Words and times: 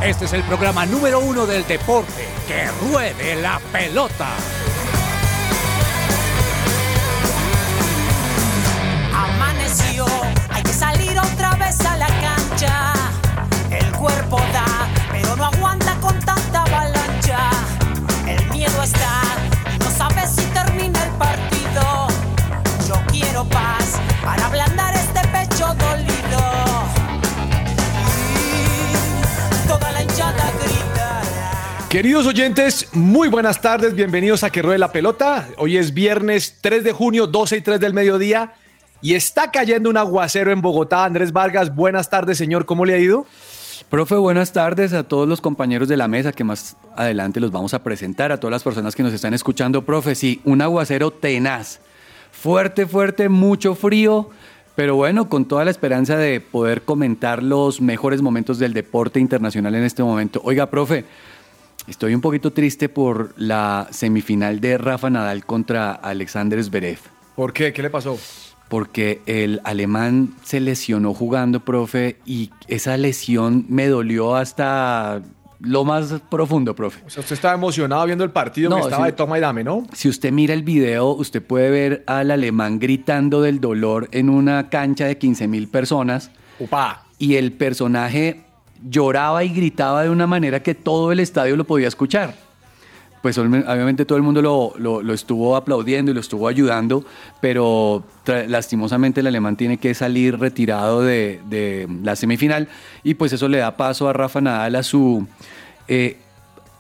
Este 0.05 0.27
es 0.27 0.35
el 0.35 0.43
programa 0.43 0.85
número 0.85 1.21
uno 1.21 1.47
del 1.47 1.67
deporte. 1.67 2.29
Que 2.47 2.67
ruede 2.91 3.41
la 3.41 3.59
pelota. 3.73 4.29
Queridos 31.95 32.27
oyentes, 32.27 32.89
muy 32.93 33.29
buenas 33.29 33.61
tardes, 33.61 33.95
bienvenidos 33.95 34.43
a 34.43 34.51
Que 34.51 34.63
Ruede 34.63 34.79
la 34.79 34.91
Pelota. 34.91 35.49
Hoy 35.59 35.77
es 35.77 35.95
viernes 35.95 36.59
3 36.61 36.83
de 36.83 36.91
junio, 36.91 37.29
12 37.29 37.59
y 37.59 37.61
3 37.61 37.79
del 37.79 37.95
mediodía, 37.95 38.55
y 39.01 39.15
está 39.15 39.53
cayendo 39.53 39.91
un 39.91 39.97
aguacero 39.97 40.51
en 40.51 40.61
Bogotá. 40.61 41.05
Andrés 41.05 41.33
Vargas, 41.33 41.73
buenas 41.73 42.11
tardes, 42.11 42.37
señor, 42.37 42.67
¿cómo 42.67 42.85
le 42.85 42.95
ha 42.95 42.99
ido? 42.99 43.27
Profe, 43.91 44.17
buenas 44.17 44.53
tardes 44.53 44.93
a 44.93 45.05
todos 45.05 45.29
los 45.29 45.41
compañeros 45.41 45.87
de 45.87 45.97
la 45.97 46.09
mesa 46.09 46.33
que 46.33 46.43
más 46.43 46.77
adelante 46.97 47.39
los 47.39 47.53
vamos 47.53 47.75
a 47.75 47.85
presentar, 47.85 48.33
a 48.33 48.41
todas 48.41 48.51
las 48.51 48.65
personas 48.65 48.97
que 48.97 49.05
nos 49.05 49.13
están 49.13 49.33
escuchando. 49.33 49.83
Profe, 49.83 50.17
sí, 50.17 50.41
un 50.43 50.63
aguacero 50.63 51.13
tenaz, 51.13 51.79
fuerte, 52.33 52.87
fuerte, 52.87 53.29
mucho 53.29 53.77
frío, 53.77 54.31
pero 54.75 54.97
bueno, 54.97 55.29
con 55.29 55.45
toda 55.45 55.65
la 55.65 55.71
esperanza 55.71 56.17
de 56.17 56.41
poder 56.41 56.83
comentar 56.83 57.41
los 57.41 57.81
mejores 57.81 58.21
momentos 58.21 58.59
del 58.59 58.75
deporte 58.75 59.21
internacional 59.21 59.77
en 59.77 59.85
este 59.85 60.03
momento. 60.03 60.41
Oiga, 60.43 60.69
profe, 60.69 61.05
estoy 61.89 62.15
un 62.15 62.21
poquito 62.21 62.53
triste 62.53 62.89
por 62.89 63.35
la 63.37 63.89
semifinal 63.91 64.61
de 64.61 64.79
Rafa 64.79 65.11
Nadal 65.11 65.45
contra 65.45 65.93
Alexander 65.93 66.63
Zverev. 66.63 66.99
¿Por 67.37 67.53
qué? 67.53 67.73
¿Qué 67.73 67.83
le 67.83 67.91
pasó? 67.91 68.19
porque 68.69 69.21
el 69.27 69.61
alemán 69.63 70.35
se 70.43 70.59
lesionó 70.59 71.15
jugando, 71.15 71.61
profe, 71.61 72.17
y 72.25 72.51
esa 72.67 72.97
lesión 72.97 73.67
me 73.69 73.87
dolió 73.87 74.35
hasta 74.35 75.21
lo 75.61 75.85
más 75.85 76.15
profundo, 76.29 76.75
profe. 76.75 77.01
O 77.07 77.11
sea, 77.11 77.21
usted 77.21 77.35
estaba 77.35 77.55
emocionado 77.55 78.05
viendo 78.07 78.25
el 78.25 78.31
partido 78.31 78.71
No, 78.71 78.77
que 78.77 78.83
estaba 78.85 79.05
sí. 79.05 79.11
de 79.13 79.17
toma 79.17 79.39
y 79.39 79.41
dame, 79.43 79.63
¿no? 79.63 79.87
Si 79.93 80.09
usted 80.09 80.33
mira 80.33 80.55
el 80.55 80.63
video, 80.65 81.11
usted 81.11 81.41
puede 81.43 81.71
ver 81.71 82.05
al 82.07 82.31
alemán 82.33 82.81
gritando 82.81 83.43
del 83.43 83.61
dolor 83.61 84.09
en 84.11 84.29
una 84.29 84.71
cancha 84.71 85.05
de 85.07 85.19
15 85.19 85.47
mil 85.47 85.69
personas 85.69 86.31
Upa. 86.59 87.05
y 87.19 87.37
el 87.37 87.53
personaje 87.53 88.41
lloraba 88.89 89.45
y 89.45 89.49
gritaba 89.51 90.03
de 90.03 90.11
una 90.11 90.27
manera 90.27 90.63
que 90.63 90.75
todo 90.75 91.11
el 91.13 91.21
estadio 91.21 91.57
lo 91.57 91.65
podía 91.65 91.89
escuchar. 91.89 92.35
Pues 93.23 93.39
obvi- 93.39 93.65
obviamente 93.67 94.05
todo 94.05 94.19
el 94.19 94.23
mundo 94.23 94.43
lo, 94.43 94.75
lo- 94.77 95.01
lo 95.03 95.15
estuvo 95.15 95.57
aplaudiendo 95.57 96.11
y 96.11 96.15
lo 96.15 96.21
estuvo 96.21 96.47
ayudando, 96.47 97.05
pero 97.41 98.05
lastimosamente 98.49 99.21
el 99.21 99.27
alemán 99.27 99.57
tiene 99.57 99.79
que 99.79 99.95
salir 99.95 100.39
retirado 100.39 101.01
de, 101.03 101.41
de 101.49 101.89
la 102.03 102.17
semifinal 102.17 102.69
y 103.03 103.15
pues 103.15 103.33
eso 103.33 103.49
le 103.49 103.59
da 103.59 103.77
paso 103.77 104.09
a 104.09 104.13
Rafa 104.13 104.41
Nadal 104.43 104.77
a 104.77 104.83
su... 104.83 105.27
eh, 105.89 106.19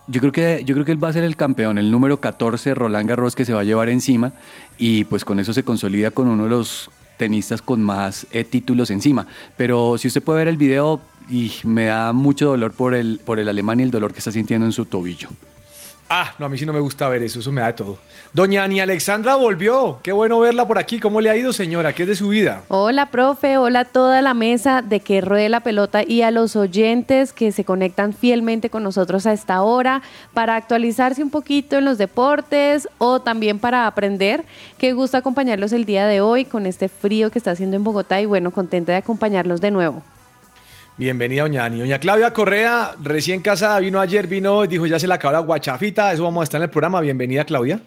yo 0.06 0.20
creo, 0.20 0.32
que, 0.32 0.62
yo 0.66 0.74
creo 0.74 0.84
que 0.84 0.92
él 0.92 1.02
va 1.02 1.08
a 1.08 1.12
ser 1.14 1.24
el 1.24 1.34
campeón, 1.34 1.78
el 1.78 1.90
número 1.90 2.20
14, 2.20 2.74
Roland 2.74 3.08
Garros, 3.08 3.34
que 3.34 3.46
se 3.46 3.54
va 3.54 3.60
a 3.60 3.64
llevar 3.64 3.88
encima 3.88 4.32
y 4.76 5.04
pues 5.04 5.24
con 5.24 5.40
eso 5.40 5.54
se 5.54 5.62
consolida 5.62 6.10
con 6.10 6.28
uno 6.28 6.44
de 6.44 6.50
los 6.50 6.90
tenistas 7.16 7.62
con 7.62 7.80
más 7.82 8.26
eh, 8.32 8.44
títulos 8.44 8.90
encima. 8.90 9.26
Pero 9.56 9.96
si 9.96 10.08
usted 10.08 10.22
puede 10.22 10.40
ver 10.40 10.48
el 10.48 10.58
video, 10.58 11.00
y 11.28 11.52
me 11.64 11.86
da 11.86 12.12
mucho 12.12 12.46
dolor 12.46 12.72
por 12.72 12.94
el, 12.94 13.20
por 13.24 13.38
el 13.38 13.48
alemán 13.48 13.80
y 13.80 13.84
el 13.84 13.90
dolor 13.90 14.12
que 14.12 14.18
está 14.18 14.32
sintiendo 14.32 14.66
en 14.66 14.72
su 14.72 14.84
tobillo. 14.84 15.28
Ah, 16.08 16.34
no, 16.38 16.46
a 16.46 16.48
mí 16.50 16.58
sí 16.58 16.66
no 16.66 16.72
me 16.72 16.80
gusta 16.80 17.08
ver 17.08 17.22
eso, 17.22 17.40
eso 17.40 17.50
me 17.50 17.62
da 17.62 17.68
de 17.68 17.72
todo. 17.72 17.98
Doña 18.34 18.62
Ani 18.64 18.78
Alexandra 18.78 19.36
volvió. 19.36 20.00
Qué 20.02 20.12
bueno 20.12 20.38
verla 20.38 20.66
por 20.66 20.78
aquí. 20.78 21.00
¿Cómo 21.00 21.20
le 21.20 21.30
ha 21.30 21.36
ido, 21.36 21.52
señora? 21.52 21.94
¿Qué 21.94 22.02
es 22.02 22.08
de 22.08 22.16
su 22.16 22.28
vida? 22.28 22.62
Hola, 22.68 23.10
profe. 23.10 23.56
Hola 23.56 23.80
a 23.80 23.84
toda 23.86 24.20
la 24.20 24.34
mesa 24.34 24.82
de 24.82 25.00
que 25.00 25.22
ruede 25.22 25.48
la 25.48 25.60
pelota 25.60 26.02
y 26.06 26.22
a 26.22 26.30
los 26.30 26.56
oyentes 26.56 27.32
que 27.32 27.52
se 27.52 27.64
conectan 27.64 28.12
fielmente 28.12 28.68
con 28.68 28.82
nosotros 28.82 29.24
a 29.26 29.32
esta 29.32 29.62
hora 29.62 30.02
para 30.34 30.56
actualizarse 30.56 31.22
un 31.22 31.30
poquito 31.30 31.78
en 31.78 31.86
los 31.86 31.96
deportes 31.96 32.86
o 32.98 33.20
también 33.20 33.58
para 33.58 33.86
aprender. 33.86 34.44
Qué 34.76 34.92
gusto 34.92 35.16
acompañarlos 35.16 35.72
el 35.72 35.86
día 35.86 36.06
de 36.06 36.20
hoy 36.20 36.44
con 36.44 36.66
este 36.66 36.88
frío 36.88 37.30
que 37.30 37.38
está 37.38 37.52
haciendo 37.52 37.76
en 37.76 37.84
Bogotá 37.84 38.20
y 38.20 38.26
bueno, 38.26 38.50
contenta 38.50 38.92
de 38.92 38.98
acompañarlos 38.98 39.62
de 39.62 39.70
nuevo. 39.70 40.02
Bienvenida, 40.96 41.42
doña 41.42 41.64
Ani. 41.64 41.80
Doña 41.80 41.98
Claudia 41.98 42.32
Correa, 42.32 42.94
recién 43.02 43.42
casada, 43.42 43.80
vino 43.80 44.00
ayer, 44.00 44.28
vino, 44.28 44.64
dijo 44.64 44.86
ya 44.86 44.98
se 44.98 45.08
le 45.08 45.14
acabó 45.14 45.32
la 45.32 45.40
guachafita. 45.40 46.12
Eso 46.12 46.22
vamos 46.22 46.42
a 46.42 46.44
estar 46.44 46.60
en 46.60 46.64
el 46.64 46.70
programa. 46.70 47.00
Bienvenida, 47.00 47.44
Claudia. 47.44 47.80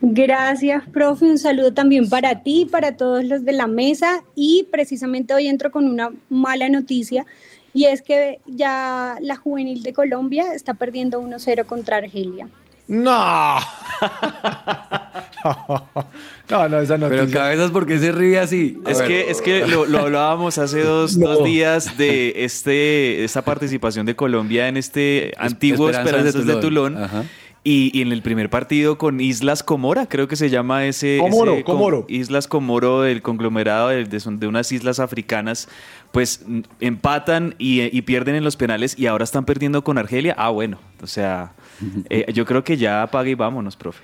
Gracias, 0.00 0.82
profe. 0.88 1.24
Un 1.26 1.38
saludo 1.38 1.72
también 1.72 2.08
para 2.08 2.42
ti, 2.42 2.66
para 2.70 2.96
todos 2.96 3.24
los 3.24 3.44
de 3.44 3.52
la 3.52 3.68
mesa. 3.68 4.24
Y 4.34 4.66
precisamente 4.72 5.34
hoy 5.34 5.46
entro 5.46 5.70
con 5.70 5.86
una 5.86 6.10
mala 6.28 6.68
noticia 6.68 7.24
y 7.72 7.84
es 7.84 8.02
que 8.02 8.40
ya 8.46 9.16
la 9.20 9.36
juvenil 9.36 9.84
de 9.84 9.92
Colombia 9.92 10.52
está 10.52 10.74
perdiendo 10.74 11.22
1-0 11.22 11.64
contra 11.64 11.98
Argelia. 11.98 12.48
No. 12.88 13.56
no, 16.50 16.68
no, 16.68 16.80
esa 16.80 16.98
noticia. 16.98 17.24
Pero 17.26 17.30
cabezas, 17.30 17.70
¿por 17.70 17.86
qué 17.86 17.98
se 17.98 18.12
ríe 18.12 18.38
así? 18.38 18.78
Es 18.86 19.00
que, 19.02 19.30
es 19.30 19.40
que 19.42 19.66
lo, 19.66 19.86
lo 19.86 19.98
hablábamos 20.00 20.58
hace 20.58 20.80
dos, 20.84 21.16
No. 21.16 21.28
dos 21.30 21.44
días 21.44 21.96
de 21.98 22.44
este, 22.44 23.24
esta 23.24 23.42
participación 23.42 24.06
de 24.06 24.16
Colombia 24.16 24.68
en 24.68 24.76
este 24.76 25.32
antiguo 25.38 25.90
Esperanzas 25.90 26.22
de 26.24 26.28
Esperanzas 26.30 26.46
de 26.56 26.60
Tulón. 26.68 26.92
Tulón. 26.94 27.04
Ajá. 27.04 27.24
Y, 27.64 27.96
y 27.96 28.02
en 28.02 28.10
el 28.10 28.22
primer 28.22 28.50
partido 28.50 28.98
con 28.98 29.20
Islas 29.20 29.62
Comora, 29.62 30.06
creo 30.06 30.26
que 30.26 30.34
se 30.34 30.50
llama 30.50 30.84
ese... 30.86 31.18
Comoro, 31.20 31.52
ese 31.54 31.62
con- 31.62 31.76
Comoro. 31.76 32.04
Islas 32.08 32.48
Comoro, 32.48 33.04
el 33.04 33.22
conglomerado 33.22 33.90
de, 33.90 34.04
de- 34.04 34.46
unas 34.48 34.72
islas 34.72 34.98
africanas, 34.98 35.68
pues 36.10 36.44
empatan 36.80 37.54
y, 37.58 37.82
y 37.96 38.02
pierden 38.02 38.34
en 38.34 38.42
los 38.42 38.56
penales 38.56 38.98
y 38.98 39.06
ahora 39.06 39.22
están 39.22 39.44
perdiendo 39.44 39.84
con 39.84 39.96
Argelia. 39.96 40.34
Ah, 40.36 40.48
bueno, 40.50 40.80
o 41.00 41.06
sea, 41.06 41.52
eh, 42.10 42.32
yo 42.34 42.44
creo 42.46 42.64
que 42.64 42.76
ya 42.76 43.00
apague 43.04 43.30
y 43.30 43.34
vámonos, 43.34 43.76
profe. 43.76 44.02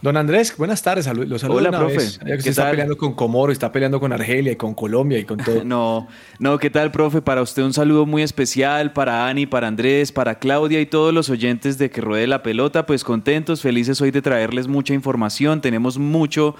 Don 0.00 0.16
Andrés, 0.16 0.54
buenas 0.56 0.80
tardes. 0.80 1.08
salu- 1.08 1.26
Lo 1.26 1.40
saludo 1.40 1.58
Hola, 1.58 1.70
una 1.70 1.78
profe. 1.80 1.96
vez. 1.96 2.18
Ya 2.20 2.24
que 2.24 2.30
¿Qué 2.30 2.36
usted 2.38 2.50
está 2.50 2.62
tal? 2.62 2.70
peleando 2.70 2.96
con 2.96 3.14
Comoro, 3.14 3.50
está 3.50 3.72
peleando 3.72 3.98
con 3.98 4.12
Argelia 4.12 4.52
y 4.52 4.56
con 4.56 4.72
Colombia 4.74 5.18
y 5.18 5.24
con 5.24 5.38
todo. 5.38 5.64
No, 5.64 6.06
no, 6.38 6.56
¿qué 6.58 6.70
tal, 6.70 6.92
profe? 6.92 7.20
Para 7.20 7.42
usted 7.42 7.64
un 7.64 7.72
saludo 7.72 8.06
muy 8.06 8.22
especial, 8.22 8.92
para 8.92 9.26
Ani, 9.26 9.46
para 9.46 9.66
Andrés, 9.66 10.12
para 10.12 10.38
Claudia 10.38 10.80
y 10.80 10.86
todos 10.86 11.12
los 11.12 11.30
oyentes 11.30 11.78
de 11.78 11.90
Que 11.90 12.00
Ruede 12.00 12.28
la 12.28 12.44
Pelota, 12.44 12.86
pues 12.86 13.02
contentos, 13.02 13.60
felices 13.60 14.00
hoy 14.00 14.12
de 14.12 14.22
traerles 14.22 14.68
mucha 14.68 14.94
información, 14.94 15.60
tenemos 15.60 15.98
mucho 15.98 16.54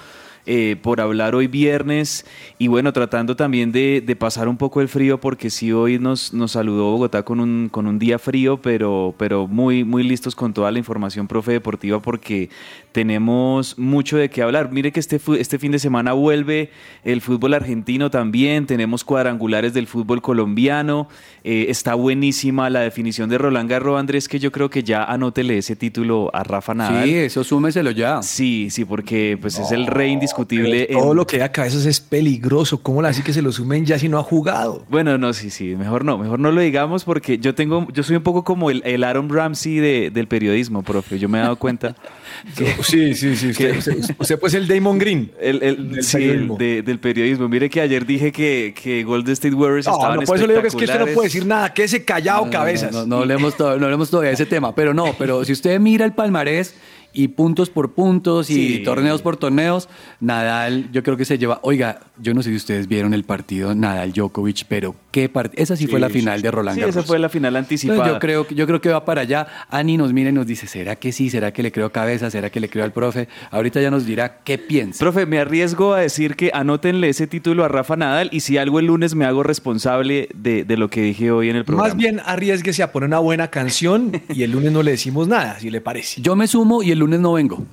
eh, 0.51 0.77
por 0.81 1.03
hablar 1.03 1.35
hoy 1.35 1.47
viernes 1.47 2.25
y 2.57 2.69
bueno, 2.69 2.95
tratando 2.95 3.37
también 3.37 3.71
de, 3.71 4.03
de 4.05 4.17
pasar 4.17 4.49
un 4.49 4.57
poco 4.57 4.81
el 4.81 4.89
frío 4.89 5.21
porque 5.21 5.51
sí 5.51 5.73
hoy 5.73 5.99
nos, 5.99 6.33
nos 6.33 6.53
saludó 6.53 6.91
Bogotá 6.91 7.23
con 7.23 7.39
un, 7.39 7.69
con 7.71 7.87
un 7.87 7.99
día 7.99 8.19
frío, 8.19 8.57
pero, 8.57 9.15
pero 9.19 9.47
muy, 9.47 9.85
muy 9.85 10.03
listos 10.03 10.35
con 10.35 10.55
toda 10.55 10.71
la 10.71 10.79
información, 10.79 11.29
profe 11.29 11.53
deportiva, 11.53 12.01
porque 12.01 12.49
tenemos 12.93 13.79
mucho 13.79 14.17
de 14.17 14.31
qué 14.31 14.41
hablar. 14.41 14.73
Mire 14.73 14.91
que 14.91 15.01
este, 15.01 15.21
este 15.39 15.59
fin 15.59 15.71
de 15.71 15.79
semana 15.79 16.15
vuelve 16.15 16.71
el 17.05 17.21
fútbol 17.21 17.53
argentino 17.53 18.11
también, 18.11 18.65
tenemos 18.65 19.05
cuadrangulares 19.05 19.75
del 19.75 19.87
fútbol 19.87 20.23
colombiano, 20.23 21.09
eh, 21.45 21.67
está 21.69 21.95
buenísima 21.95 22.71
la 22.71 22.81
definición 22.81 23.29
de 23.29 23.37
Roland 23.37 23.69
Garros, 23.69 24.01
Andrés, 24.01 24.29
que 24.29 24.39
yo 24.39 24.51
creo 24.51 24.71
que 24.71 24.83
ya 24.83 25.05
anótele 25.05 25.59
ese 25.59 25.77
título 25.77 26.31
a 26.33 26.43
Rafa 26.43 26.73
Nadal. 26.73 27.05
Sí, 27.05 27.15
eso 27.17 27.45
súmeselo 27.45 27.91
ya. 27.91 28.23
Sí, 28.23 28.71
sí, 28.71 28.87
porque 28.87 29.37
pues 29.39 29.59
es 29.59 29.73
el 29.73 29.87
rey 29.87 30.11
indiscutible. 30.13 30.38
Todo 30.47 31.11
en- 31.13 31.17
lo 31.17 31.27
que 31.27 31.37
hay 31.37 31.43
a 31.43 31.53
cabezas 31.53 31.87
es 31.87 32.01
peligroso. 32.01 32.83
¿Cómo 32.83 33.01
así 33.03 33.23
que 33.23 33.33
se 33.33 33.43
lo 33.43 33.53
sumen 33.53 33.85
ya 33.87 33.99
si 33.99 34.09
no 34.09 34.19
ha 34.19 34.23
jugado? 34.23 34.85
Bueno, 34.89 35.17
no, 35.19 35.33
sí, 35.33 35.51
sí, 35.51 35.77
mejor 35.77 36.05
no, 36.05 36.19
mejor 36.19 36.39
no 36.39 36.51
lo 36.53 36.61
digamos 36.61 37.05
porque 37.05 37.39
yo 37.39 37.55
tengo, 37.55 37.87
yo 37.93 38.03
soy 38.03 38.17
un 38.17 38.23
poco 38.23 38.45
como 38.45 38.71
el, 38.71 38.83
el 38.85 39.05
Aaron 39.05 39.29
Ramsey 39.31 39.77
de- 39.79 40.11
del 40.11 40.29
periodismo, 40.29 40.83
profe. 40.83 41.19
Yo 41.19 41.29
me 41.29 41.39
he 41.39 41.43
dado 41.43 41.57
cuenta. 41.57 41.95
Sí, 42.83 43.15
sí, 43.15 43.37
sí. 43.37 43.49
Usted, 43.51 43.77
usted- 43.79 44.15
usted, 44.19 44.39
pues 44.39 44.55
el 44.55 44.67
Damon 44.69 44.99
Green. 44.99 45.31
El, 45.41 45.63
el- 45.63 45.91
Del 45.93 46.03
sí, 46.05 46.17
periodismo. 46.19 46.57
de- 46.57 46.83
del 46.83 46.99
periodismo. 46.99 47.49
Mire 47.49 47.69
que 47.71 47.81
ayer 47.81 48.05
dije 48.07 48.33
que, 48.33 48.75
que 48.81 49.03
Golden 49.05 49.33
State 49.33 49.55
Warriors 49.55 49.87
No, 49.87 49.95
estaban 49.95 50.17
no, 50.17 50.23
por 50.23 50.37
eso 50.37 50.47
le 50.47 50.53
digo 50.55 50.63
que 50.63 50.69
es 50.69 50.75
que 50.75 50.85
usted 50.85 50.99
no 51.01 51.07
puede 51.07 51.27
decir 51.29 51.47
nada. 51.47 51.73
Quédese 51.73 52.05
callado, 52.05 52.45
No, 52.47 52.51
cabezas. 52.51 52.93
No, 52.93 53.01
no, 53.01 53.07
no 53.07 53.17
hablemos 53.19 53.57
to- 53.57 53.79
no 53.79 53.85
hablemos 53.87 54.11
todavía 54.11 54.29
de 54.31 54.35
ese 54.35 54.47
tema, 54.47 54.75
pero 54.75 54.95
no, 54.95 55.15
pero 55.19 55.45
si 55.45 55.53
usted 55.53 55.79
mira 55.81 56.05
el 56.05 56.13
palmarés 56.13 56.75
y 57.13 57.29
puntos 57.29 57.71
por 57.71 57.93
puntos 57.93 58.51
y 58.51 58.55
Sí. 58.79 58.83
torneos 58.85 59.23
por 59.23 59.37
torneos, 59.37 59.89
Nadal 60.21 60.91
yo 60.93 61.03
creo 61.03 61.17
que 61.17 61.25
se 61.25 61.39
lleva, 61.39 61.59
oiga, 61.63 62.01
yo 62.21 62.35
no 62.35 62.43
sé 62.43 62.51
si 62.51 62.57
ustedes 62.57 62.87
vieron 62.89 63.15
el 63.15 63.25
partido 63.25 63.75
Nadal 63.75 64.13
Djokovic, 64.13 64.65
pero 64.69 64.95
qué 65.11 65.29
partido, 65.29 65.63
esa 65.63 65.77
sí, 65.77 65.87
fue 65.87 66.01
la 66.01 66.11
final 66.11 66.43
de 66.43 66.51
Roland 66.51 66.75
Sí, 66.77 66.81
Garros. 66.81 66.97
esa 66.97 67.05
fue 67.07 67.19
la 67.19 67.29
final 67.29 67.57
anticipada. 67.57 67.97
Entonces, 67.99 68.15
yo 68.17 68.21
creo, 68.21 68.47
que- 68.47 68.55
yo 68.55 68.67
creo 68.67 68.81
que 68.81 68.89
va 68.91 69.05
para 69.05 69.23
allá. 69.23 69.47
Ani 69.71 69.97
nos 69.97 70.13
mira 70.13 70.31
y 70.31 70.33
nos 70.33 70.47
dice, 70.47 70.67
¿será 70.67 70.97
que 70.97 71.13
sí? 71.13 71.31
¿Será 71.31 71.53
que 71.53 71.63
le 71.63 71.73
creo 71.73 71.91
cabeza? 71.91 72.31
¿Será 72.31 72.51
que 72.51 72.61
le 72.61 72.69
creo 72.69 72.85
al 72.85 72.93
profe? 72.93 73.29
Ahorita 73.51 73.81
ya 73.81 73.91
nos 73.91 74.05
dirá 74.07 74.39
qué 74.45 74.59
piensa. 74.59 74.99
Profe, 74.99 75.27
me 75.27 75.39
arriesgo 75.39 75.95
a 75.95 76.01
decir 76.01 76.37
que 76.37 76.51
anótenle 76.53 77.09
ese 77.09 77.27
título 77.27 77.65
a 77.65 77.69
Rafa 77.69 77.97
Nadal 77.97 78.29
y 78.33 78.41
si 78.41 78.59
algo 78.59 78.79
el 78.81 78.87
lunes 78.87 79.15
me 79.15 79.25
hago 79.25 79.43
responsable 79.43 80.29
de, 80.35 80.65
de 80.65 80.77
lo 80.77 80.89
que 80.91 81.01
dije 81.03 81.31
hoy 81.31 81.49
en 81.51 81.57
el 81.57 81.65
programa. 81.65 81.89
Más 81.89 81.97
bien 81.97 82.21
arriesguese 82.25 82.83
a 82.83 82.93
poner 82.93 83.09
una 83.09 83.19
buena 83.19 83.49
canción 83.49 84.13
y 84.35 84.43
el 84.43 84.53
lunes 84.53 84.73
no 84.73 84.83
le 84.83 84.93
decimos 84.93 85.29
nada, 85.29 85.59
si 85.61 85.71
le 85.71 85.81
parece. 85.81 86.21
Yo 86.21 86.37
me 86.37 86.47
sumo 86.47 86.83
y 86.83 86.91
el 86.91 86.98
lunes 86.99 87.21
no 87.21 87.33
vengo. 87.33 87.65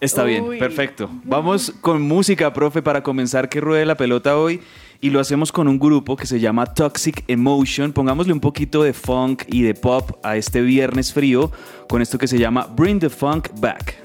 Está 0.00 0.22
bien, 0.22 0.46
perfecto. 0.58 1.10
Vamos 1.24 1.72
con 1.80 2.02
música, 2.02 2.52
profe, 2.52 2.82
para 2.82 3.02
comenzar 3.02 3.48
que 3.48 3.60
ruede 3.60 3.84
la 3.84 3.96
pelota 3.96 4.38
hoy. 4.38 4.60
Y 5.00 5.10
lo 5.10 5.20
hacemos 5.20 5.52
con 5.52 5.68
un 5.68 5.78
grupo 5.78 6.16
que 6.16 6.26
se 6.26 6.40
llama 6.40 6.66
Toxic 6.66 7.24
Emotion. 7.28 7.92
Pongámosle 7.92 8.32
un 8.32 8.40
poquito 8.40 8.82
de 8.82 8.92
funk 8.92 9.44
y 9.46 9.62
de 9.62 9.74
pop 9.74 10.18
a 10.24 10.36
este 10.36 10.60
viernes 10.60 11.12
frío 11.12 11.50
con 11.88 12.02
esto 12.02 12.18
que 12.18 12.26
se 12.26 12.38
llama 12.38 12.66
Bring 12.76 12.98
the 12.98 13.08
Funk 13.08 13.48
Back. 13.60 13.96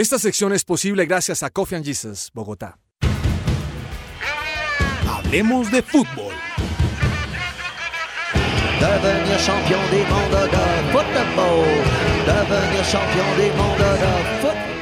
Esta 0.00 0.18
sección 0.18 0.54
es 0.54 0.64
posible 0.64 1.04
gracias 1.04 1.42
a 1.42 1.50
Coffee 1.50 1.76
and 1.76 1.84
Jesus, 1.84 2.30
Bogotá. 2.32 2.78
Hablemos 5.06 5.70
de 5.70 5.82
fútbol. 5.82 6.32
Devenir 8.80 9.38
champion 9.44 9.80
du 9.90 9.98
monde 10.10 10.40
de 10.46 10.58
football. 10.90 11.66
Devenir 12.24 12.84
champion 12.90 13.26
du 13.36 13.52
monde 13.58 13.90
de 14.00 14.40
football. 14.40 14.79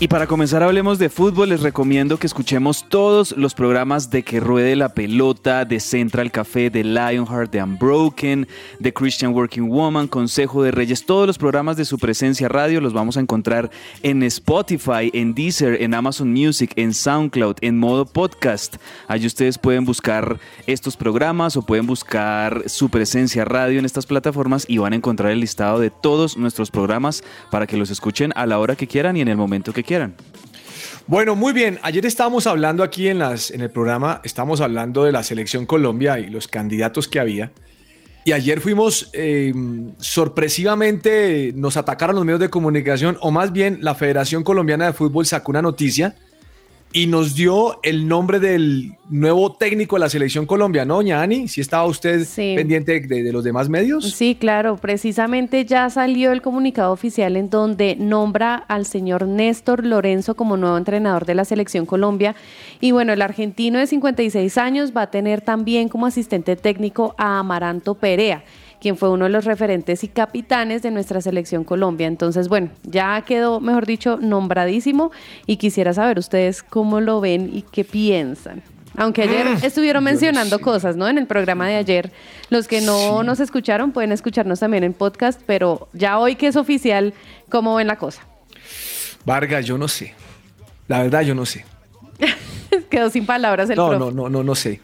Y 0.00 0.06
para 0.06 0.28
comenzar 0.28 0.62
hablemos 0.62 1.00
de 1.00 1.08
fútbol, 1.08 1.48
les 1.48 1.60
recomiendo 1.60 2.18
que 2.18 2.28
escuchemos 2.28 2.88
todos 2.88 3.36
los 3.36 3.54
programas 3.54 4.10
de 4.10 4.22
Que 4.22 4.38
Ruede 4.38 4.76
la 4.76 4.90
Pelota, 4.90 5.64
de 5.64 5.80
Central 5.80 6.30
Café, 6.30 6.70
de 6.70 6.84
Lionheart, 6.84 7.50
de 7.50 7.60
Unbroken, 7.60 8.46
de 8.78 8.94
Christian 8.94 9.34
Working 9.34 9.68
Woman, 9.68 10.06
Consejo 10.06 10.62
de 10.62 10.70
Reyes, 10.70 11.04
todos 11.04 11.26
los 11.26 11.36
programas 11.36 11.76
de 11.76 11.84
su 11.84 11.98
presencia 11.98 12.46
radio 12.46 12.80
los 12.80 12.92
vamos 12.92 13.16
a 13.16 13.20
encontrar 13.20 13.72
en 14.04 14.22
Spotify, 14.22 15.10
en 15.12 15.34
Deezer, 15.34 15.82
en 15.82 15.92
Amazon 15.94 16.32
Music, 16.32 16.70
en 16.76 16.94
SoundCloud, 16.94 17.56
en 17.60 17.76
modo 17.76 18.06
podcast. 18.06 18.76
Allí 19.08 19.26
ustedes 19.26 19.58
pueden 19.58 19.84
buscar 19.84 20.38
estos 20.68 20.96
programas 20.96 21.56
o 21.56 21.62
pueden 21.62 21.88
buscar 21.88 22.62
su 22.68 22.88
presencia 22.88 23.44
radio 23.44 23.80
en 23.80 23.84
estas 23.84 24.06
plataformas 24.06 24.64
y 24.68 24.78
van 24.78 24.92
a 24.92 24.96
encontrar 24.96 25.32
el 25.32 25.40
listado 25.40 25.80
de 25.80 25.90
todos 25.90 26.36
nuestros 26.36 26.70
programas 26.70 27.24
para 27.50 27.66
que 27.66 27.76
los 27.76 27.90
escuchen 27.90 28.32
a 28.36 28.46
la 28.46 28.60
hora 28.60 28.76
que 28.76 28.86
quieran 28.86 29.16
y 29.16 29.22
en 29.22 29.28
el 29.28 29.36
momento 29.36 29.72
que 29.72 29.87
quieran. 29.88 30.14
Bueno, 31.06 31.34
muy 31.34 31.54
bien. 31.54 31.78
Ayer 31.82 32.04
estábamos 32.04 32.46
hablando 32.46 32.82
aquí 32.82 33.08
en, 33.08 33.18
las, 33.18 33.50
en 33.50 33.62
el 33.62 33.70
programa, 33.70 34.20
estábamos 34.24 34.60
hablando 34.60 35.04
de 35.04 35.12
la 35.12 35.22
selección 35.22 35.64
Colombia 35.64 36.18
y 36.18 36.28
los 36.28 36.46
candidatos 36.46 37.08
que 37.08 37.18
había. 37.18 37.50
Y 38.26 38.32
ayer 38.32 38.60
fuimos, 38.60 39.08
eh, 39.14 39.54
sorpresivamente, 39.98 41.52
nos 41.54 41.78
atacaron 41.78 42.14
los 42.14 42.26
medios 42.26 42.40
de 42.40 42.50
comunicación, 42.50 43.16
o 43.22 43.30
más 43.30 43.52
bien 43.52 43.78
la 43.80 43.94
Federación 43.94 44.44
Colombiana 44.44 44.84
de 44.84 44.92
Fútbol 44.92 45.24
sacó 45.24 45.50
una 45.50 45.62
noticia 45.62 46.14
y 46.92 47.06
nos 47.06 47.34
dio 47.34 47.80
el 47.82 48.08
nombre 48.08 48.40
del 48.40 48.96
nuevo 49.10 49.52
técnico 49.52 49.96
de 49.96 50.00
la 50.00 50.08
selección 50.08 50.46
Colombia, 50.46 50.84
¿no, 50.84 50.96
doña 50.96 51.20
Ani? 51.20 51.48
¿Sí 51.48 51.60
estaba 51.60 51.84
usted 51.84 52.26
pendiente 52.34 53.00
de, 53.00 53.22
de 53.22 53.32
los 53.32 53.44
demás 53.44 53.68
medios? 53.68 54.10
Sí, 54.10 54.36
claro, 54.38 54.76
precisamente 54.76 55.64
ya 55.64 55.90
salió 55.90 56.32
el 56.32 56.42
comunicado 56.42 56.92
oficial 56.92 57.36
en 57.36 57.50
donde 57.50 57.96
nombra 57.96 58.54
al 58.54 58.86
señor 58.86 59.26
Néstor 59.26 59.84
Lorenzo 59.84 60.34
como 60.34 60.56
nuevo 60.56 60.78
entrenador 60.78 61.26
de 61.26 61.34
la 61.34 61.44
selección 61.44 61.84
Colombia. 61.84 62.34
Y 62.80 62.92
bueno, 62.92 63.12
el 63.12 63.22
argentino 63.22 63.78
de 63.78 63.86
56 63.86 64.58
años 64.58 64.92
va 64.96 65.02
a 65.02 65.10
tener 65.10 65.40
también 65.42 65.88
como 65.88 66.06
asistente 66.06 66.56
técnico 66.56 67.14
a 67.18 67.38
Amaranto 67.38 67.94
Perea 67.94 68.44
quien 68.80 68.96
fue 68.96 69.10
uno 69.10 69.24
de 69.24 69.30
los 69.30 69.44
referentes 69.44 70.04
y 70.04 70.08
capitanes 70.08 70.82
de 70.82 70.90
nuestra 70.90 71.20
selección 71.20 71.64
Colombia. 71.64 72.06
Entonces, 72.06 72.48
bueno, 72.48 72.70
ya 72.84 73.20
quedó, 73.22 73.60
mejor 73.60 73.86
dicho, 73.86 74.18
nombradísimo 74.20 75.10
y 75.46 75.56
quisiera 75.56 75.92
saber 75.92 76.18
ustedes 76.18 76.62
cómo 76.62 77.00
lo 77.00 77.20
ven 77.20 77.50
y 77.52 77.62
qué 77.62 77.84
piensan. 77.84 78.62
Aunque 78.96 79.22
ayer 79.22 79.46
Mm, 79.46 79.64
estuvieron 79.64 80.02
mencionando 80.02 80.58
cosas, 80.60 80.96
¿no? 80.96 81.08
En 81.08 81.18
el 81.18 81.26
programa 81.26 81.68
de 81.68 81.76
ayer. 81.76 82.10
Los 82.50 82.66
que 82.66 82.80
no 82.80 83.22
nos 83.22 83.38
escucharon 83.38 83.92
pueden 83.92 84.10
escucharnos 84.10 84.58
también 84.60 84.82
en 84.82 84.92
podcast, 84.92 85.40
pero 85.46 85.88
ya 85.92 86.18
hoy 86.18 86.34
que 86.34 86.48
es 86.48 86.56
oficial, 86.56 87.14
¿cómo 87.48 87.76
ven 87.76 87.86
la 87.86 87.96
cosa? 87.96 88.22
Vargas, 89.24 89.66
yo 89.66 89.78
no 89.78 89.86
sé. 89.86 90.14
La 90.88 91.02
verdad, 91.02 91.20
yo 91.20 91.34
no 91.34 91.46
sé. 91.46 91.64
Quedó 92.90 93.10
sin 93.10 93.26
palabras 93.26 93.68
el 93.70 93.76
No, 93.76 93.88
profe. 93.88 93.98
no, 94.04 94.10
no, 94.10 94.28
no, 94.28 94.42
no 94.42 94.54
sé. 94.54 94.80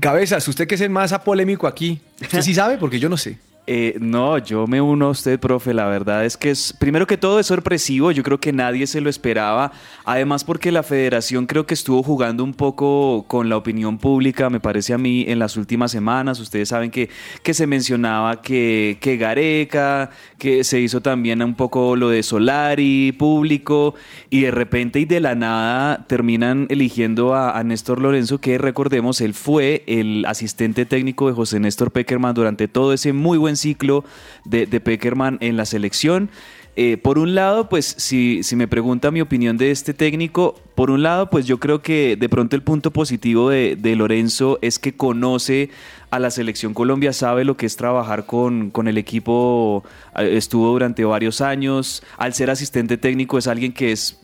Cabezas, 0.00 0.46
usted 0.48 0.66
que 0.66 0.74
es 0.76 0.80
el 0.80 0.90
más 0.90 1.12
polémico 1.20 1.66
aquí, 1.66 2.00
¿usted 2.20 2.42
sí 2.42 2.54
sabe? 2.54 2.78
Porque 2.78 2.98
yo 3.00 3.08
no 3.08 3.16
sé. 3.16 3.38
Eh, 3.64 3.96
no, 4.00 4.38
yo 4.38 4.66
me 4.66 4.80
uno 4.80 5.06
a 5.06 5.10
usted, 5.10 5.38
profe. 5.38 5.72
La 5.72 5.86
verdad 5.86 6.24
es 6.24 6.36
que 6.36 6.50
es, 6.50 6.72
primero 6.72 7.06
que 7.06 7.16
todo 7.16 7.38
es 7.38 7.46
sorpresivo. 7.46 8.10
Yo 8.10 8.22
creo 8.22 8.40
que 8.40 8.52
nadie 8.52 8.86
se 8.86 9.00
lo 9.00 9.08
esperaba. 9.08 9.72
Además, 10.04 10.42
porque 10.42 10.72
la 10.72 10.82
federación 10.82 11.46
creo 11.46 11.64
que 11.64 11.74
estuvo 11.74 12.02
jugando 12.02 12.42
un 12.42 12.54
poco 12.54 13.24
con 13.28 13.48
la 13.48 13.56
opinión 13.56 13.98
pública, 13.98 14.50
me 14.50 14.58
parece 14.58 14.94
a 14.94 14.98
mí, 14.98 15.24
en 15.28 15.38
las 15.38 15.56
últimas 15.56 15.92
semanas. 15.92 16.40
Ustedes 16.40 16.70
saben 16.70 16.90
que, 16.90 17.08
que 17.42 17.54
se 17.54 17.66
mencionaba 17.68 18.42
que, 18.42 18.98
que 19.00 19.16
Gareca, 19.16 20.10
que 20.38 20.64
se 20.64 20.80
hizo 20.80 21.00
también 21.00 21.40
un 21.42 21.54
poco 21.54 21.94
lo 21.94 22.08
de 22.08 22.24
Solari, 22.24 23.12
público, 23.12 23.94
y 24.28 24.42
de 24.42 24.50
repente 24.50 24.98
y 24.98 25.04
de 25.04 25.20
la 25.20 25.36
nada 25.36 26.04
terminan 26.08 26.66
eligiendo 26.68 27.34
a, 27.34 27.56
a 27.56 27.62
Néstor 27.62 28.00
Lorenzo, 28.00 28.38
que 28.38 28.58
recordemos, 28.58 29.20
él 29.20 29.34
fue 29.34 29.84
el 29.86 30.24
asistente 30.26 30.84
técnico 30.84 31.28
de 31.28 31.34
José 31.34 31.60
Néstor 31.60 31.92
Peckerman 31.92 32.34
durante 32.34 32.66
todo 32.66 32.92
ese 32.92 33.12
muy 33.12 33.38
buen 33.38 33.51
ciclo 33.56 34.04
de, 34.44 34.66
Peckerman 34.66 35.38
en 35.40 35.56
la 35.56 35.66
selección. 35.66 36.30
Eh, 36.74 36.96
por 36.96 37.18
un 37.18 37.34
lado, 37.34 37.68
pues 37.68 37.84
si, 37.98 38.40
me 38.56 38.66
pregunta 38.66 39.10
mi 39.10 39.20
opinión 39.20 39.58
de 39.58 39.70
este 39.70 39.92
técnico, 39.92 40.58
por 40.74 40.90
un 40.90 41.02
lado, 41.02 41.28
pues 41.28 41.46
yo 41.46 41.60
creo 41.60 41.82
que 41.82 42.16
de 42.16 42.28
pronto 42.30 42.56
el 42.56 42.62
punto 42.62 42.90
positivo 42.90 43.50
de, 43.50 43.76
de 43.76 43.94
Lorenzo 43.94 44.58
es 44.62 44.78
que 44.78 44.94
conoce 44.94 45.68
a 46.12 46.18
la 46.18 46.30
selección 46.30 46.74
Colombia, 46.74 47.12
sabe 47.12 47.44
lo 47.44 47.56
que 47.56 47.64
es 47.64 47.76
trabajar 47.76 48.26
con, 48.26 48.70
con 48.70 48.86
el 48.86 48.98
equipo, 48.98 49.82
eh, 50.16 50.36
estuvo 50.36 50.68
durante 50.68 51.04
varios 51.04 51.40
años, 51.40 52.02
al 52.18 52.34
ser 52.34 52.50
asistente 52.50 52.98
técnico 52.98 53.38
es 53.38 53.46
alguien 53.46 53.72
que 53.72 53.92
es 53.92 54.21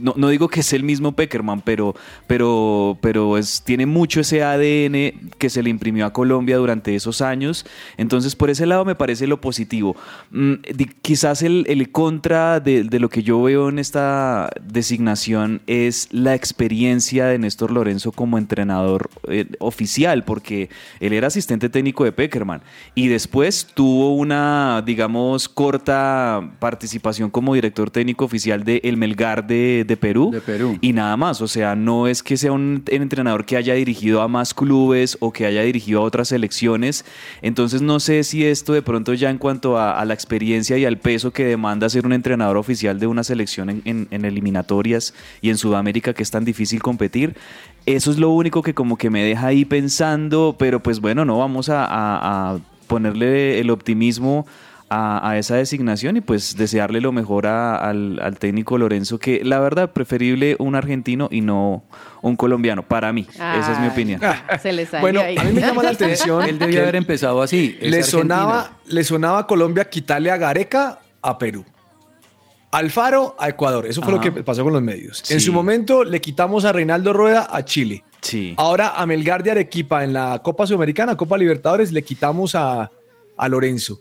no, 0.00 0.14
no, 0.16 0.28
digo 0.28 0.48
que 0.48 0.60
es 0.60 0.72
el 0.72 0.82
mismo 0.82 1.12
Peckerman, 1.12 1.60
pero, 1.62 1.94
pero, 2.26 2.98
pero 3.00 3.38
es, 3.38 3.62
tiene 3.62 3.86
mucho 3.86 4.20
ese 4.20 4.42
ADN 4.42 5.30
que 5.38 5.50
se 5.50 5.62
le 5.62 5.70
imprimió 5.70 6.06
a 6.06 6.12
Colombia 6.12 6.56
durante 6.56 6.94
esos 6.94 7.20
años. 7.22 7.66
Entonces, 7.96 8.36
por 8.36 8.50
ese 8.50 8.66
lado 8.66 8.84
me 8.84 8.94
parece 8.94 9.26
lo 9.26 9.40
positivo. 9.40 9.96
Mm, 10.30 10.54
quizás 11.02 11.42
el, 11.42 11.64
el 11.68 11.90
contra 11.90 12.60
de, 12.60 12.84
de, 12.84 13.00
lo 13.00 13.08
que 13.08 13.22
yo 13.22 13.42
veo 13.42 13.68
en 13.68 13.78
esta 13.78 14.50
designación 14.62 15.62
es 15.66 16.08
la 16.12 16.34
experiencia 16.34 17.26
de 17.26 17.38
Néstor 17.38 17.70
Lorenzo 17.70 18.12
como 18.12 18.38
entrenador 18.38 19.10
eh, 19.28 19.46
oficial, 19.58 20.24
porque 20.24 20.68
él 21.00 21.12
era 21.12 21.28
asistente 21.28 21.68
técnico 21.68 22.04
de 22.04 22.12
Peckerman 22.12 22.62
y 22.94 23.08
después 23.08 23.66
tuvo 23.74 24.14
una, 24.14 24.82
digamos, 24.84 25.48
corta 25.48 26.50
participación 26.58 27.30
como 27.30 27.54
director 27.54 27.90
técnico 27.90 28.24
oficial 28.24 28.64
de 28.64 28.80
El 28.84 28.96
Melgar 28.96 29.46
de, 29.46 29.69
de, 29.84 29.96
Perú, 29.96 30.30
de 30.32 30.40
Perú 30.40 30.78
y 30.80 30.92
nada 30.92 31.16
más. 31.16 31.40
O 31.40 31.48
sea, 31.48 31.74
no 31.74 32.06
es 32.06 32.22
que 32.22 32.36
sea 32.36 32.52
un 32.52 32.82
entrenador 32.86 33.44
que 33.44 33.56
haya 33.56 33.74
dirigido 33.74 34.22
a 34.22 34.28
más 34.28 34.54
clubes 34.54 35.16
o 35.20 35.32
que 35.32 35.46
haya 35.46 35.62
dirigido 35.62 36.00
a 36.00 36.02
otras 36.02 36.28
selecciones. 36.28 37.04
Entonces 37.42 37.82
no 37.82 38.00
sé 38.00 38.24
si 38.24 38.44
esto 38.44 38.72
de 38.72 38.82
pronto 38.82 39.14
ya 39.14 39.30
en 39.30 39.38
cuanto 39.38 39.78
a, 39.78 39.98
a 39.98 40.04
la 40.04 40.14
experiencia 40.14 40.76
y 40.78 40.84
al 40.84 40.98
peso 40.98 41.32
que 41.32 41.44
demanda 41.44 41.88
ser 41.88 42.06
un 42.06 42.12
entrenador 42.12 42.56
oficial 42.56 42.98
de 42.98 43.06
una 43.06 43.24
selección 43.24 43.70
en, 43.70 43.82
en, 43.84 44.08
en 44.10 44.24
eliminatorias 44.24 45.14
y 45.40 45.50
en 45.50 45.58
Sudamérica 45.58 46.14
que 46.14 46.22
es 46.22 46.30
tan 46.30 46.44
difícil 46.44 46.82
competir, 46.82 47.36
eso 47.86 48.10
es 48.10 48.18
lo 48.18 48.30
único 48.30 48.62
que 48.62 48.74
como 48.74 48.96
que 48.96 49.10
me 49.10 49.22
deja 49.24 49.48
ahí 49.48 49.64
pensando, 49.64 50.56
pero 50.58 50.80
pues 50.80 51.00
bueno, 51.00 51.24
no 51.24 51.38
vamos 51.38 51.68
a, 51.68 51.84
a, 51.84 52.54
a 52.54 52.58
ponerle 52.86 53.60
el 53.60 53.70
optimismo 53.70 54.46
a, 54.90 55.30
a, 55.30 55.38
esa 55.38 55.54
designación 55.54 56.16
y 56.16 56.20
pues 56.20 56.56
desearle 56.56 57.00
lo 57.00 57.12
mejor 57.12 57.46
a, 57.46 57.76
al, 57.76 58.18
al, 58.20 58.38
técnico 58.38 58.76
Lorenzo, 58.76 59.18
que 59.18 59.42
la 59.44 59.60
verdad 59.60 59.92
preferible 59.92 60.56
un 60.58 60.74
argentino 60.74 61.28
y 61.30 61.40
no 61.42 61.84
un 62.22 62.36
colombiano, 62.36 62.82
para 62.82 63.12
mí. 63.12 63.26
Esa 63.32 63.72
es 63.72 63.78
mi 63.78 63.86
opinión. 63.86 64.20
Se 64.60 64.72
le 64.72 64.86
bueno, 65.00 65.20
ahí. 65.20 65.38
a 65.38 65.44
mí 65.44 65.52
me 65.52 65.60
llama 65.60 65.84
la 65.84 65.90
atención. 65.92 66.42
Él 66.42 66.58
debió 66.58 66.82
haber 66.82 66.96
empezado 66.96 67.40
así. 67.40 67.78
Le 67.80 68.02
sonaba, 68.02 68.78
le 68.86 69.04
sonaba 69.04 69.38
a 69.38 69.46
Colombia 69.46 69.88
quitarle 69.88 70.30
a 70.30 70.36
Gareca 70.36 70.98
a 71.22 71.38
Perú. 71.38 71.64
Alfaro 72.72 73.36
a 73.38 73.48
Ecuador. 73.48 73.86
Eso 73.86 74.02
fue 74.02 74.12
Ajá. 74.12 74.24
lo 74.24 74.34
que 74.34 74.42
pasó 74.42 74.64
con 74.64 74.72
los 74.72 74.82
medios. 74.82 75.22
Sí. 75.24 75.34
En 75.34 75.40
su 75.40 75.52
momento 75.52 76.04
le 76.04 76.20
quitamos 76.20 76.64
a 76.64 76.72
Reinaldo 76.72 77.12
Rueda 77.12 77.48
a 77.50 77.64
Chile. 77.64 78.04
Sí. 78.20 78.54
Ahora 78.56 78.94
a 78.96 79.06
Melgar 79.06 79.42
de 79.42 79.52
Arequipa 79.52 80.04
en 80.04 80.12
la 80.12 80.40
Copa 80.42 80.66
Sudamericana, 80.66 81.16
Copa 81.16 81.38
Libertadores, 81.38 81.90
le 81.90 82.02
quitamos 82.02 82.54
a, 82.54 82.90
a 83.36 83.48
Lorenzo. 83.48 84.00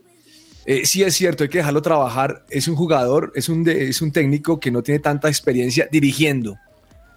Eh, 0.70 0.86
sí 0.86 1.02
es 1.02 1.16
cierto, 1.16 1.44
hay 1.44 1.50
que 1.50 1.58
dejarlo 1.58 1.82
trabajar. 1.82 2.46
Es 2.48 2.68
un 2.68 2.76
jugador, 2.76 3.32
es 3.34 3.50
un, 3.50 3.64
de, 3.64 3.90
es 3.90 4.04
un 4.04 4.12
técnico 4.12 4.60
que 4.60 4.70
no 4.70 4.84
tiene 4.84 5.00
tanta 5.00 5.28
experiencia 5.28 5.90
dirigiendo. 5.92 6.60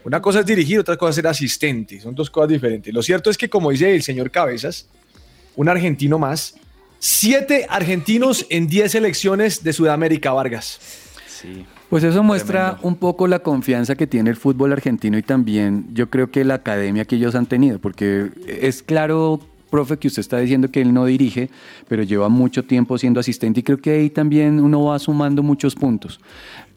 Una 0.05 0.23
cosa 0.23 0.41
es 0.41 0.47
dirigir, 0.47 0.79
otra 0.79 0.97
cosa 0.97 1.11
es 1.11 1.17
ser 1.17 1.27
asistente. 1.27 2.01
Son 2.01 2.15
dos 2.15 2.31
cosas 2.31 2.49
diferentes. 2.49 2.95
Lo 2.95 3.03
cierto 3.03 3.29
es 3.29 3.37
que, 3.37 3.51
como 3.51 3.71
dice 3.71 3.95
el 3.95 4.03
señor 4.03 4.31
Cabezas, 4.31 4.89
un 5.55 5.69
argentino 5.69 6.19
más, 6.19 6.55
siete 6.99 7.67
argentinos 7.69 8.47
en 8.51 8.69
diez 8.69 8.95
elecciones 8.95 9.63
de 9.63 9.75
Sudamérica, 9.75 10.33
Vargas. 10.33 10.81
Sí. 11.27 11.67
Pues 11.91 12.05
eso 12.05 12.23
muestra 12.23 12.71
Tremendo. 12.71 12.89
un 12.89 12.97
poco 12.97 13.27
la 13.27 13.41
confianza 13.41 13.97
que 13.97 14.07
tiene 14.07 14.31
el 14.31 14.37
fútbol 14.37 14.73
argentino 14.73 15.19
y 15.19 15.23
también 15.23 15.89
yo 15.93 16.09
creo 16.09 16.31
que 16.31 16.43
la 16.43 16.55
academia 16.55 17.05
que 17.05 17.17
ellos 17.17 17.35
han 17.35 17.45
tenido, 17.45 17.79
porque 17.81 18.31
es 18.47 18.83
claro 18.83 19.41
profe, 19.73 19.97
que 19.97 20.09
usted 20.09 20.21
está 20.21 20.39
diciendo 20.39 20.71
que 20.71 20.83
él 20.83 20.93
no 20.93 21.07
dirige, 21.07 21.49
pero 21.89 22.03
lleva 22.03 22.29
mucho 22.29 22.63
tiempo 22.63 22.99
siendo 22.99 23.19
asistente 23.19 23.61
y 23.61 23.63
creo 23.63 23.79
que 23.79 23.91
ahí 23.91 24.11
también 24.11 24.61
uno 24.61 24.85
va 24.85 24.99
sumando 24.99 25.43
muchos 25.43 25.75
puntos. 25.75 26.21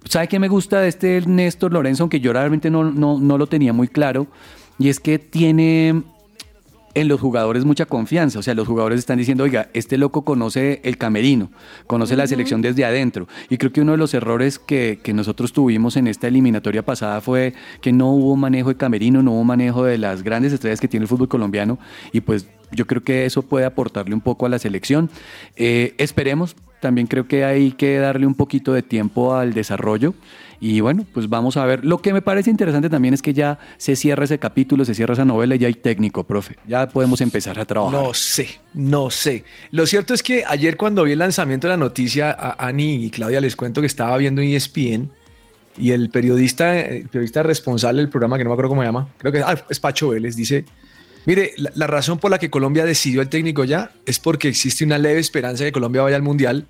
¿Sabe 0.06 0.28
qué 0.30 0.40
me 0.40 0.48
gusta 0.48 0.80
de 0.80 0.88
este 0.88 1.22
Néstor 1.28 1.74
Lorenzo? 1.74 2.04
Aunque 2.04 2.22
yo 2.22 2.32
realmente 2.32 2.70
no, 2.70 2.86
no, 2.92 3.20
no 3.20 3.38
lo 3.38 3.48
tenía 3.48 3.74
muy 3.74 3.90
claro, 3.90 4.28
y 4.80 4.90
es 4.90 5.00
que 5.00 5.20
tiene 5.20 6.04
en 6.96 7.10
los 7.10 7.20
jugadores 7.20 7.66
mucha 7.66 7.86
confianza. 7.86 8.40
O 8.40 8.42
sea, 8.42 8.56
los 8.56 8.68
jugadores 8.68 9.00
están 9.00 9.18
diciendo, 9.18 9.44
oiga, 9.44 9.70
este 9.74 9.98
loco 9.98 10.24
conoce 10.24 10.80
el 10.84 10.98
camerino, 10.98 11.52
conoce 11.86 12.14
uh 12.14 12.16
-huh. 12.16 12.20
la 12.20 12.28
selección 12.28 12.62
desde 12.62 12.86
adentro. 12.86 13.28
Y 13.50 13.58
creo 13.58 13.72
que 13.72 13.82
uno 13.82 13.92
de 13.92 13.98
los 13.98 14.14
errores 14.14 14.58
que, 14.58 15.00
que, 15.04 15.14
nosotros 15.14 15.54
tuvimos 15.54 15.98
en 15.98 16.08
esta 16.08 16.28
eliminatoria 16.28 16.84
pasada 16.84 17.22
fue 17.22 17.54
que 17.82 17.92
no 17.92 18.12
hubo 18.12 18.36
manejo 18.36 18.70
de 18.70 18.78
camerino, 18.78 19.22
no 19.22 19.34
hubo 19.34 19.44
manejo 19.44 19.84
de 19.84 19.98
las 19.98 20.24
grandes 20.24 20.54
estrellas 20.54 20.80
que 20.80 20.88
tiene 20.88 21.04
el 21.04 21.10
fútbol 21.10 21.28
colombiano. 21.28 21.78
Y 22.14 22.22
pues 22.22 22.48
yo 22.72 22.88
creo 22.88 23.04
que 23.04 23.26
eso 23.26 23.42
puede 23.42 23.66
aportarle 23.66 24.14
un 24.14 24.22
poco 24.22 24.46
a 24.46 24.50
la 24.50 24.60
selección. 24.60 25.10
Eh, 25.56 25.94
esperemos, 25.98 26.56
también 26.80 27.08
creo 27.08 27.28
que 27.28 27.46
hay 27.46 27.72
que 27.72 27.98
darle 27.98 28.28
un 28.28 28.36
poquito 28.36 28.74
de 28.74 28.84
tiempo 28.84 29.36
al 29.36 29.54
desarrollo. 29.54 30.14
Y 30.60 30.80
bueno, 30.80 31.06
pues 31.14 31.30
vamos 31.30 31.58
a 31.58 31.66
ver. 31.66 31.84
Lo 31.84 32.02
que 32.02 32.14
me 32.14 32.22
parece 32.22 32.50
interesante 32.50 32.90
también 32.90 33.14
es 33.14 33.22
que 33.22 33.34
ya 33.34 33.60
se 33.78 33.96
cierra 33.96 34.24
ese 34.24 34.40
capítulo, 34.40 34.86
se 34.86 34.96
cierra 34.96 35.14
esa 35.14 35.26
novela 35.26 35.56
y 35.56 35.60
ya 35.60 35.68
hay 35.68 35.74
técnico, 35.74 36.24
profe. 36.24 36.56
Ya 36.68 36.88
podemos 36.88 37.22
empezar 37.22 37.60
a 37.60 37.66
trabajar. 37.66 38.00
No 38.00 38.14
sé, 38.14 38.48
no 38.74 39.10
sé. 39.10 39.44
Lo 39.72 39.86
cierto 39.86 40.14
es 40.14 40.24
que 40.24 40.44
ayer 40.48 40.78
cuando 40.78 41.04
vi 41.04 41.12
el 41.12 41.20
lanzamiento 41.20 41.68
de 41.68 41.74
la 41.74 41.78
noticia, 41.78 42.32
a 42.32 42.68
Ani 42.68 43.06
y 43.06 43.10
Claudia 43.10 43.42
les 43.42 43.56
cuento 43.56 43.82
que 43.82 43.88
estaba 43.88 44.18
viendo 44.18 44.42
ESPN 44.42 45.12
y 45.78 45.92
el 45.92 46.10
periodista, 46.10 46.80
el 46.80 47.10
periodista 47.10 47.44
responsable 47.44 48.02
del 48.02 48.10
programa, 48.10 48.38
que 48.38 48.44
no 48.44 48.50
me 48.50 48.54
acuerdo 48.54 48.70
cómo 48.70 48.82
se 48.82 48.88
llama, 48.88 49.10
creo 49.18 49.32
que 49.32 49.40
ah, 49.40 49.56
es 49.70 49.80
Pacho 49.80 50.10
Vélez, 50.10 50.36
dice, 50.36 50.66
mire, 51.26 51.54
la, 51.58 51.72
la 51.76 51.88
razón 51.88 52.20
por 52.20 52.32
la 52.32 52.40
que 52.40 52.50
Colombia 52.50 52.86
decidió 52.86 53.22
el 53.22 53.30
técnico 53.30 53.64
ya 53.64 53.92
es 54.06 54.20
porque 54.20 54.48
existe 54.48 54.84
una 54.84 54.98
leve 54.98 55.20
esperanza 55.20 55.64
de 55.64 55.70
que 55.70 55.74
Colombia 55.74 56.02
vaya 56.02 56.16
al 56.16 56.22
Mundial 56.22 56.68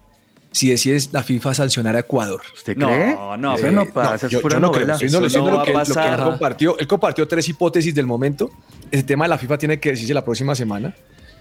si 0.55 0.69
decides 0.69 1.09
la 1.11 1.21
FIFA 1.21 1.53
sancionar 1.53 1.97
a 1.97 1.99
Ecuador. 1.99 2.41
¿Usted 2.53 2.77
cree? 2.77 3.13
No, 3.13 3.35
no, 3.35 3.55
eso 3.55 3.71
no 3.71 3.85
pasa, 3.87 4.27
no, 4.27 4.29
yo, 4.29 4.41
yo 4.41 4.59
no 4.61 4.71
creo. 4.71 4.89
Estoy 4.93 5.09
no, 5.09 5.19
no 5.19 5.51
lo, 5.51 5.63
que, 5.65 5.73
lo, 5.73 5.83
que, 5.83 6.07
él 6.07 6.17
compartió. 6.23 6.79
Él 6.79 6.87
compartió 6.87 7.27
tres 7.27 7.49
hipótesis 7.49 7.93
del 7.93 8.05
momento. 8.05 8.49
El 8.89 9.03
tema 9.03 9.25
de 9.25 9.29
la 9.29 9.37
FIFA 9.37 9.57
tiene 9.57 9.79
que 9.81 9.89
decirse 9.89 10.13
la 10.13 10.23
próxima 10.23 10.55
semana. 10.55 10.95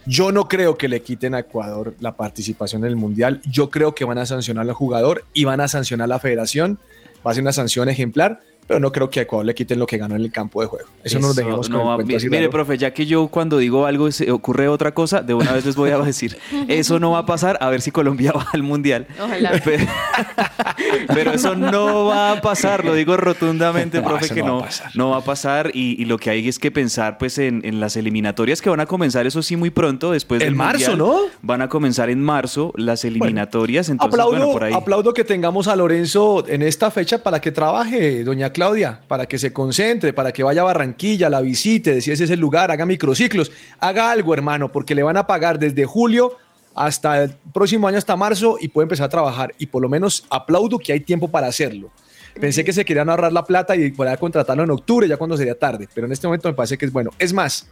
Yo 0.04 0.32
no 0.32 0.48
creo 0.48 0.76
que 0.76 0.88
le 0.88 1.00
quiten 1.00 1.36
a 1.36 1.38
Ecuador 1.38 1.94
la 2.00 2.16
participación 2.16 2.82
en 2.82 2.90
el 2.90 2.96
Mundial. 2.96 3.40
Yo 3.48 3.70
creo 3.70 3.94
que 3.94 4.04
van 4.04 4.18
a 4.18 4.26
sancionar 4.26 4.68
al 4.68 4.74
jugador 4.74 5.24
y 5.32 5.44
van 5.44 5.60
a 5.60 5.68
sancionar 5.68 6.06
a 6.06 6.08
la 6.08 6.18
federación. 6.18 6.80
Va 7.24 7.30
a 7.30 7.34
ser 7.34 7.42
una 7.42 7.52
sanción 7.52 7.88
ejemplar 7.88 8.40
pero 8.66 8.80
no 8.80 8.90
creo 8.92 9.10
que 9.10 9.20
a 9.20 9.22
Ecuador 9.24 9.44
le 9.44 9.54
quiten 9.54 9.78
lo 9.78 9.86
que 9.86 9.98
ganó 9.98 10.16
en 10.16 10.22
el 10.22 10.32
campo 10.32 10.60
de 10.62 10.66
juego. 10.68 10.88
Eso, 11.02 11.18
Eso 11.18 11.20
no 11.20 11.28
nos 11.28 11.36
dejemos 11.36 11.68
no, 11.68 11.82
con 11.82 12.00
el 12.00 12.06
Mire, 12.06 12.30
mire 12.30 12.48
profe, 12.48 12.78
ya 12.78 12.92
que 12.92 13.04
yo 13.06 13.28
cuando 13.28 13.58
digo 13.58 13.86
algo 13.86 14.10
se 14.10 14.30
ocurre 14.30 14.68
otra 14.68 14.92
cosa, 14.92 15.22
de 15.22 15.34
una 15.34 15.52
vez 15.52 15.66
les 15.66 15.76
voy 15.76 15.90
a 15.90 15.98
decir, 16.04 16.38
eso 16.68 16.98
no 16.98 17.12
va 17.12 17.18
a 17.18 17.26
pasar, 17.26 17.58
a 17.60 17.68
ver 17.68 17.82
si 17.82 17.90
Colombia 17.90 18.32
va 18.36 18.46
al 18.52 18.62
Mundial. 18.62 19.06
Ojalá. 19.22 19.52
Pero, 19.64 19.84
pero 21.08 21.32
eso 21.32 21.54
no 21.54 22.06
va 22.06 22.32
a 22.32 22.40
pasar, 22.40 22.84
lo 22.84 22.94
digo 22.94 23.16
rotundamente, 23.16 24.00
no, 24.00 24.04
profe, 24.04 24.28
que 24.34 24.42
no, 24.42 24.60
va 24.60 24.68
no 24.94 25.10
va 25.10 25.18
a 25.18 25.20
pasar 25.20 25.70
y, 25.72 26.00
y, 26.00 26.04
lo 26.04 26.18
que 26.18 26.30
hay 26.30 26.48
es 26.48 26.58
que 26.58 26.70
pensar 26.70 27.18
pues 27.18 27.38
en, 27.38 27.62
en, 27.64 27.80
las 27.80 27.96
eliminatorias 27.96 28.60
que 28.60 28.68
van 28.70 28.80
a 28.80 28.86
comenzar, 28.86 29.26
eso 29.26 29.42
sí, 29.42 29.56
muy 29.56 29.70
pronto, 29.70 30.12
después 30.12 30.40
del 30.40 30.50
En 30.50 30.56
marzo, 30.56 30.90
mundial, 30.90 30.98
¿no? 30.98 31.20
Van 31.42 31.62
a 31.62 31.68
comenzar 31.68 32.10
en 32.10 32.22
marzo 32.22 32.72
las 32.76 33.04
eliminatorias, 33.04 33.88
bueno, 33.88 34.04
entonces, 34.04 34.20
aplaudo, 34.20 34.38
bueno, 34.38 34.52
por 34.52 34.64
ahí. 34.64 34.72
Aplaudo 34.74 35.14
que 35.14 35.24
tengamos 35.24 35.68
a 35.68 35.76
Lorenzo 35.76 36.44
en 36.48 36.62
esta 36.62 36.90
fecha 36.90 37.22
para 37.22 37.40
que 37.40 37.52
trabaje, 37.52 38.24
doña 38.24 38.50
Claudia, 38.54 39.02
para 39.06 39.26
que 39.26 39.38
se 39.38 39.52
concentre, 39.52 40.14
para 40.14 40.32
que 40.32 40.42
vaya 40.42 40.62
a 40.62 40.64
Barranquilla, 40.64 41.28
la 41.28 41.42
visite, 41.42 42.00
si 42.00 42.10
ese 42.10 42.24
es 42.24 42.30
el 42.30 42.40
lugar, 42.40 42.70
haga 42.70 42.86
microciclos, 42.86 43.52
haga 43.80 44.10
algo, 44.10 44.32
hermano, 44.32 44.72
porque 44.72 44.94
le 44.94 45.02
van 45.02 45.18
a 45.18 45.26
pagar 45.26 45.58
desde 45.58 45.84
julio 45.84 46.38
hasta 46.74 47.22
el 47.24 47.34
próximo 47.52 47.86
año, 47.86 47.98
hasta 47.98 48.16
marzo, 48.16 48.56
y 48.58 48.68
puede 48.68 48.84
empezar 48.84 49.04
a 49.06 49.08
trabajar. 49.10 49.54
Y 49.58 49.66
por 49.66 49.82
lo 49.82 49.90
menos 49.90 50.24
aplaudo 50.30 50.78
que 50.78 50.92
hay 50.94 51.00
tiempo 51.00 51.28
para 51.30 51.46
hacerlo. 51.48 51.90
Pensé 52.40 52.64
que 52.64 52.72
se 52.72 52.84
querían 52.84 53.10
ahorrar 53.10 53.32
la 53.32 53.44
plata 53.44 53.76
y 53.76 53.90
poder 53.92 54.18
contratarlo 54.18 54.64
en 54.64 54.70
octubre, 54.70 55.06
ya 55.06 55.16
cuando 55.18 55.36
sería 55.36 55.56
tarde, 55.58 55.86
pero 55.94 56.06
en 56.06 56.12
este 56.14 56.26
momento 56.26 56.48
me 56.48 56.54
parece 56.54 56.78
que 56.78 56.86
es 56.86 56.92
bueno. 56.92 57.10
Es 57.18 57.32
más, 57.32 57.68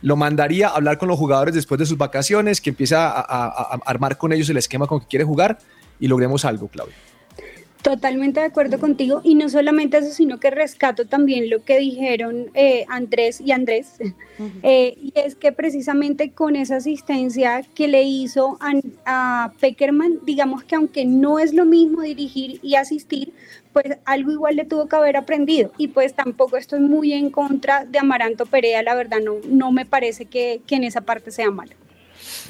lo 0.00 0.16
mandaría 0.16 0.68
a 0.68 0.76
hablar 0.76 0.96
con 0.96 1.08
los 1.08 1.18
jugadores 1.18 1.54
después 1.54 1.78
de 1.78 1.84
sus 1.86 1.98
vacaciones, 1.98 2.60
que 2.62 2.70
empiece 2.70 2.94
a, 2.94 3.08
a- 3.08 3.20
a- 3.20 3.74
a 3.74 3.80
armar 3.84 4.16
con 4.16 4.32
ellos 4.32 4.48
el 4.48 4.56
esquema 4.56 4.86
con 4.86 5.00
que 5.00 5.06
quiere 5.06 5.24
jugar 5.24 5.58
y 6.00 6.08
logremos 6.08 6.44
algo, 6.46 6.68
Claudia. 6.68 6.94
Totalmente 7.86 8.40
de 8.40 8.46
acuerdo 8.46 8.80
contigo 8.80 9.20
y 9.22 9.36
no 9.36 9.48
solamente 9.48 9.98
eso, 9.98 10.10
sino 10.10 10.40
que 10.40 10.50
rescato 10.50 11.06
también 11.06 11.48
lo 11.48 11.62
que 11.62 11.78
dijeron 11.78 12.50
eh, 12.54 12.84
Andrés 12.88 13.40
y 13.40 13.52
Andrés, 13.52 13.92
eh, 14.64 14.98
y 15.00 15.12
es 15.14 15.36
que 15.36 15.52
precisamente 15.52 16.32
con 16.32 16.56
esa 16.56 16.78
asistencia 16.78 17.62
que 17.76 17.86
le 17.86 18.02
hizo 18.02 18.58
a, 18.58 18.72
a 19.04 19.52
Peckerman, 19.60 20.18
digamos 20.24 20.64
que 20.64 20.74
aunque 20.74 21.04
no 21.04 21.38
es 21.38 21.54
lo 21.54 21.64
mismo 21.64 22.02
dirigir 22.02 22.58
y 22.60 22.74
asistir, 22.74 23.32
pues 23.72 23.96
algo 24.04 24.32
igual 24.32 24.56
le 24.56 24.64
tuvo 24.64 24.88
que 24.88 24.96
haber 24.96 25.16
aprendido. 25.16 25.70
Y 25.78 25.86
pues 25.86 26.12
tampoco 26.12 26.56
estoy 26.56 26.80
muy 26.80 27.12
en 27.12 27.30
contra 27.30 27.84
de 27.84 28.00
Amaranto 28.00 28.46
Perea, 28.46 28.82
la 28.82 28.96
verdad 28.96 29.20
no, 29.24 29.36
no 29.48 29.70
me 29.70 29.86
parece 29.86 30.24
que, 30.24 30.60
que 30.66 30.74
en 30.74 30.82
esa 30.82 31.02
parte 31.02 31.30
sea 31.30 31.52
malo. 31.52 31.70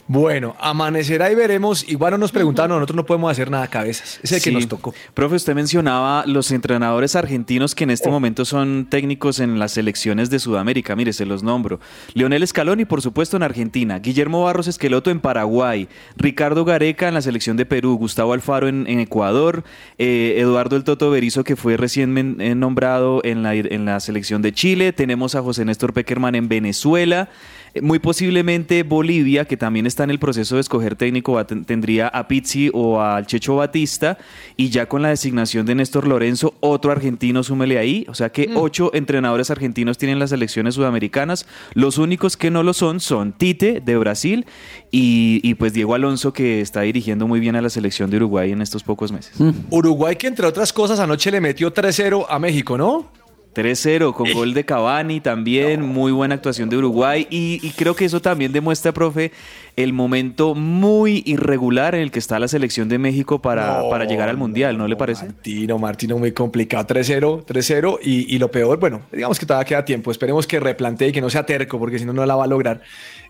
Bueno, 0.08 0.54
amanecerá 0.60 1.32
y 1.32 1.34
veremos. 1.34 1.88
Igual 1.88 2.12
no 2.12 2.18
nos 2.18 2.30
preguntaron, 2.30 2.76
nosotros 2.76 2.94
no 2.96 3.04
podemos 3.06 3.28
hacer 3.30 3.50
nada 3.50 3.66
cabezas. 3.66 4.20
Es 4.22 4.30
el 4.30 4.40
que 4.40 4.52
nos 4.52 4.68
tocó. 4.68 4.94
Profe, 5.14 5.34
usted 5.34 5.52
mencionaba 5.54 6.24
los 6.26 6.52
entrenadores 6.52 7.16
argentinos 7.16 7.74
que 7.74 7.82
en 7.82 7.90
este 7.90 8.08
momento 8.08 8.44
son 8.44 8.86
técnicos 8.88 9.40
en 9.40 9.58
las 9.58 9.72
selecciones 9.72 10.30
de 10.30 10.38
Sudamérica. 10.38 10.94
Mire, 10.94 11.12
se 11.12 11.26
los 11.26 11.42
nombro. 11.42 11.80
Leonel 12.14 12.46
Scaloni, 12.46 12.84
por 12.84 13.02
supuesto, 13.02 13.36
en 13.36 13.42
Argentina. 13.42 13.98
Guillermo 13.98 14.44
Barros 14.44 14.68
Esqueloto 14.68 15.10
en 15.10 15.18
Paraguay. 15.18 15.88
Ricardo 16.16 16.64
Gareca 16.64 17.08
en 17.08 17.14
la 17.14 17.20
selección 17.22 17.56
de 17.56 17.66
Perú. 17.66 17.96
Gustavo 17.98 18.32
Alfaro 18.32 18.68
en, 18.68 18.86
en 18.86 19.00
Ecuador. 19.00 19.64
eh, 19.98 20.36
Eduardo 20.38 20.76
El 20.76 20.84
Toto 20.84 21.10
Berizo, 21.10 21.42
que 21.42 21.56
fue 21.56 21.76
recién 21.76 22.12
men- 22.12 22.40
eh, 22.40 22.54
nombrado 22.54 23.22
en 23.24 23.42
la, 23.42 23.54
en 23.54 23.84
la 23.84 23.98
selección 23.98 24.40
de 24.40 24.52
Chile. 24.52 24.92
Tenemos 24.92 25.34
a 25.34 25.42
José 25.42 25.64
Néstor 25.64 25.92
Peckerman 25.92 26.36
en 26.36 26.48
Venezuela. 26.48 27.28
Eh, 27.76 27.80
Muy 27.82 27.98
posiblemente 27.98 28.82
Bolivia, 28.82 29.44
que 29.44 29.56
también 29.56 29.86
está 29.86 30.04
en 30.04 30.10
el 30.10 30.18
proceso 30.18 30.54
de 30.54 30.60
escoger 30.62 30.96
técnico, 30.96 31.34
va 31.34 31.46
tendría 31.46 32.08
a 32.08 32.26
Pizzi 32.26 32.70
o 32.72 33.00
al 33.00 33.26
Checho 33.26 33.56
Batista, 33.56 34.18
y 34.56 34.70
ya 34.70 34.86
con 34.86 35.02
la 35.02 35.10
designación 35.10 35.66
de 35.66 35.74
Néstor 35.74 36.06
Lorenzo, 36.06 36.54
otro 36.60 36.90
argentino, 36.92 37.42
súmele 37.42 37.78
ahí. 37.78 38.06
O 38.08 38.14
sea 38.14 38.30
que 38.30 38.50
ocho 38.54 38.90
entrenadores 38.94 39.50
argentinos 39.50 39.98
tienen 39.98 40.18
las 40.18 40.30
selecciones 40.30 40.74
sudamericanas. 40.74 41.46
Los 41.74 41.98
únicos 41.98 42.36
que 42.36 42.50
no 42.50 42.62
lo 42.62 42.72
son 42.72 43.00
son 43.00 43.32
Tite 43.32 43.80
de 43.80 43.96
Brasil 43.96 44.46
y, 44.90 45.40
y, 45.42 45.54
pues 45.54 45.72
Diego 45.72 45.94
Alonso, 45.94 46.32
que 46.32 46.60
está 46.60 46.82
dirigiendo 46.82 47.26
muy 47.26 47.40
bien 47.40 47.56
a 47.56 47.62
la 47.62 47.70
selección 47.70 48.10
de 48.10 48.16
Uruguay 48.16 48.52
en 48.52 48.62
estos 48.62 48.82
pocos 48.82 49.12
meses. 49.12 49.32
Uruguay 49.70 50.16
que 50.16 50.26
entre 50.26 50.46
otras 50.46 50.72
cosas 50.72 50.98
anoche 51.00 51.30
le 51.30 51.40
metió 51.40 51.72
3-0 51.72 52.26
a 52.28 52.38
México, 52.38 52.78
¿no? 52.78 53.10
3-0 53.56 54.12
con 54.12 54.30
gol 54.32 54.52
de 54.52 54.64
Cavani 54.64 55.20
también, 55.20 55.80
muy 55.80 56.12
buena 56.12 56.34
actuación 56.34 56.68
de 56.68 56.76
Uruguay 56.76 57.26
y, 57.30 57.58
y 57.66 57.70
creo 57.70 57.96
que 57.96 58.04
eso 58.04 58.20
también 58.20 58.52
demuestra, 58.52 58.92
profe, 58.92 59.32
el 59.76 59.92
momento 59.92 60.54
muy 60.54 61.22
irregular 61.26 61.94
en 61.94 62.02
el 62.02 62.10
que 62.10 62.18
está 62.18 62.38
la 62.38 62.48
selección 62.48 62.88
de 62.88 62.98
México 62.98 63.40
para, 63.40 63.82
No, 63.82 63.90
para 63.90 64.04
llegar 64.04 64.28
al 64.28 64.36
Mundial, 64.36 64.76
¿no 64.76 64.88
le 64.88 64.96
parece? 64.96 65.26
Martino, 65.26 65.78
Martino, 65.78 66.18
muy 66.18 66.32
complicado. 66.32 66.86
3-0, 66.86 67.44
3-0. 67.44 67.98
Y, 68.02 68.34
y 68.34 68.38
lo 68.38 68.50
peor, 68.50 68.78
bueno, 68.78 69.02
digamos 69.12 69.38
que 69.38 69.46
todavía 69.46 69.66
queda 69.66 69.84
tiempo. 69.84 70.10
Esperemos 70.10 70.46
que 70.46 70.60
replantee 70.60 71.08
y 71.08 71.12
que 71.12 71.20
no 71.20 71.30
sea 71.30 71.44
terco, 71.44 71.78
porque 71.78 71.98
si 71.98 72.04
no, 72.04 72.12
no 72.12 72.24
la 72.24 72.36
va 72.36 72.44
a 72.44 72.46
lograr. 72.46 72.80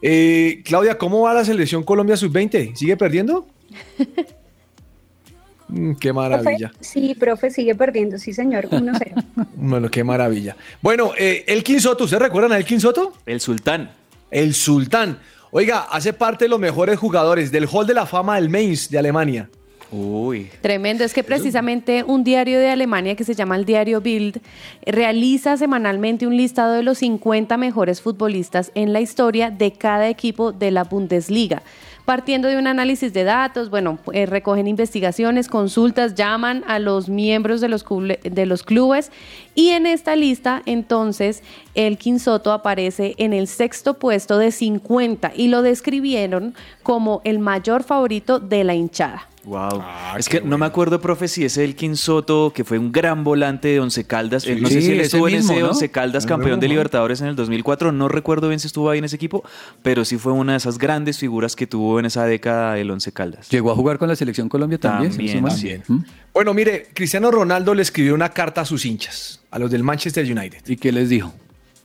Eh, 0.02 0.62
Claudia, 0.64 0.99
¿cómo 0.99 1.23
va 1.23 1.35
la 1.35 1.45
selección 1.45 1.83
Colombia 1.83 2.16
sub-20? 2.16 2.75
¿Sigue 2.75 2.97
perdiendo? 2.97 3.47
Mm, 5.68 5.94
qué 5.94 6.12
maravilla. 6.12 6.68
Profe, 6.68 6.85
sí, 6.85 7.14
profe, 7.14 7.50
sigue 7.50 7.75
perdiendo, 7.75 8.18
sí 8.18 8.32
señor, 8.32 8.68
1-0. 8.68 9.25
Bueno, 9.56 9.90
qué 9.90 10.04
maravilla. 10.04 10.56
Bueno, 10.80 11.12
eh, 11.18 11.44
Elkin 11.49 11.80
Soto, 11.80 12.04
¿ustedes 12.04 12.23
recuerdan 12.23 12.52
a 12.52 12.58
Elkin 12.58 12.80
Soto? 12.80 13.14
El 13.26 13.40
sultán. 13.40 13.90
El 14.30 14.54
sultán. 14.54 15.18
Oiga, 15.50 15.87
hace 15.90 16.12
parte 16.12 16.44
de 16.44 16.49
los 16.49 16.61
mejores 16.61 16.99
jugadores 16.99 17.50
del 17.50 17.66
Hall 17.70 17.87
de 17.87 17.94
la 17.94 18.06
Fama 18.06 18.37
del 18.37 18.49
Mainz 18.49 18.90
de 18.90 18.99
Alemania. 18.99 19.49
Uy. 19.90 20.50
Tremendo, 20.61 21.04
es 21.04 21.14
que 21.14 21.23
precisamente 21.23 22.02
un 22.04 22.25
diario 22.25 22.58
de 22.58 22.70
Alemania 22.70 23.14
que 23.14 23.23
se 23.23 23.35
llama 23.35 23.56
el 23.56 23.64
diario 23.64 24.00
Bild 24.00 24.40
realiza 24.85 25.56
semanalmente 25.56 26.26
un 26.26 26.37
listado 26.37 26.75
de 26.75 26.82
los 26.82 26.99
50 26.99 27.56
mejores 27.56 28.02
futbolistas 28.02 28.73
en 28.75 28.92
la 28.92 29.00
historia 29.00 29.50
de 29.50 29.73
cada 29.73 30.08
equipo 30.08 30.50
de 30.50 30.73
la 30.73 30.85
Bundesliga. 30.85 31.62
Partiendo 32.07 32.47
de 32.47 32.57
un 32.57 32.69
análisis 32.69 33.13
de 33.13 33.25
datos, 33.25 33.69
bueno, 33.69 33.99
eh, 34.13 34.27
recogen 34.27 34.69
investigaciones, 34.69 35.49
consultas, 35.49 36.15
llaman 36.15 36.63
a 36.69 36.79
los 36.79 37.09
miembros 37.09 37.61
de 37.61 37.69
los, 37.69 37.85
de 38.23 38.47
los 38.47 38.63
clubes 38.63 39.11
y 39.57 39.71
en 39.71 39.87
esta 39.87 40.15
lista 40.15 40.63
entonces 40.67 41.43
el 41.75 41.99
Soto 42.21 42.53
aparece 42.53 43.17
en 43.19 43.33
el 43.33 43.49
sexto 43.49 43.95
puesto 43.95 44.39
de 44.39 44.53
50 44.53 45.33
y 45.35 45.49
lo 45.49 45.63
describieron 45.63 46.55
como 46.85 47.23
el 47.25 47.40
mayor 47.40 47.83
favorito 47.83 48.38
de 48.38 48.62
la 48.62 48.75
hinchada. 48.75 49.29
Wow. 49.46 49.80
es 50.18 50.28
que 50.28 50.40
no 50.40 50.59
me 50.59 50.66
acuerdo, 50.66 51.00
profe, 51.00 51.28
si 51.28 51.44
es 51.44 51.56
Elkin 51.56 51.96
Soto, 51.96 52.52
que 52.52 52.64
fue 52.64 52.78
un 52.78 52.90
gran 52.90 53.22
volante 53.22 53.68
de 53.68 53.78
Once 53.80 54.04
Caldas. 54.04 54.44
No 54.46 54.68
sé 54.68 54.82
si 54.82 54.90
él 54.92 55.00
estuvo 55.00 55.28
en 55.28 55.37
mismo, 55.37 55.52
ese 55.52 55.62
¿no? 55.62 55.68
Once 55.70 55.88
Caldas, 55.90 56.26
campeón 56.26 56.59
de. 56.61 56.66
Libertadores 56.66 57.20
en 57.20 57.28
el 57.28 57.37
2004. 57.37 57.92
No 57.92 58.09
recuerdo 58.09 58.48
bien 58.48 58.59
si 58.59 58.66
estuvo 58.66 58.90
ahí 58.90 58.98
en 58.98 59.04
ese 59.04 59.14
equipo, 59.16 59.44
pero 59.82 60.04
sí 60.04 60.18
fue 60.18 60.32
una 60.32 60.52
de 60.52 60.59
esas 60.59 60.78
grandes 60.78 61.18
figuras 61.18 61.54
que 61.54 61.66
tuvo 61.68 62.00
en 62.00 62.06
esa 62.06 62.24
década 62.26 62.76
el 62.78 62.90
Once 62.90 63.12
Caldas. 63.12 63.48
Llegó 63.50 63.70
a 63.70 63.74
jugar 63.76 63.98
con 63.98 64.09
la 64.09 64.16
selección 64.16 64.48
Colombia 64.48 64.78
también. 64.78 65.12
También. 65.16 65.82
¿Mm? 65.87 65.98
Bueno, 66.35 66.52
mire, 66.52 66.88
Cristiano 66.92 67.30
Ronaldo 67.30 67.72
le 67.72 67.82
escribió 67.82 68.14
una 68.14 68.30
carta 68.30 68.62
a 68.62 68.64
sus 68.64 68.85
hinchas, 68.85 69.40
a 69.52 69.59
los 69.61 69.70
del 69.70 69.85
Manchester 69.85 70.24
United. 70.24 70.59
¿Y 70.66 70.76
qué 70.76 70.90
les 70.90 71.09
dijo? 71.09 71.32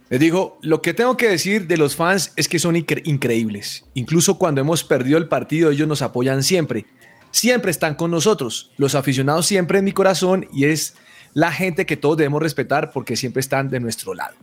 Les 0.10 0.20
dijo, 0.20 0.58
lo 0.62 0.82
que 0.82 0.94
tengo 0.94 1.16
que 1.16 1.30
decir 1.30 1.68
de 1.68 1.78
los 1.78 1.96
fans 1.96 2.34
es 2.36 2.50
que 2.50 2.60
son 2.60 2.76
incre- 2.76 3.02
increíbles. 3.06 3.86
Incluso 3.94 4.38
cuando 4.38 4.60
hemos 4.60 4.84
perdido 4.84 5.18
el 5.18 5.28
partido, 5.30 5.72
ellos 5.72 5.88
nos 5.88 6.02
apoyan 6.02 6.44
siempre. 6.44 6.86
Siempre 7.32 7.72
están 7.72 7.96
con 7.96 8.12
nosotros. 8.12 8.72
Los 8.78 8.96
aficionados 8.96 9.46
siempre 9.46 9.80
en 9.80 9.86
mi 9.86 9.92
corazón 9.92 10.48
y 10.54 10.66
es 10.66 10.96
la 11.34 11.52
gente 11.52 11.86
que 11.86 11.98
todos 11.98 12.18
debemos 12.18 12.42
respetar 12.42 12.92
porque 12.92 13.16
siempre 13.16 13.40
están 13.40 13.70
de 13.70 13.80
nuestro 13.80 14.14
lado. 14.14 14.36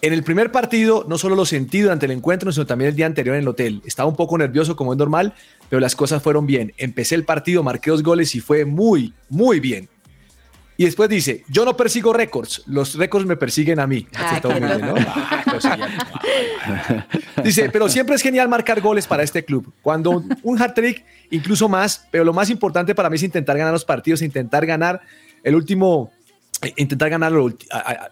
En 0.00 0.12
el 0.12 0.22
primer 0.22 0.52
partido, 0.52 1.06
no 1.08 1.16
solo 1.16 1.34
lo 1.34 1.46
sentí 1.46 1.80
durante 1.80 2.04
el 2.04 2.12
encuentro, 2.12 2.52
sino 2.52 2.66
también 2.66 2.90
el 2.90 2.96
día 2.96 3.06
anterior 3.06 3.36
en 3.36 3.42
el 3.42 3.48
hotel. 3.48 3.80
Estaba 3.86 4.08
un 4.08 4.16
poco 4.16 4.36
nervioso, 4.36 4.76
como 4.76 4.92
es 4.92 4.98
normal, 4.98 5.32
pero 5.70 5.80
las 5.80 5.96
cosas 5.96 6.22
fueron 6.22 6.46
bien. 6.46 6.74
Empecé 6.76 7.14
el 7.14 7.24
partido, 7.24 7.62
marqué 7.62 7.90
dos 7.90 8.02
goles 8.02 8.34
y 8.34 8.40
fue 8.40 8.66
muy, 8.66 9.14
muy 9.30 9.60
bien. 9.60 9.88
Y 10.76 10.84
después 10.84 11.08
dice, 11.08 11.44
yo 11.48 11.64
no 11.64 11.76
persigo 11.76 12.12
récords, 12.12 12.64
los 12.66 12.96
récords 12.96 13.26
me 13.26 13.36
persiguen 13.36 13.80
a 13.80 13.86
mí. 13.86 14.06
Humilde, 14.44 14.78
¿no? 14.78 14.94
Dice, 17.44 17.70
pero 17.70 17.88
siempre 17.88 18.16
es 18.16 18.22
genial 18.22 18.48
marcar 18.48 18.80
goles 18.80 19.06
para 19.06 19.22
este 19.22 19.44
club. 19.44 19.72
Cuando 19.82 20.10
un, 20.10 20.36
un 20.42 20.60
hat-trick, 20.60 21.04
incluso 21.30 21.68
más, 21.68 22.06
pero 22.10 22.24
lo 22.24 22.32
más 22.32 22.50
importante 22.50 22.94
para 22.94 23.10
mí 23.10 23.16
es 23.16 23.22
intentar 23.22 23.56
ganar 23.56 23.72
los 23.72 23.84
partidos, 23.84 24.22
intentar 24.22 24.66
ganar 24.66 25.00
el 25.42 25.54
último, 25.54 26.10
intentar 26.76 27.10
ganar, 27.10 27.32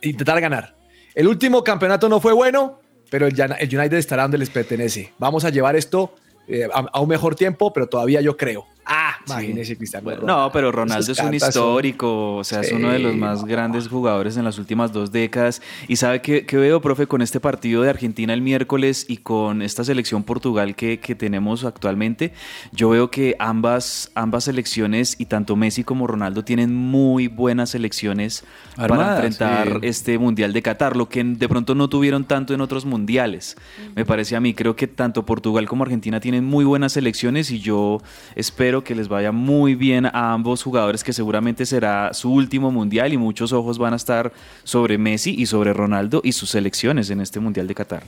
intentar 0.02 0.40
ganar. 0.40 0.76
El 1.14 1.28
último 1.28 1.62
campeonato 1.64 2.08
no 2.08 2.20
fue 2.20 2.32
bueno, 2.32 2.80
pero 3.10 3.26
el, 3.26 3.38
el 3.38 3.78
United 3.78 3.98
estará 3.98 4.22
donde 4.22 4.38
les 4.38 4.50
pertenece. 4.50 5.12
Vamos 5.18 5.44
a 5.44 5.50
llevar 5.50 5.76
esto 5.76 6.14
eh, 6.48 6.68
a, 6.72 6.86
a 6.92 7.00
un 7.00 7.08
mejor 7.08 7.34
tiempo, 7.34 7.72
pero 7.72 7.86
todavía 7.86 8.20
yo 8.20 8.36
creo. 8.36 8.66
Ah, 8.84 9.14
imagínese 9.26 9.76
Cristiano. 9.76 10.04
Bueno, 10.04 10.20
Ronaldo. 10.22 10.42
no, 10.44 10.52
pero 10.52 10.72
Ronaldo 10.72 11.12
es 11.12 11.18
un 11.18 11.24
son- 11.26 11.34
histórico, 11.34 12.36
o 12.36 12.44
sea, 12.44 12.60
es 12.62 12.68
Sí, 12.68 12.74
uno 12.74 12.90
de 12.90 12.98
los 12.98 13.14
más 13.16 13.40
no. 13.42 13.46
grandes 13.46 13.88
jugadores 13.88 14.36
en 14.36 14.44
las 14.44 14.58
últimas 14.58 14.92
dos 14.92 15.12
décadas. 15.12 15.62
Y 15.88 15.96
sabe 15.96 16.20
que, 16.20 16.44
veo, 16.52 16.80
profe, 16.80 17.06
con 17.06 17.22
este 17.22 17.38
partido 17.40 17.82
de 17.82 17.90
Argentina 17.90 18.32
el 18.34 18.42
miércoles 18.42 19.06
y 19.08 19.18
con 19.18 19.62
esta 19.62 19.84
selección 19.84 20.24
Portugal 20.24 20.74
que, 20.74 20.98
que 20.98 21.14
tenemos 21.14 21.64
actualmente, 21.64 22.32
yo 22.72 22.88
veo 22.90 23.10
que 23.10 23.36
ambas, 23.38 24.10
ambas 24.14 24.44
selecciones, 24.44 25.14
y 25.18 25.26
tanto 25.26 25.54
Messi 25.56 25.84
como 25.84 26.06
Ronaldo, 26.06 26.44
tienen 26.44 26.74
muy 26.74 27.28
buenas 27.28 27.70
selecciones 27.70 28.44
para 28.76 29.12
enfrentar 29.14 29.68
sí. 29.80 29.86
este 29.86 30.18
Mundial 30.18 30.52
de 30.52 30.62
Qatar, 30.62 30.96
lo 30.96 31.08
que 31.08 31.22
de 31.22 31.48
pronto 31.48 31.74
no 31.74 31.88
tuvieron 31.88 32.24
tanto 32.24 32.52
en 32.54 32.60
otros 32.60 32.84
mundiales. 32.84 33.56
Me 33.94 34.04
parece 34.04 34.34
a 34.34 34.40
mí, 34.40 34.54
creo 34.54 34.74
que 34.74 34.86
tanto 34.88 35.24
Portugal 35.24 35.68
como 35.68 35.84
Argentina 35.84 36.18
tienen 36.20 36.44
muy 36.44 36.64
buenas 36.64 36.92
selecciones 36.94 37.50
y 37.50 37.60
yo 37.60 38.00
espero 38.34 38.71
que 38.80 38.94
les 38.94 39.08
vaya 39.08 39.30
muy 39.30 39.74
bien 39.74 40.06
a 40.06 40.32
ambos 40.32 40.62
jugadores, 40.62 41.04
que 41.04 41.12
seguramente 41.12 41.66
será 41.66 42.14
su 42.14 42.32
último 42.32 42.70
mundial 42.70 43.12
y 43.12 43.18
muchos 43.18 43.52
ojos 43.52 43.76
van 43.76 43.92
a 43.92 43.96
estar 43.96 44.32
sobre 44.64 44.96
Messi 44.96 45.34
y 45.38 45.44
sobre 45.44 45.74
Ronaldo 45.74 46.22
y 46.24 46.32
sus 46.32 46.48
selecciones 46.50 47.10
en 47.10 47.20
este 47.20 47.38
Mundial 47.38 47.66
de 47.66 47.74
Qatar. 47.74 48.02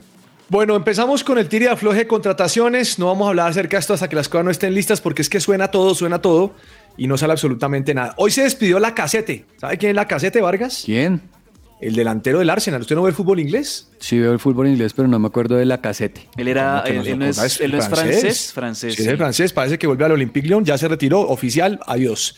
Bueno, 0.48 0.76
empezamos 0.76 1.24
con 1.24 1.38
el 1.38 1.48
tiro 1.48 1.66
y 1.66 1.68
afloje 1.68 1.98
de 1.98 2.06
contrataciones. 2.06 2.98
No 2.98 3.06
vamos 3.06 3.26
a 3.26 3.28
hablar 3.30 3.50
acerca 3.50 3.76
de 3.76 3.80
esto 3.80 3.94
hasta 3.94 4.08
que 4.08 4.16
las 4.16 4.28
cosas 4.28 4.44
no 4.44 4.50
estén 4.50 4.74
listas, 4.74 5.00
porque 5.00 5.22
es 5.22 5.28
que 5.28 5.40
suena 5.40 5.68
todo, 5.68 5.94
suena 5.94 6.20
todo 6.20 6.52
y 6.96 7.06
no 7.06 7.16
sale 7.16 7.32
absolutamente 7.32 7.94
nada. 7.94 8.14
Hoy 8.16 8.30
se 8.30 8.42
despidió 8.42 8.78
la 8.78 8.94
casete. 8.94 9.46
¿Sabe 9.56 9.78
quién 9.78 9.90
es 9.90 9.96
la 9.96 10.06
casete, 10.06 10.40
Vargas? 10.40 10.82
¿Quién? 10.84 11.22
El 11.84 11.94
delantero 11.94 12.38
del 12.38 12.48
Arsenal. 12.48 12.80
¿Usted 12.80 12.96
no 12.96 13.02
ve 13.02 13.10
el 13.10 13.14
fútbol 13.14 13.40
inglés? 13.40 13.90
Sí 13.98 14.18
veo 14.18 14.32
el 14.32 14.38
fútbol 14.38 14.68
inglés, 14.68 14.94
pero 14.94 15.06
no 15.06 15.18
me 15.18 15.26
acuerdo 15.26 15.56
de 15.56 15.66
la 15.66 15.82
casete. 15.82 16.28
Él 16.34 16.48
era, 16.48 16.82
¿Cómo 16.82 16.84
que 16.84 16.94
no 16.94 17.00
él, 17.02 17.18
no 17.18 17.24
acuerda? 17.26 17.46
es, 17.46 17.60
él 17.60 17.72
no 17.72 17.78
es 17.78 17.88
francés, 17.88 18.52
francés. 18.54 18.94
Sí, 18.94 19.02
es 19.02 19.10
sí. 19.10 19.16
francés. 19.16 19.52
Parece 19.52 19.78
que 19.78 19.86
vuelve 19.86 20.06
al 20.06 20.12
Olympique 20.12 20.48
Lyon. 20.48 20.64
Ya 20.64 20.78
se 20.78 20.88
retiró, 20.88 21.20
oficial. 21.20 21.80
Adiós. 21.86 22.36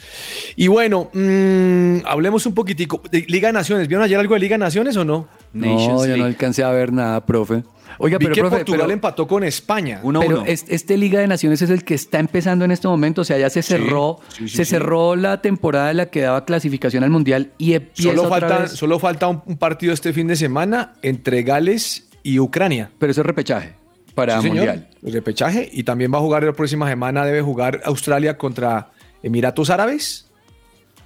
Y 0.57 0.67
bueno, 0.67 1.11
mm, 1.13 1.99
hablemos 2.07 2.45
un 2.47 2.55
poquitico 2.55 3.01
de 3.09 3.25
Liga 3.29 3.47
de 3.49 3.53
Naciones. 3.53 3.87
¿Vieron 3.87 4.05
ayer 4.05 4.19
algo 4.19 4.35
de 4.35 4.41
Liga 4.41 4.55
de 4.55 4.65
Naciones 4.65 4.97
o 4.97 5.05
no? 5.05 5.29
No, 5.53 6.07
yo 6.07 6.17
no 6.17 6.25
alcancé 6.25 6.65
a 6.65 6.71
ver 6.71 6.93
nada, 6.93 7.25
profe. 7.25 7.63
Oiga, 7.99 8.19
Vi 8.19 8.27
pero 8.27 8.35
que 8.35 8.41
profe, 8.43 8.57
Portugal 8.57 8.81
pero- 8.83 8.93
empató 8.93 9.27
con 9.27 9.45
España. 9.45 10.01
Pero 10.03 10.45
es- 10.45 10.65
este 10.69 10.97
Liga 10.97 11.21
de 11.21 11.27
Naciones 11.27 11.63
es 11.63 11.71
el 11.71 11.85
que 11.85 11.95
está 11.95 12.19
empezando 12.19 12.65
en 12.65 12.71
este 12.71 12.89
momento, 12.89 13.23
o 13.23 13.25
sea, 13.25 13.39
ya 13.39 13.51
se 13.51 13.63
cerró, 13.63 14.19
sí, 14.29 14.49
sí, 14.49 14.57
se 14.57 14.65
sí. 14.65 14.71
cerró 14.71 15.17
la 15.17 15.41
temporada 15.43 15.91
en 15.91 15.97
la 15.99 16.07
que 16.07 16.21
daba 16.23 16.45
clasificación 16.45 17.05
al 17.05 17.11
Mundial 17.11 17.53
y 17.59 17.75
empieza 17.75 18.11
Solo 18.11 18.23
otra 18.25 18.41
falta, 18.41 18.59
vez. 18.63 18.71
solo 18.73 18.99
falta 18.99 19.29
un, 19.29 19.43
un 19.47 19.57
partido 19.57 19.93
este 19.93 20.13
fin 20.13 20.27
de 20.27 20.37
semana 20.37 20.95
entre 21.03 21.43
Gales 21.43 22.09
y 22.23 22.39
Ucrania. 22.39 22.91
Pero 22.99 23.13
eso 23.13 23.21
es 23.23 23.27
repechaje 23.27 23.75
para 24.15 24.37
Sí, 24.41 24.49
señor. 24.49 24.57
Mundial. 24.67 24.89
El 25.05 25.13
repechaje. 25.13 25.69
Y 25.73 25.83
también 25.85 26.13
va 26.13 26.19
a 26.19 26.21
jugar 26.21 26.43
la 26.43 26.53
próxima 26.53 26.89
semana, 26.89 27.25
debe 27.25 27.43
jugar 27.43 27.81
Australia 27.85 28.37
contra 28.39 28.91
Emiratos 29.23 29.71
Árabes. 29.71 30.26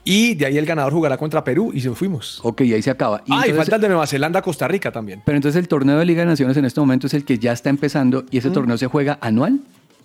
Y 0.05 0.35
de 0.35 0.47
ahí 0.47 0.57
el 0.59 0.67
ganador 0.67 0.93
jugará 0.93 1.17
contra 1.19 1.45
Perú 1.45 1.73
y 1.75 1.81
nos 1.83 1.97
fuimos. 1.99 2.41
Ok, 2.43 2.63
y 2.63 2.73
ahí 2.73 2.83
se 2.83 2.91
acaba. 2.91 3.23
ah, 3.29 3.47
y 3.47 3.53
falta 3.53 3.77
el 3.77 3.83
de 3.83 3.89
Nueva 3.89 4.07
Zelanda, 4.07 4.41
Costa 4.43 4.67
Rica 4.67 4.91
también. 4.91 5.23
Pero 5.25 5.37
entonces 5.37 5.59
el 5.61 5.69
torneo 5.69 5.99
de 5.99 6.05
Liga 6.07 6.21
de 6.21 6.27
Naciones 6.27 6.57
en 6.57 6.65
este 6.65 6.81
momento 6.81 7.07
es 7.07 7.15
el 7.15 7.25
que 7.25 7.39
ya 7.39 7.53
está 7.53 7.69
empezando 7.71 8.25
y 8.31 8.39
ese 8.39 8.49
Mm. 8.51 8.53
torneo 8.55 8.79
se 8.79 8.87
juega 8.87 9.19
anual. 9.21 9.61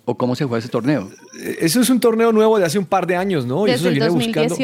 ¿O 0.08 0.16
cómo 0.16 0.36
se 0.36 0.44
juega 0.44 0.60
ese 0.60 0.68
torneo? 0.68 1.10
Eh, 1.42 1.56
Eso 1.62 1.80
es 1.80 1.90
un 1.90 1.98
torneo 1.98 2.30
nuevo 2.30 2.58
de 2.60 2.64
hace 2.64 2.78
un 2.78 2.84
par 2.86 3.08
de 3.08 3.16
años, 3.16 3.44
¿no? 3.44 3.66
Y 3.66 3.70
eso 3.70 3.82
Desde 3.82 3.82
se 3.82 3.88
el 3.88 3.94
viene 3.94 4.08
buscando- 4.46 4.54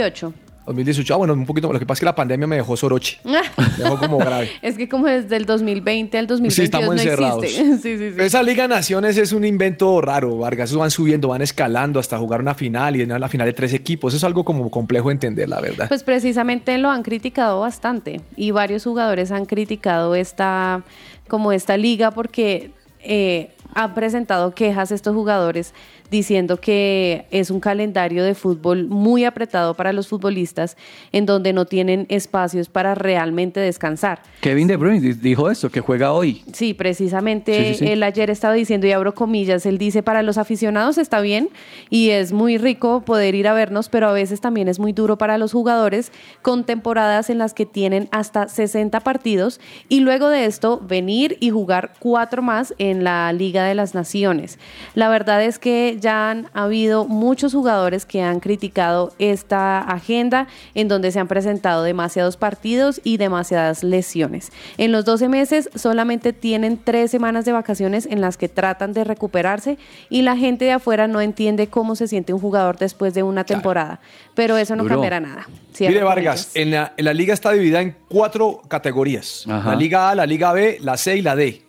2018. 0.67 1.13
2018. 1.13 1.15
Ah, 1.15 1.17
bueno, 1.17 1.33
un 1.35 1.47
poquito. 1.47 1.73
Lo 1.73 1.79
que 1.79 1.87
pasa 1.87 1.97
es 1.99 2.01
que 2.01 2.07
la 2.07 2.15
pandemia 2.15 2.47
me 2.47 2.57
dejó 2.57 2.77
soroche. 2.77 3.19
Me 3.25 3.41
dejó 3.85 3.99
como 3.99 4.19
grave. 4.19 4.51
Es 4.63 4.77
que 4.77 4.89
como 4.89 5.07
desde 5.07 5.37
el 5.37 5.45
2020 5.47 6.19
al 6.19 6.27
2022 6.27 6.55
Sí, 6.55 6.63
estamos 6.63 6.95
no 6.95 7.01
encerrados. 7.01 7.45
existe. 7.45 7.77
Sí, 7.83 7.99
sí, 7.99 8.15
sí. 8.15 8.21
Esa 8.23 8.43
Liga 8.43 8.69
Naciones 8.69 9.17
es 9.17 9.33
un 9.33 9.45
invento 9.45 10.01
raro, 10.01 10.39
Vargas. 10.39 10.71
Esos 10.71 10.79
van 10.79 10.91
subiendo, 10.91 11.29
van 11.29 11.43
escalando 11.43 11.99
hasta 12.01 12.19
jugar 12.19 12.41
una 12.41 12.55
final 12.55 12.97
y 12.97 13.03
en 13.03 13.21
la 13.21 13.29
final 13.29 13.47
de 13.47 13.53
tres 13.53 13.73
equipos. 13.73 14.13
Eso 14.13 14.19
es 14.19 14.25
algo 14.25 14.45
como 14.45 14.71
complejo 14.71 15.09
de 15.09 15.15
entender, 15.15 15.49
la 15.49 15.61
verdad. 15.61 15.89
Pues 15.89 16.03
precisamente 16.03 16.77
lo 16.79 16.91
han 16.91 17.03
criticado 17.03 17.61
bastante 17.61 18.21
y 18.37 18.51
varios 18.51 18.85
jugadores 18.85 19.33
han 19.33 19.47
criticado 19.47 20.15
esta 20.15 20.83
como 21.29 21.53
esta 21.53 21.77
liga 21.77 22.11
porque 22.11 22.73
eh, 23.01 23.51
han 23.75 23.95
presentado 23.95 24.55
quejas 24.55 24.93
estos 24.93 25.15
jugadores 25.15 25.73
diciendo 26.11 26.59
que 26.59 27.27
es 27.31 27.51
un 27.51 27.61
calendario 27.61 28.25
de 28.25 28.35
fútbol 28.35 28.87
muy 28.87 29.25
apretado 29.25 29.75
para 29.75 29.93
los 29.93 30.09
futbolistas 30.09 30.77
en 31.13 31.27
donde 31.27 31.53
no 31.53 31.65
tienen 31.65 32.07
espacios 32.09 32.69
para 32.69 32.95
realmente 32.95 33.61
descansar. 33.61 34.21
Kevin 34.41 34.69
De 34.69 34.77
Bruyne 34.77 35.01
di- 35.01 35.13
dijo 35.15 35.51
esto, 35.51 35.71
que 35.71 35.81
juega 35.81 36.13
hoy. 36.13 36.43
Sí, 36.53 36.75
precisamente 36.75 37.53
Sí, 37.55 37.75
sí, 37.75 37.87
sí. 37.87 37.93
él 37.93 38.03
ayer 38.03 38.31
estaba 38.31 38.55
diciendo, 38.55 38.87
y 38.87 38.93
abro 38.93 39.15
comillas, 39.15 39.65
él 39.67 39.79
dice, 39.79 40.03
para 40.03 40.23
los 40.23 40.39
aficionados 40.39 40.99
está 40.99 41.21
bien 41.21 41.49
y 41.91 42.11
es 42.11 42.33
muy 42.33 42.59
rico 42.59 43.03
poder 43.03 43.35
ir 43.35 43.49
a 43.49 43.55
vernos, 43.55 43.89
pero 43.89 44.09
a 44.09 44.13
veces 44.13 44.41
también 44.41 44.69
es 44.69 44.79
muy 44.79 44.93
duro 44.93 45.17
para 45.19 45.39
los 45.39 45.53
jugadores 45.53 46.13
con 46.43 46.65
temporadas 46.65 47.31
en 47.31 47.39
las 47.39 47.55
que 47.55 47.67
tienen 47.67 48.09
hasta 48.11 48.49
60 48.49 49.01
partidos 49.01 49.61
y 49.89 50.01
luego 50.01 50.29
de 50.29 50.45
esto 50.45 50.81
venir 50.87 51.37
y 51.41 51.51
jugar 51.51 51.93
cuatro 51.99 52.43
más 52.43 52.75
en 52.79 53.05
la 53.05 53.33
Liga 53.33 53.65
de 53.65 53.75
las 53.75 53.95
Naciones. 53.95 54.59
La 54.95 55.09
verdad 55.09 55.43
es 55.43 55.59
que 55.59 55.99
ya 56.03 56.31
han 56.31 56.49
habido 56.53 57.07
muchos 57.07 57.55
jugadores 57.55 58.05
que 58.05 58.23
han 58.23 58.41
criticado 58.41 59.15
esta 59.19 59.79
agenda 59.79 60.49
en 60.75 60.89
donde 60.89 61.11
se 61.13 61.21
han 61.21 61.29
presentado 61.29 61.83
demasiados 61.83 62.37
partidos 62.37 63.01
y 63.05 63.17
demasiadas 63.17 63.83
lesiones. 63.83 64.53
En 64.77 64.93
los 64.93 65.07
12 65.07 65.29
meses 65.31 65.71
solamente 65.75 66.35
tienen 66.35 66.77
tres 66.77 67.11
semanas 67.11 67.47
de 67.47 67.53
vacaciones 67.53 68.07
en 68.07 68.21
las 68.21 68.37
que 68.37 68.49
tratan 68.49 68.93
de 68.93 69.05
recuperarse 69.05 69.79
y 70.11 70.23
la 70.23 70.37
gente 70.37 70.67
de 70.67 70.73
afuera 70.73 71.07
no 71.09 71.21
entiende 71.21 71.69
cómo 71.69 71.97
se 71.97 72.09
siente 72.09 72.35
un 72.35 72.41
jugador 72.41 72.77
después 72.77 73.15
de 73.15 73.23
una 73.23 73.45
temporada. 73.45 74.01
Pero 74.35 74.59
eso 74.59 74.77
no 74.77 74.83
Duro. 74.83 74.97
cambiará 74.97 75.21
nada. 75.21 75.49
Mire. 75.81 76.03
Vargas, 76.03 76.51
en 76.55 76.73
la, 76.73 76.93
en 76.97 77.05
la 77.05 77.15
liga 77.15 77.33
está 77.33 77.53
dividida 77.53 77.81
en 77.81 77.97
cuatro 78.09 78.61
categorías. 78.69 79.45
Ajá. 79.49 79.71
La 79.71 79.77
liga 79.77 80.11
A, 80.11 80.15
la 80.15 80.27
liga 80.27 80.53
B, 80.53 80.79
la 80.81 80.97
C 80.97 81.17
y 81.17 81.23
la 81.23 81.37
D. 81.37 81.63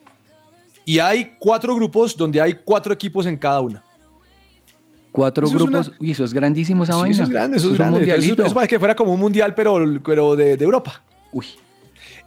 Y 0.85 0.99
hay 0.99 1.35
cuatro 1.39 1.75
grupos 1.75 2.17
donde 2.17 2.41
hay 2.41 2.55
cuatro 2.65 2.93
equipos 2.93 3.25
en 3.25 3.37
cada 3.37 3.61
una. 3.61 3.83
Cuatro 5.13 5.45
Eso 5.47 5.55
grupos. 5.55 5.87
una- 5.89 5.97
Uy, 5.99 6.11
eso 6.11 6.23
es 6.25 6.33
grandísimo 6.33 6.83
esa 6.83 6.93
Sí, 6.93 6.99
vaina. 6.99 7.13
eso 7.13 7.23
es 7.23 7.29
grande, 7.29 7.57
eso 7.57 7.67
es. 7.67 7.73
Eso, 7.79 7.83
mundialito. 7.91 8.45
es 8.45 8.53
para 8.53 8.67
que 8.67 8.79
fuera 8.79 8.95
como 8.95 9.13
un 9.13 9.19
mundial, 9.19 9.53
pero, 9.55 9.77
pero 10.03 10.35
de, 10.35 10.57
de 10.57 10.65
Europa. 10.65 11.01
Uy. 11.31 11.45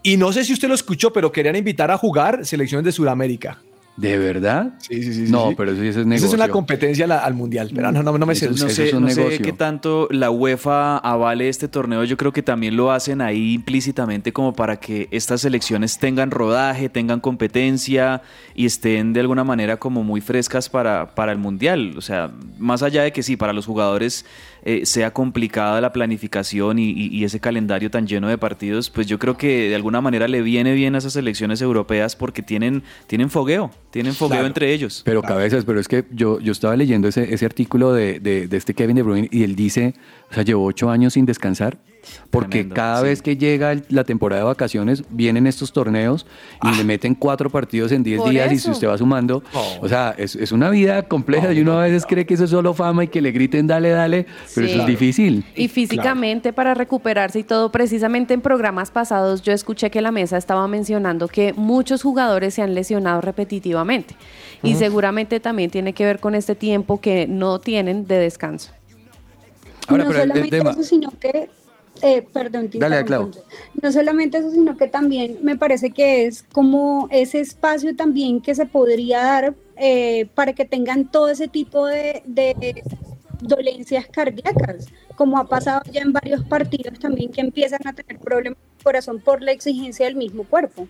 Y 0.05 0.17
no 0.17 0.33
sé 0.33 0.45
si 0.45 0.53
usted 0.53 0.69
lo 0.69 0.75
escuchó, 0.75 1.13
pero 1.13 1.33
querían 1.33 1.57
invitar 1.57 1.91
a 1.91 1.99
jugar 1.99 2.47
selecciones 2.47 2.85
de 2.85 2.93
Sudamérica. 2.93 3.59
¿De 3.97 4.19
verdad? 4.19 4.75
Sí, 4.79 5.03
sí, 5.03 5.13
sí. 5.27 5.33
No, 5.33 5.49
sí. 5.49 5.55
pero 5.57 5.73
eso 5.73 5.81
sí 5.81 5.89
es 5.89 5.97
Esa 5.97 6.05
negocio. 6.05 6.29
es 6.29 6.35
una 6.35 6.49
competencia 6.49 7.07
la- 7.07 7.19
al 7.21 7.33
mundial. 7.35 7.71
Pero 7.75 7.91
no, 7.93 8.03
no, 8.03 8.19
no 8.19 8.27
me 8.27 8.35
Eso 8.35 8.41
sé. 8.47 8.51
No 8.51 8.55
eso 8.57 8.69
sé, 8.69 8.89
es 8.89 8.93
un 8.95 9.03
no 9.05 9.09
sé 9.11 9.17
negocio. 9.21 9.45
qué 9.45 9.53
tanto 9.53 10.07
la 10.11 10.31
UEFA 10.31 10.99
avale 10.99 11.49
este 11.49 11.67
torneo. 11.69 12.05
Yo 12.05 12.17
creo 12.19 12.33
que 12.33 12.43
también 12.43 12.77
lo 12.77 12.93
hacen 12.93 13.21
ahí 13.23 13.55
implícitamente 13.55 14.33
como 14.33 14.53
para 14.53 14.77
que 14.77 15.09
estas 15.11 15.41
selecciones 15.41 15.99
tengan 15.99 16.31
rodaje, 16.31 16.89
tengan 16.91 17.21
competencia 17.21 18.21
y 18.55 18.67
estén 18.67 19.13
de 19.15 19.21
alguna 19.21 19.45
manera 19.45 19.79
como 19.79 20.05
muy 20.05 20.21
frescas 20.21 20.69
para, 20.69 21.15
para 21.15 21.33
el 21.33 21.39
Mundial. 21.39 21.95
O 21.97 22.03
sea, 22.03 22.31
más 22.59 22.83
allá 22.83 23.03
de 23.03 23.13
que 23.13 23.23
sí, 23.23 23.37
para 23.37 23.53
los 23.53 23.65
jugadores 23.67 24.27
eh, 24.69 24.85
sea 24.85 25.13
complicada 25.13 25.81
la 25.81 25.93
planificación 25.93 26.79
y, 26.81 26.91
y- 26.91 27.07
y 27.07 27.25
ese 27.25 27.39
calendario 27.41 27.91
tan 27.91 28.07
lleno 28.07 28.29
de 28.29 28.37
partidos, 28.37 28.91
pues 28.91 29.07
yo 29.07 29.19
creo 29.19 29.37
que 29.37 29.69
de 29.69 29.75
alguna 29.77 30.01
manera 30.01 30.27
le 30.27 30.43
viene 30.43 30.75
bien 30.75 30.95
a 30.97 30.99
esas 30.99 31.13
selecciones 31.13 31.63
europeas 31.63 32.17
porque 32.17 32.43
tienen, 32.43 32.83
tienen 33.07 33.31
fogueo, 33.31 33.71
tienen 33.91 34.13
fogueo 34.13 34.37
Claro. 34.39 34.47
entre 34.49 34.73
ellos. 34.73 35.03
Pero 35.05 35.23
cabezas, 35.23 35.65
pero 35.65 35.79
es 35.79 35.87
que 35.89 36.05
yo, 36.11 36.41
yo 36.41 36.51
estaba 36.53 36.75
leyendo 36.77 37.07
ese, 37.09 37.33
ese 37.33 37.47
artículo 37.47 37.93
de, 37.93 38.19
de- 38.21 38.49
de 38.49 38.57
este 38.57 38.75
Kevin 38.75 38.97
De 38.97 39.03
Bruyne 39.03 39.29
y 39.31 39.45
él 39.45 39.55
dice, 39.57 39.95
o 40.31 40.35
sea, 40.35 40.43
llevó 40.43 40.65
ocho 40.65 40.91
años 40.91 41.13
sin 41.15 41.27
descansar. 41.27 41.79
Porque 42.31 42.59
Tremendo, 42.59 42.75
cada 42.75 43.01
sí. 43.01 43.05
vez 43.05 43.23
que 43.23 43.37
llega 43.37 43.73
el- 43.73 43.85
la 43.89 44.05
temporada 44.05 44.43
de 44.43 44.47
vacaciones, 44.47 45.05
vienen 45.11 45.47
estos 45.47 45.73
torneos 45.73 46.27
y 46.63 46.77
le 46.77 46.85
meten 46.85 47.15
cuatro 47.15 47.49
partidos 47.51 47.93
en 47.93 48.03
diez 48.03 48.21
Por 48.21 48.31
días 48.31 48.53
y 48.53 48.59
si 48.59 48.71
usted 48.71 48.89
va 48.89 48.99
sumando, 48.99 49.43
o 49.81 49.89
sea, 49.89 50.15
es, 50.19 50.35
es 50.37 50.53
una 50.53 50.71
vida 50.71 51.03
compleja 51.05 51.53
y 51.53 51.61
uno 51.61 51.79
a 51.79 51.83
veces 51.85 52.05
cree 52.07 52.27
que 52.27 52.35
eso 52.35 52.45
es 52.45 52.51
solo 52.51 52.75
fama 52.75 53.05
y 53.05 53.09
que 53.09 53.21
le 53.23 53.33
griten 53.33 53.67
dale, 53.67 53.91
dale, 53.91 54.27
pero 54.55 54.67
Sí. 54.67 54.73
eso 54.73 54.83
es 54.83 54.87
difícil. 54.87 55.45
Y 55.55 55.69
físicamente 55.69 56.53
para 56.53 56.75
recuperarse 56.75 57.39
y 57.39 57.45
todo, 57.45 57.71
precisamente 57.73 58.35
en 58.35 58.41
programas 58.41 58.91
pasados 58.91 59.43
yo 59.43 59.53
escuché 59.53 59.91
que 59.91 60.01
la 60.03 60.11
mesa 60.13 60.37
estaba 60.37 60.67
mencionando 60.69 61.29
que 61.29 61.53
muchos 61.55 62.03
jugadores 62.03 62.55
se 62.55 62.63
han 62.63 62.75
lesionado 62.75 63.21
repetitivamente 63.21 64.17
y 64.63 64.75
seguramente 64.75 65.41
también 65.41 65.71
tiene 65.71 65.93
que 65.93 66.05
ver 66.05 66.19
con 66.21 66.35
este 66.35 66.55
tiempo 66.55 67.01
que 67.01 67.27
no 67.27 67.59
tienen 67.61 68.07
de 68.07 68.19
descanso. 68.19 68.73
Ahora, 69.89 70.05
no 70.05 70.11
pero 70.11 70.23
el- 70.23 70.31
el 70.31 70.35
solamente 70.35 70.59
tema- 70.59 70.71
eso, 70.73 70.83
sino 70.83 71.11
que, 71.21 71.49
eh, 72.03 72.27
perdón, 72.33 72.69
te 72.69 72.79
Dale. 72.79 73.05
No 73.83 73.93
solamente 73.93 74.39
eso, 74.39 74.51
sino 74.51 74.77
que 74.77 74.89
también 74.89 75.39
me 75.43 75.57
parece 75.57 75.91
que 75.91 76.27
es 76.27 76.43
como 76.53 77.09
ese 77.11 77.41
espacio 77.41 77.95
también 77.97 78.41
que 78.41 78.55
se 78.55 78.67
podría 78.67 79.23
dar 79.23 79.55
eh, 79.77 80.27
para 80.35 80.53
que 80.53 80.65
tengan 80.65 81.11
todo 81.11 81.29
ese 81.29 81.49
tipo 81.49 81.87
de, 81.87 82.23
de 82.27 82.83
dolencias 83.41 84.07
cardíacas, 84.07 84.87
como 85.15 85.39
ha 85.39 85.47
pasado 85.47 85.83
ya 85.91 86.03
en 86.03 86.13
varios 86.13 86.43
partidos 86.45 86.99
también 86.99 87.31
que 87.31 87.41
empiezan 87.41 87.81
a 87.87 87.93
tener 87.93 88.19
problemas 88.19 88.59
de 88.79 88.85
corazón 88.85 89.21
por 89.21 89.43
la 89.43 89.53
exigencia 89.53 90.07
del 90.07 90.17
mismo 90.17 90.45
cuerpo. 90.45 90.89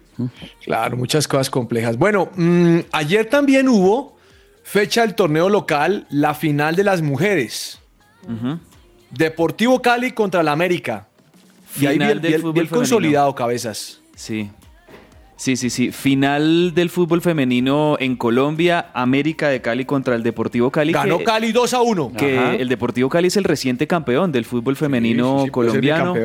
Claro, 0.64 0.96
muchas 0.96 1.26
cosas 1.26 1.50
complejas. 1.50 1.96
Bueno, 1.96 2.30
mm, 2.36 2.80
ayer 2.92 3.28
también 3.28 3.68
hubo 3.68 4.16
fecha 4.62 5.02
del 5.02 5.14
torneo 5.14 5.48
local, 5.48 6.06
la 6.10 6.34
final 6.34 6.76
de 6.76 6.84
las 6.84 7.02
mujeres. 7.02 7.80
Deportivo 9.16 9.80
Cali 9.82 10.12
contra 10.12 10.42
la 10.42 10.52
América. 10.52 11.06
Y 11.80 11.86
ahí 11.86 11.94
Final 11.94 12.08
bien, 12.08 12.22
del 12.22 12.30
bien- 12.30 12.40
fútbol 12.40 12.54
bien 12.54 12.66
consolidado, 12.66 13.34
cabezas. 13.34 14.00
Sí. 14.14 14.50
Sí, 15.38 15.56
sí, 15.56 15.68
sí. 15.68 15.92
Final 15.92 16.72
del 16.74 16.88
fútbol 16.88 17.20
femenino 17.20 17.98
en 18.00 18.16
Colombia, 18.16 18.86
América 18.94 19.50
de 19.50 19.60
Cali 19.60 19.84
contra 19.84 20.14
el 20.14 20.22
Deportivo 20.22 20.70
Cali. 20.70 20.92
Ganó 20.94 21.18
que- 21.18 21.24
Cali 21.24 21.52
2 21.52 21.74
a 21.74 21.82
1. 21.82 22.12
Que 22.16 22.38
Ajá. 22.38 22.54
el 22.54 22.70
Deportivo 22.70 23.10
Cali 23.10 23.28
es 23.28 23.36
el 23.36 23.44
reciente 23.44 23.86
campeón 23.86 24.32
del 24.32 24.46
fútbol 24.46 24.76
femenino 24.76 25.40
sí, 25.40 25.44
sí, 25.44 25.50
puede 25.50 25.70
ser 25.72 25.80
colombiano. 25.82 26.14
ser 26.14 26.22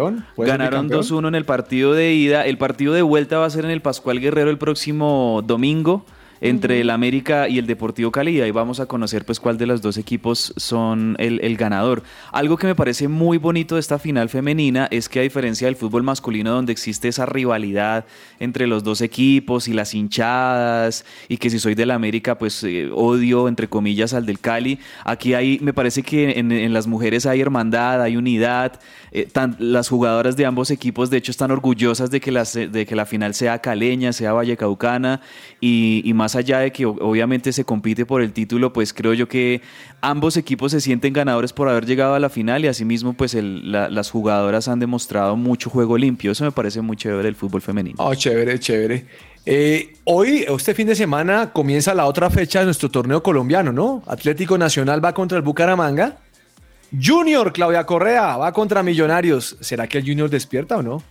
Ganaron 0.47 0.85
bicampeón. 0.87 0.89
2-1 0.91 1.27
en 1.27 1.35
el 1.35 1.43
partido 1.43 1.93
de 1.93 2.13
ida. 2.13 2.45
El 2.45 2.57
partido 2.57 2.93
de 2.93 3.01
vuelta 3.01 3.37
va 3.37 3.47
a 3.47 3.49
ser 3.49 3.65
en 3.65 3.71
el 3.71 3.81
Pascual 3.81 4.21
Guerrero 4.21 4.49
el 4.49 4.57
próximo 4.57 5.41
domingo 5.45 6.05
entre 6.41 6.81
el 6.81 6.89
América 6.89 7.47
y 7.47 7.59
el 7.59 7.67
Deportivo 7.67 8.11
Cali. 8.11 8.37
Y 8.37 8.41
ahí 8.41 8.51
vamos 8.51 8.79
a 8.79 8.87
conocer 8.87 9.25
pues 9.25 9.39
cuál 9.39 9.57
de 9.57 9.67
los 9.67 9.81
dos 9.81 9.97
equipos 9.97 10.53
son 10.57 11.15
el, 11.19 11.39
el 11.43 11.55
ganador. 11.55 12.03
Algo 12.31 12.57
que 12.57 12.67
me 12.67 12.75
parece 12.75 13.07
muy 13.07 13.37
bonito 13.37 13.75
de 13.75 13.81
esta 13.81 13.99
final 13.99 14.27
femenina 14.27 14.87
es 14.91 15.07
que 15.07 15.19
a 15.19 15.23
diferencia 15.23 15.67
del 15.67 15.75
fútbol 15.75 16.03
masculino 16.03 16.51
donde 16.51 16.71
existe 16.71 17.07
esa 17.07 17.25
rivalidad 17.25 18.05
entre 18.39 18.67
los 18.67 18.83
dos 18.83 19.01
equipos 19.01 19.67
y 19.67 19.73
las 19.73 19.93
hinchadas 19.93 21.05
y 21.29 21.37
que 21.37 21.49
si 21.49 21.59
soy 21.59 21.75
del 21.75 21.91
América 21.91 22.37
pues 22.37 22.63
eh, 22.63 22.89
odio 22.93 23.47
entre 23.47 23.67
comillas 23.67 24.13
al 24.13 24.25
del 24.25 24.39
Cali, 24.39 24.79
aquí 25.05 25.33
hay, 25.33 25.59
me 25.61 25.73
parece 25.73 26.01
que 26.03 26.39
en, 26.39 26.51
en 26.51 26.73
las 26.73 26.87
mujeres 26.87 27.25
hay 27.25 27.41
hermandad, 27.41 28.01
hay 28.01 28.17
unidad, 28.17 28.79
eh, 29.11 29.27
tan- 29.31 29.55
las 29.59 29.89
jugadoras 29.89 30.35
de 30.37 30.45
ambos 30.45 30.71
equipos 30.71 31.09
de 31.09 31.17
hecho 31.17 31.31
están 31.31 31.51
orgullosas 31.51 32.09
de 32.09 32.19
que, 32.19 32.31
las, 32.31 32.53
de 32.53 32.85
que 32.85 32.95
la 32.95 33.05
final 33.05 33.33
sea 33.35 33.59
caleña, 33.59 34.11
sea 34.11 34.33
vallecaucana 34.33 35.21
y, 35.59 36.01
y 36.03 36.13
más 36.13 36.30
allá 36.35 36.59
de 36.59 36.71
que 36.71 36.85
obviamente 36.85 37.51
se 37.53 37.63
compite 37.65 38.05
por 38.05 38.21
el 38.21 38.33
título, 38.33 38.73
pues 38.73 38.93
creo 38.93 39.13
yo 39.13 39.27
que 39.27 39.61
ambos 40.01 40.37
equipos 40.37 40.71
se 40.71 40.81
sienten 40.81 41.13
ganadores 41.13 41.53
por 41.53 41.69
haber 41.69 41.85
llegado 41.85 42.13
a 42.15 42.19
la 42.19 42.29
final 42.29 42.63
y 42.65 42.67
asimismo 42.67 43.13
pues 43.13 43.33
el- 43.35 43.71
la- 43.71 43.89
las 43.89 44.09
jugadoras 44.11 44.67
han 44.67 44.79
demostrado 44.79 45.35
mucho 45.35 45.69
juego 45.69 45.97
limpio, 45.97 46.31
eso 46.31 46.43
me 46.43 46.51
parece 46.51 46.81
muy 46.81 46.97
chévere 46.97 47.27
el 47.29 47.35
fútbol 47.35 47.61
femenino. 47.61 47.95
Oh, 47.99 48.13
chévere, 48.15 48.59
chévere. 48.59 49.05
Eh, 49.45 49.93
hoy, 50.03 50.45
este 50.47 50.73
fin 50.75 50.87
de 50.87 50.95
semana, 50.95 51.51
comienza 51.51 51.93
la 51.95 52.05
otra 52.05 52.29
fecha 52.29 52.59
de 52.59 52.65
nuestro 52.65 52.89
torneo 52.89 53.23
colombiano, 53.23 53.71
¿no? 53.71 54.03
Atlético 54.05 54.57
Nacional 54.57 55.03
va 55.03 55.13
contra 55.13 55.37
el 55.37 55.43
Bucaramanga. 55.43 56.17
Junior, 57.01 57.53
Claudia 57.53 57.85
Correa, 57.85 58.37
va 58.37 58.51
contra 58.51 58.83
Millonarios. 58.83 59.57
¿Será 59.61 59.87
que 59.87 59.97
el 59.97 60.05
Junior 60.05 60.29
despierta 60.29 60.77
o 60.77 60.83
no? 60.83 61.01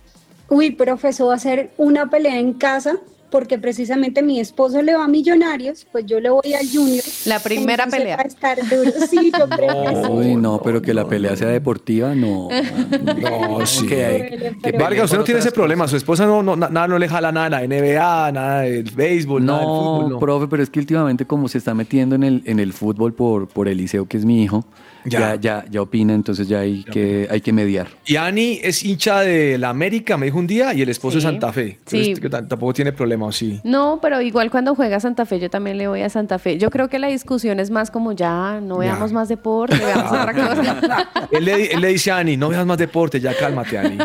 Uy, 0.47 0.71
profesor, 0.71 1.29
va 1.29 1.35
a 1.35 1.39
ser 1.39 1.71
una 1.77 2.09
pelea 2.09 2.37
en 2.39 2.53
casa 2.53 2.97
porque 3.31 3.57
precisamente 3.57 4.21
mi 4.21 4.39
esposo 4.39 4.81
le 4.81 4.93
va 4.93 5.05
a 5.05 5.07
Millonarios, 5.07 5.87
pues 5.91 6.05
yo 6.05 6.19
le 6.19 6.29
voy 6.29 6.53
al 6.53 6.67
Junior. 6.71 7.03
La 7.25 7.39
primera 7.39 7.87
pelea. 7.87 8.17
Va 8.17 8.23
a 8.23 8.27
estar 8.27 8.57
duro. 8.69 8.91
Sí, 9.09 9.31
yo 9.37 9.47
creo. 9.49 10.11
Uy, 10.11 10.35
no, 10.35 10.61
pero 10.61 10.81
que 10.81 10.93
la 10.93 11.07
pelea 11.07 11.35
sea 11.35 11.47
deportiva, 11.47 12.13
no. 12.13 12.49
No, 13.21 13.65
sí. 13.65 13.87
Que- 13.87 14.55
que 14.61 14.71
Vargas, 14.73 15.05
usted 15.05 15.17
no 15.17 15.23
tiene 15.23 15.39
ese 15.39 15.51
problema. 15.51 15.87
Su 15.87 15.95
esposa 15.97 16.25
no, 16.25 16.43
no, 16.43 16.55
na- 16.55 16.69
nada, 16.69 16.87
no 16.87 16.99
le 16.99 17.07
jala 17.07 17.31
nada, 17.31 17.59
de 17.59 17.67
la 17.67 17.75
NBA, 17.81 18.31
nada 18.31 18.61
del 18.61 18.83
béisbol, 18.91 19.45
nada 19.45 19.59
del 19.59 19.67
No, 19.67 19.75
fútbol. 19.95 20.09
No. 20.11 20.19
profe, 20.19 20.47
pero 20.47 20.61
es 20.63 20.69
que 20.69 20.79
últimamente 20.79 21.25
como 21.25 21.47
se 21.47 21.57
está 21.57 21.73
metiendo 21.73 22.15
en 22.15 22.23
el, 22.23 22.41
en 22.45 22.59
el 22.59 22.73
fútbol 22.73 23.13
por, 23.13 23.47
por 23.47 23.67
Eliseo, 23.67 24.05
que 24.07 24.17
es 24.17 24.25
mi 24.25 24.43
hijo, 24.43 24.65
Ya. 25.05 25.19
ya, 25.19 25.35
ya, 25.35 25.65
ya, 25.69 25.81
opina, 25.81 26.13
entonces 26.13 26.47
ya 26.47 26.59
hay, 26.59 26.83
que, 26.83 27.27
hay 27.29 27.41
que 27.41 27.51
mediar. 27.53 27.87
Y 28.05 28.15
Ani 28.17 28.59
es 28.61 28.83
hincha 28.83 29.21
de 29.21 29.57
la 29.57 29.69
América, 29.69 30.17
me 30.17 30.27
dijo 30.27 30.37
un 30.37 30.47
día, 30.47 30.73
y 30.73 30.81
el 30.81 30.89
esposo 30.89 31.19
Sí. 31.19 31.25
de 31.25 31.31
Santa 31.31 31.51
Fe. 31.53 31.79
Sí. 31.85 32.13
Que 32.15 32.29
tampoco 32.29 32.73
tiene 32.73 32.91
problema, 32.93 33.25
¿o 33.25 33.31
sí? 33.31 33.59
No, 33.63 33.99
pero 34.01 34.21
igual 34.21 34.51
cuando 34.51 34.75
juega 34.75 34.99
Santa 34.99 35.25
Fe, 35.25 35.39
yo 35.39 35.49
también 35.49 35.77
le 35.77 35.87
voy 35.87 36.01
a 36.01 36.09
Santa 36.09 36.37
Fe. 36.39 36.57
Yo 36.57 36.69
creo 36.69 36.87
que 36.89 36.99
la 36.99 37.07
discusión 37.07 37.59
es 37.59 37.71
más 37.71 37.89
como 37.91 38.11
ya, 38.13 38.59
no 38.61 38.77
veamos 38.77 39.11
más 39.11 39.27
deporte, 39.29 39.77
veamos 39.77 40.11
otra 40.11 40.33
cosa. 40.33 41.09
Él 41.31 41.45
le, 41.45 41.73
él 41.73 41.81
le 41.81 41.87
dice 41.89 42.11
a 42.11 42.17
Ani, 42.17 42.35
no 42.37 42.49
veas 42.49 42.65
más 42.65 42.77
deporte, 42.77 43.19
ya 43.19 43.33
cálmate, 43.37 43.77
Ani. 43.77 43.97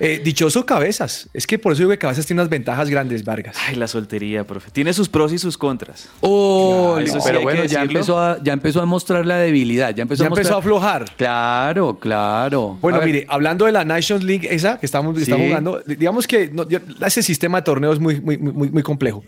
Eh, 0.00 0.20
dichoso 0.24 0.66
Cabezas. 0.66 1.28
Es 1.32 1.46
que 1.46 1.58
por 1.58 1.72
eso 1.72 1.80
digo 1.80 1.90
que 1.90 1.98
Cabezas 1.98 2.26
tiene 2.26 2.42
unas 2.42 2.50
ventajas 2.50 2.88
grandes, 2.90 3.24
Vargas. 3.24 3.56
Ay, 3.66 3.76
la 3.76 3.86
soltería, 3.86 4.44
profe. 4.44 4.70
Tiene 4.70 4.92
sus 4.92 5.08
pros 5.08 5.32
y 5.32 5.38
sus 5.38 5.56
contras. 5.56 6.08
Oh, 6.20 6.94
Claro, 6.96 7.06
eso 7.06 7.20
sí 7.20 7.26
pero 7.26 7.42
bueno, 7.42 7.64
ya 7.64 7.82
empezó, 7.82 8.18
a, 8.20 8.42
ya 8.42 8.52
empezó 8.52 8.80
a 8.82 8.86
mostrar 8.86 9.24
la 9.26 9.36
debilidad, 9.38 9.94
ya 9.94 10.01
empezó 10.02 10.22
Ya 10.22 10.26
a 10.26 10.30
mostrar... 10.30 10.44
empezó 10.46 10.56
a 10.56 10.58
aflojar. 10.58 11.04
Claro, 11.16 11.98
claro. 11.98 12.78
Bueno, 12.80 12.96
A 12.96 13.00
ver, 13.00 13.08
mire, 13.08 13.26
hablando 13.28 13.64
de 13.66 13.72
la 13.72 13.84
Nations 13.84 14.22
League, 14.24 14.46
esa 14.50 14.78
que 14.78 14.86
estamos, 14.86 15.16
Sí. 15.16 15.22
estamos 15.22 15.46
jugando, 15.46 15.80
digamos 15.86 16.26
que 16.26 16.48
no, 16.52 16.66
ese 17.06 17.22
sistema 17.22 17.58
de 17.58 17.62
torneo 17.62 17.92
es 17.92 17.98
muy, 17.98 18.20
muy, 18.20 18.38
muy, 18.38 18.70
muy 18.70 18.82
complejo. 18.82 19.24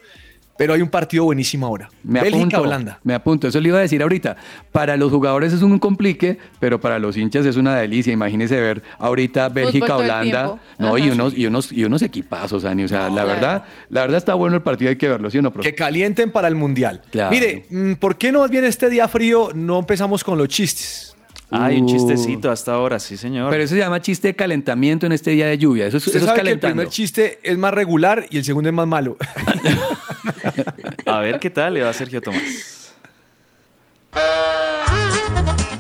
Pero 0.57 0.75
hay 0.75 0.83
un 0.83 0.89
partido 0.89 1.25
buenísimo 1.25 1.67
ahora. 1.67 1.91
Me 2.05 2.21
Bélgica, 2.21 2.39
apunto, 2.39 2.63
Holanda. 2.63 3.01
Me 3.03 3.15
apunto, 3.15 3.49
eso 3.49 3.61
le 3.61 3.69
iba 3.69 3.79
a 3.79 3.81
decir 3.81 4.03
ahorita. 4.03 4.37
Para 4.71 4.97
los 4.97 5.11
jugadores 5.11 5.53
es 5.53 5.63
un 5.63 5.79
complique, 5.81 6.39
pero 6.61 6.81
para 6.81 6.99
los 7.01 7.17
hinchas 7.17 7.45
es 7.45 7.57
una 7.57 7.77
delicia. 7.77 8.13
Imagínese 8.13 8.61
ver 8.61 8.83
ahorita 8.99 9.49
Bélgica, 9.49 9.97
Holanda, 9.97 10.61
no, 10.79 10.97
y 10.97 11.11
unos, 11.11 11.37
y 11.37 11.47
unos, 11.47 11.73
y 11.73 11.85
unos 11.85 12.03
equipazos, 12.03 12.65
Ani. 12.65 12.85
O 12.85 12.89
sea, 12.89 13.11
la 13.11 13.25
verdad, 13.25 13.65
la 13.89 14.03
verdad 14.03 14.19
está 14.19 14.35
bueno 14.35 14.55
el 14.57 14.63
partido, 14.63 14.91
hay 14.91 14.97
que 14.97 15.09
verlo, 15.09 15.31
¿sí 15.31 15.39
o 15.39 15.43
no, 15.43 15.53
profe? 15.53 15.69
Que 15.71 15.75
calienten 15.75 16.31
para 16.31 16.47
el 16.47 16.55
Mundial. 16.55 17.03
Claro. 17.11 17.31
Mire, 17.31 17.67
mm, 17.69 17.95
¿por 17.95 18.17
qué 18.17 18.31
no 18.31 18.45
más 18.45 18.51
bien 18.51 18.65
este 18.65 18.91
día 18.91 19.09
frío 19.09 19.49
no 19.55 19.79
empezamos 19.79 20.23
con 20.23 20.37
los 20.37 20.49
chistes? 20.49 21.14
Ay, 21.57 21.79
un 21.81 21.85
Uh. 21.85 21.89
chistecito 21.89 22.51
hasta 22.51 22.73
ahora, 22.73 22.99
sí, 22.99 23.17
señor. 23.17 23.51
Pero 23.51 23.63
eso 23.65 23.75
se 23.75 23.81
llama 23.81 24.01
chiste 24.01 24.29
de 24.29 24.35
calentamiento 24.37 25.07
en 25.07 25.13
este 25.13 25.31
día 25.31 25.47
de 25.47 25.57
lluvia. 25.59 25.87
Eso 25.87 25.97
es, 25.99 26.07
Usted 26.07 26.19
eso 26.19 26.27
es 26.27 26.31
sabe 26.31 26.43
que 26.43 26.51
el 26.53 26.59
primer 26.59 26.89
chiste 26.89 27.39
es 27.43 27.57
más 27.59 27.73
regular 27.73 28.27
y 28.31 28.39
el 28.39 28.45
segundo 28.45 28.69
es 28.69 28.75
más 28.75 28.87
malo. 28.87 29.17
A 31.07 31.19
ver 31.21 31.39
qué 31.39 31.51
tal 31.51 31.75
le 31.75 31.83
va 31.83 31.91
a 31.91 31.93
Sergio 31.93 32.21
Tomás. 32.21 32.93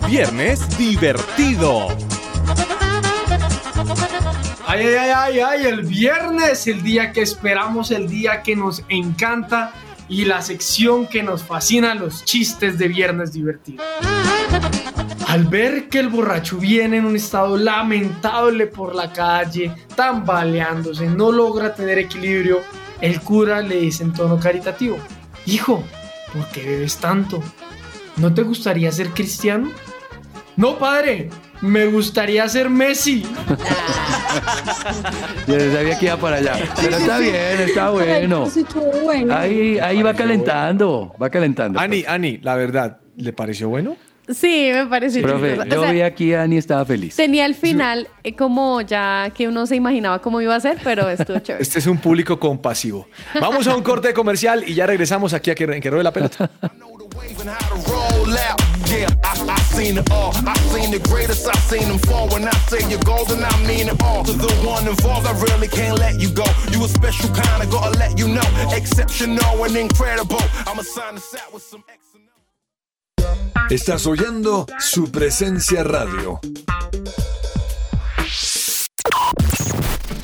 Viernes 0.06 0.76
divertido. 0.78 1.88
Ay, 4.66 4.86
ay, 4.86 4.94
ay, 4.96 5.10
ay, 5.14 5.40
ay, 5.40 5.66
el 5.66 5.82
viernes, 5.82 6.66
el 6.66 6.82
día 6.82 7.12
que 7.12 7.22
esperamos, 7.22 7.90
el 7.90 8.08
día 8.08 8.42
que 8.42 8.56
nos 8.56 8.82
encanta 8.88 9.72
y 10.08 10.24
la 10.24 10.42
sección 10.42 11.06
que 11.06 11.22
nos 11.22 11.42
fascina, 11.42 11.94
los 11.94 12.24
chistes 12.24 12.78
de 12.78 12.88
viernes 12.88 13.32
divertido. 13.32 13.82
Al 15.34 15.46
ver 15.46 15.88
que 15.88 15.98
el 15.98 16.10
borracho 16.10 16.58
viene 16.58 16.98
en 16.98 17.06
un 17.06 17.16
estado 17.16 17.56
lamentable 17.56 18.68
por 18.68 18.94
la 18.94 19.12
calle, 19.12 19.72
tambaleándose, 19.96 21.08
no 21.08 21.32
logra 21.32 21.74
tener 21.74 21.98
equilibrio, 21.98 22.60
el 23.00 23.20
cura 23.20 23.60
le 23.60 23.80
dice 23.80 24.04
en 24.04 24.12
tono 24.12 24.38
caritativo, 24.38 24.96
Hijo, 25.46 25.82
¿por 26.32 26.46
qué 26.52 26.64
bebes 26.64 26.98
tanto? 26.98 27.42
¿No 28.16 28.32
te 28.32 28.42
gustaría 28.42 28.92
ser 28.92 29.08
cristiano? 29.08 29.72
No, 30.56 30.78
padre, 30.78 31.30
me 31.62 31.86
gustaría 31.86 32.48
ser 32.48 32.70
Messi. 32.70 33.22
Yo 35.48 35.58
sabía 35.58 35.98
que 35.98 36.06
iba 36.06 36.16
para 36.16 36.36
allá. 36.36 36.60
Pero 36.80 36.96
está 36.96 37.18
bien, 37.18 37.60
está 37.60 37.90
bueno. 37.90 38.48
Ahí, 39.32 39.80
ahí 39.80 40.00
va 40.00 40.14
calentando, 40.14 41.12
va 41.20 41.28
calentando. 41.28 41.80
Ani, 41.80 42.04
Ani, 42.06 42.38
la 42.38 42.54
verdad, 42.54 42.98
¿le 43.16 43.32
pareció 43.32 43.68
bueno? 43.68 43.96
Sí, 44.28 44.70
me 44.72 44.86
parece 44.86 45.20
Profe, 45.20 45.56
chistoso. 45.56 45.68
O 45.68 45.74
yo 45.74 45.80
sea, 45.82 45.92
vi 45.92 46.00
aquí 46.00 46.32
a 46.32 46.42
Ani 46.42 46.56
estaba 46.56 46.84
feliz. 46.84 47.16
Tenía 47.16 47.44
el 47.44 47.54
final 47.54 48.08
eh, 48.22 48.34
como 48.34 48.80
ya 48.80 49.30
que 49.36 49.48
uno 49.48 49.66
se 49.66 49.76
imaginaba 49.76 50.20
cómo 50.20 50.40
iba 50.40 50.54
a 50.54 50.60
ser, 50.60 50.78
pero 50.82 51.08
estuvo 51.10 51.38
chévere. 51.40 51.62
Este 51.62 51.78
es 51.78 51.86
un 51.86 51.98
público 51.98 52.38
compasivo. 52.38 53.06
Vamos 53.40 53.66
a 53.66 53.76
un 53.76 53.82
corte 53.82 54.14
comercial 54.14 54.64
y 54.66 54.74
ya 54.74 54.86
regresamos 54.86 55.34
aquí 55.34 55.50
a 55.50 55.54
que, 55.54 55.64
en 55.64 55.80
que 55.80 55.90
ruede 55.90 56.04
la 56.04 56.12
pelota. 56.12 56.50
Estás 73.70 74.06
oyendo 74.06 74.66
su 74.78 75.10
presencia 75.10 75.82
radio. 75.82 76.40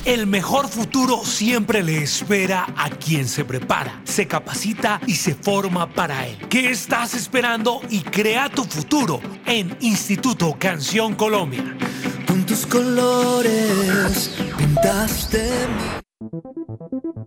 El 0.05 0.27
mejor 0.27 0.69
futuro 0.69 1.25
siempre 1.25 1.83
le 1.83 2.03
espera 2.03 2.67
a 2.77 2.91
quien 2.91 3.29
se 3.29 3.45
prepara, 3.45 4.01
se 4.05 4.27
capacita 4.27 5.01
y 5.07 5.15
se 5.15 5.35
forma 5.35 5.89
para 5.93 6.27
él. 6.27 6.37
¿Qué 6.49 6.71
estás 6.71 7.15
esperando 7.15 7.81
y 7.91 8.01
crea 8.01 8.49
tu 8.49 8.65
futuro 8.65 9.21
en 9.47 9.77
Instituto 9.81 10.57
Canción 10.59 11.15
Colombia? 11.15 11.77
Con 12.27 12.45
tus 12.45 12.67
colores 12.67 14.33
pintaste 14.57 15.51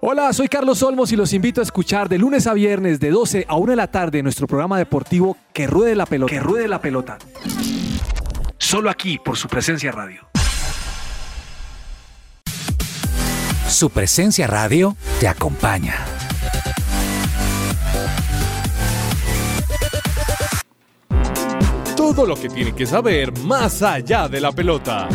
Hola, 0.00 0.32
soy 0.32 0.48
Carlos 0.48 0.82
Olmos 0.82 1.12
y 1.12 1.16
los 1.16 1.32
invito 1.32 1.60
a 1.60 1.64
escuchar 1.64 2.08
de 2.08 2.18
lunes 2.18 2.46
a 2.46 2.54
viernes 2.54 3.00
de 3.00 3.10
12 3.10 3.46
a 3.48 3.56
1 3.56 3.70
de 3.70 3.76
la 3.76 3.90
tarde 3.90 4.22
nuestro 4.22 4.46
programa 4.46 4.78
deportivo 4.78 5.36
Que 5.52 5.66
Ruede 5.66 5.94
la 5.94 6.06
Pelota. 6.06 6.32
Que 6.32 6.40
Ruede 6.40 6.68
la 6.68 6.80
Pelota. 6.80 7.18
Solo 8.58 8.90
aquí 8.90 9.18
por 9.18 9.36
su 9.36 9.48
presencia 9.48 9.92
radio. 9.92 10.28
Su 13.68 13.90
presencia 13.90 14.46
radio 14.46 14.96
te 15.20 15.28
acompaña. 15.28 15.94
Todo 21.96 22.26
lo 22.26 22.36
que 22.36 22.48
tiene 22.48 22.74
que 22.74 22.86
saber 22.86 23.36
más 23.40 23.82
allá 23.82 24.28
de 24.28 24.40
la 24.40 24.52
pelota. 24.52 25.08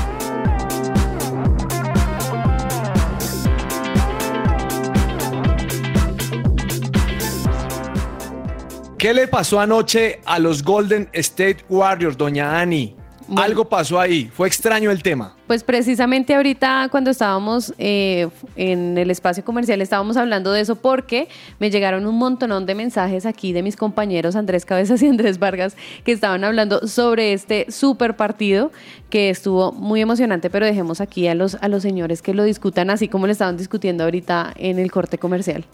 ¿Qué 9.03 9.13
le 9.13 9.27
pasó 9.27 9.59
anoche 9.59 10.21
a 10.23 10.39
los 10.39 10.63
Golden 10.63 11.09
State 11.11 11.65
Warriors, 11.67 12.17
doña 12.17 12.57
Ani? 12.57 12.95
Algo 13.35 13.67
pasó 13.67 13.99
ahí, 13.99 14.31
fue 14.33 14.47
extraño 14.47 14.91
el 14.91 15.03
tema. 15.03 15.35
Pues 15.45 15.65
precisamente 15.65 16.33
ahorita 16.33 16.87
cuando 16.89 17.11
estábamos 17.11 17.73
eh, 17.79 18.29
en 18.55 18.97
el 18.97 19.11
espacio 19.11 19.43
comercial 19.43 19.81
estábamos 19.81 20.15
hablando 20.15 20.53
de 20.53 20.61
eso 20.61 20.77
porque 20.77 21.27
me 21.59 21.69
llegaron 21.69 22.05
un 22.05 22.17
montonón 22.17 22.65
de 22.65 22.75
mensajes 22.75 23.25
aquí 23.25 23.51
de 23.51 23.61
mis 23.61 23.75
compañeros 23.75 24.37
Andrés 24.37 24.63
Cabezas 24.63 25.01
y 25.01 25.09
Andrés 25.09 25.37
Vargas 25.37 25.75
que 26.05 26.13
estaban 26.13 26.45
hablando 26.45 26.87
sobre 26.87 27.33
este 27.33 27.69
super 27.71 28.15
partido 28.15 28.71
que 29.09 29.29
estuvo 29.29 29.73
muy 29.73 29.99
emocionante, 29.99 30.49
pero 30.49 30.65
dejemos 30.65 31.01
aquí 31.01 31.27
a 31.27 31.35
los, 31.35 31.55
a 31.55 31.67
los 31.67 31.83
señores 31.83 32.21
que 32.21 32.33
lo 32.33 32.45
discutan 32.45 32.89
así 32.89 33.09
como 33.09 33.25
lo 33.25 33.33
estaban 33.33 33.57
discutiendo 33.57 34.05
ahorita 34.05 34.53
en 34.55 34.79
el 34.79 34.93
corte 34.93 35.17
comercial. 35.17 35.65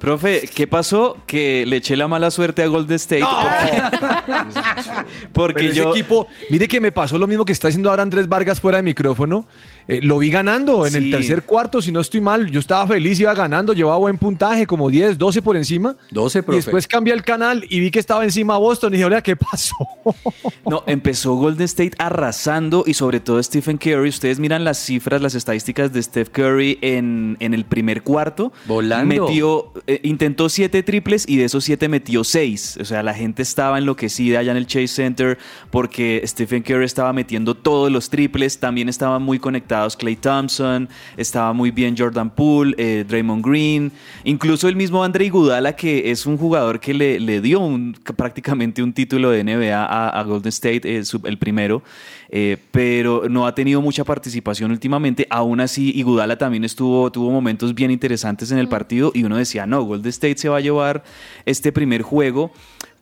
Profe, 0.00 0.48
¿qué 0.54 0.66
pasó? 0.66 1.18
Que 1.26 1.66
le 1.66 1.76
eché 1.76 1.94
la 1.94 2.08
mala 2.08 2.30
suerte 2.30 2.62
a 2.62 2.66
Golden 2.68 2.96
State. 2.96 3.22
Porque 5.32 5.66
ese 5.66 5.76
yo. 5.76 5.90
equipo, 5.90 6.26
mire 6.48 6.68
que 6.68 6.80
me 6.80 6.92
pasó 6.92 7.18
lo 7.18 7.26
mismo 7.26 7.44
que 7.44 7.52
está 7.52 7.68
haciendo 7.68 7.90
ahora 7.90 8.02
Andrés 8.02 8.28
Vargas 8.28 8.60
fuera 8.60 8.78
de 8.78 8.82
micrófono. 8.82 9.46
Eh, 9.88 10.00
lo 10.02 10.18
vi 10.18 10.30
ganando 10.30 10.86
en 10.86 10.94
el 10.94 11.10
tercer 11.10 11.42
cuarto, 11.42 11.82
si 11.82 11.90
no 11.90 12.00
estoy 12.00 12.20
mal. 12.20 12.50
Yo 12.50 12.60
estaba 12.60 12.86
feliz, 12.86 13.18
iba 13.20 13.34
ganando, 13.34 13.72
llevaba 13.72 13.96
buen 13.98 14.18
puntaje, 14.18 14.66
como 14.66 14.88
10, 14.88 15.18
12 15.18 15.42
por 15.42 15.56
encima. 15.56 15.96
12, 16.12 16.38
Y 16.38 16.42
profe. 16.42 16.56
después 16.56 16.86
cambié 16.86 17.12
el 17.12 17.22
canal 17.24 17.64
y 17.68 17.80
vi 17.80 17.90
que 17.90 17.98
estaba 17.98 18.22
encima 18.24 18.56
Boston 18.56 18.92
y 18.92 18.96
dije, 18.96 19.04
"Oiga, 19.06 19.22
¿qué 19.22 19.36
pasó? 19.36 19.74
No, 20.64 20.84
empezó 20.86 21.34
Golden 21.34 21.64
State 21.64 21.92
arrasando 21.98 22.84
y 22.86 22.94
sobre 22.94 23.20
todo 23.20 23.42
Stephen 23.42 23.78
Curry. 23.78 24.08
Ustedes 24.10 24.38
miran 24.38 24.64
las 24.64 24.78
cifras, 24.78 25.20
las 25.20 25.34
estadísticas 25.34 25.92
de 25.92 26.02
Steph 26.02 26.28
Curry 26.30 26.78
en, 26.82 27.36
en 27.40 27.52
el 27.54 27.64
primer 27.64 28.02
cuarto. 28.02 28.52
Volando. 28.66 29.26
Metió, 29.26 29.72
eh, 29.94 30.00
intentó 30.04 30.48
siete 30.48 30.82
triples 30.82 31.24
y 31.28 31.36
de 31.36 31.44
esos 31.44 31.64
siete 31.64 31.88
metió 31.88 32.22
seis. 32.24 32.78
O 32.80 32.84
sea, 32.84 33.02
la 33.02 33.12
gente 33.14 33.42
estaba 33.42 33.78
enloquecida 33.78 34.38
allá 34.38 34.52
en 34.52 34.56
el 34.56 34.66
Chase 34.66 34.88
Center 34.88 35.38
porque 35.70 36.22
Stephen 36.26 36.62
Curry 36.62 36.84
estaba 36.84 37.12
metiendo 37.12 37.54
todos 37.54 37.90
los 37.90 38.08
triples. 38.10 38.58
También 38.58 38.88
estaban 38.88 39.22
muy 39.22 39.38
conectados 39.38 39.96
Clay 39.96 40.16
Thompson, 40.16 40.88
estaba 41.16 41.52
muy 41.52 41.70
bien 41.70 41.94
Jordan 41.98 42.30
Poole, 42.30 42.74
eh, 42.78 43.04
Draymond 43.08 43.44
Green, 43.44 43.92
incluso 44.24 44.68
el 44.68 44.76
mismo 44.76 45.02
Andre 45.02 45.24
Iguodala 45.26 45.74
que 45.74 46.10
es 46.10 46.26
un 46.26 46.36
jugador 46.38 46.78
que 46.80 46.94
le, 46.94 47.18
le 47.20 47.40
dio 47.40 47.60
un- 47.60 47.94
prácticamente 48.16 48.82
un 48.82 48.92
título 48.92 49.30
de 49.30 49.42
NBA 49.44 49.84
a, 49.84 50.22
Golden 50.22 50.48
State, 50.50 50.82
eh, 50.84 51.02
el 51.24 51.38
primero, 51.38 51.82
eh, 52.32 52.56
pero 52.70 53.28
no 53.28 53.46
ha 53.46 53.54
tenido 53.54 53.80
mucha 53.80 54.04
participación 54.04 54.70
últimamente. 54.70 55.26
Aún 55.30 55.60
así, 55.60 55.92
Iguodala 55.96 56.38
también 56.38 56.64
estuvo, 56.64 57.10
tuvo 57.10 57.30
momentos 57.30 57.74
bien 57.74 57.90
interesantes 57.90 58.52
en 58.52 58.58
el 58.58 58.68
partido 58.68 59.10
y 59.14 59.24
uno 59.24 59.36
decía, 59.36 59.66
no, 59.66 59.82
Golden 59.82 60.10
State 60.10 60.38
se 60.38 60.48
va 60.48 60.58
a 60.58 60.60
llevar 60.60 61.02
este 61.44 61.72
primer 61.72 62.02
juego. 62.02 62.52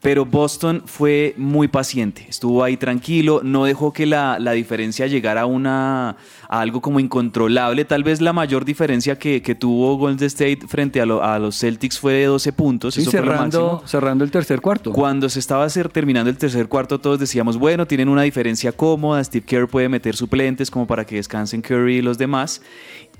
Pero 0.00 0.24
Boston 0.24 0.84
fue 0.86 1.34
muy 1.36 1.66
paciente, 1.66 2.24
estuvo 2.28 2.62
ahí 2.62 2.76
tranquilo, 2.76 3.40
no 3.42 3.64
dejó 3.64 3.92
que 3.92 4.06
la, 4.06 4.38
la 4.38 4.52
diferencia 4.52 5.08
llegara 5.08 5.40
a, 5.40 5.46
una, 5.46 6.10
a 6.48 6.60
algo 6.60 6.80
como 6.80 7.00
incontrolable. 7.00 7.84
Tal 7.84 8.04
vez 8.04 8.20
la 8.20 8.32
mayor 8.32 8.64
diferencia 8.64 9.18
que, 9.18 9.42
que 9.42 9.56
tuvo 9.56 9.96
Golden 9.96 10.24
State 10.28 10.60
frente 10.68 11.00
a, 11.00 11.06
lo- 11.06 11.24
a 11.24 11.40
los 11.40 11.58
Celtics 11.58 11.98
fue 11.98 12.12
de 12.12 12.26
12 12.26 12.52
puntos. 12.52 12.94
Sí, 12.94 13.00
eso 13.00 13.10
fue 13.10 13.18
cerrando, 13.20 13.72
máximo. 13.72 13.88
cerrando 13.88 14.22
el 14.24 14.30
tercer 14.30 14.60
cuarto. 14.60 14.92
Cuando 14.92 15.28
se 15.28 15.40
estaba 15.40 15.64
hacer- 15.64 15.88
terminando 15.88 16.30
el 16.30 16.38
tercer 16.38 16.68
cuarto, 16.68 17.00
todos 17.00 17.18
decíamos, 17.18 17.56
bueno, 17.58 17.84
tienen 17.84 18.08
una 18.08 18.22
diferencia 18.22 18.70
cómoda, 18.70 19.24
Steve 19.24 19.44
Kerr 19.44 19.66
puede 19.66 19.88
meter 19.88 20.14
suplentes 20.14 20.70
como 20.70 20.86
para 20.86 21.04
que 21.04 21.16
descansen 21.16 21.60
Curry 21.60 21.96
y 21.96 22.02
los 22.02 22.18
demás. 22.18 22.62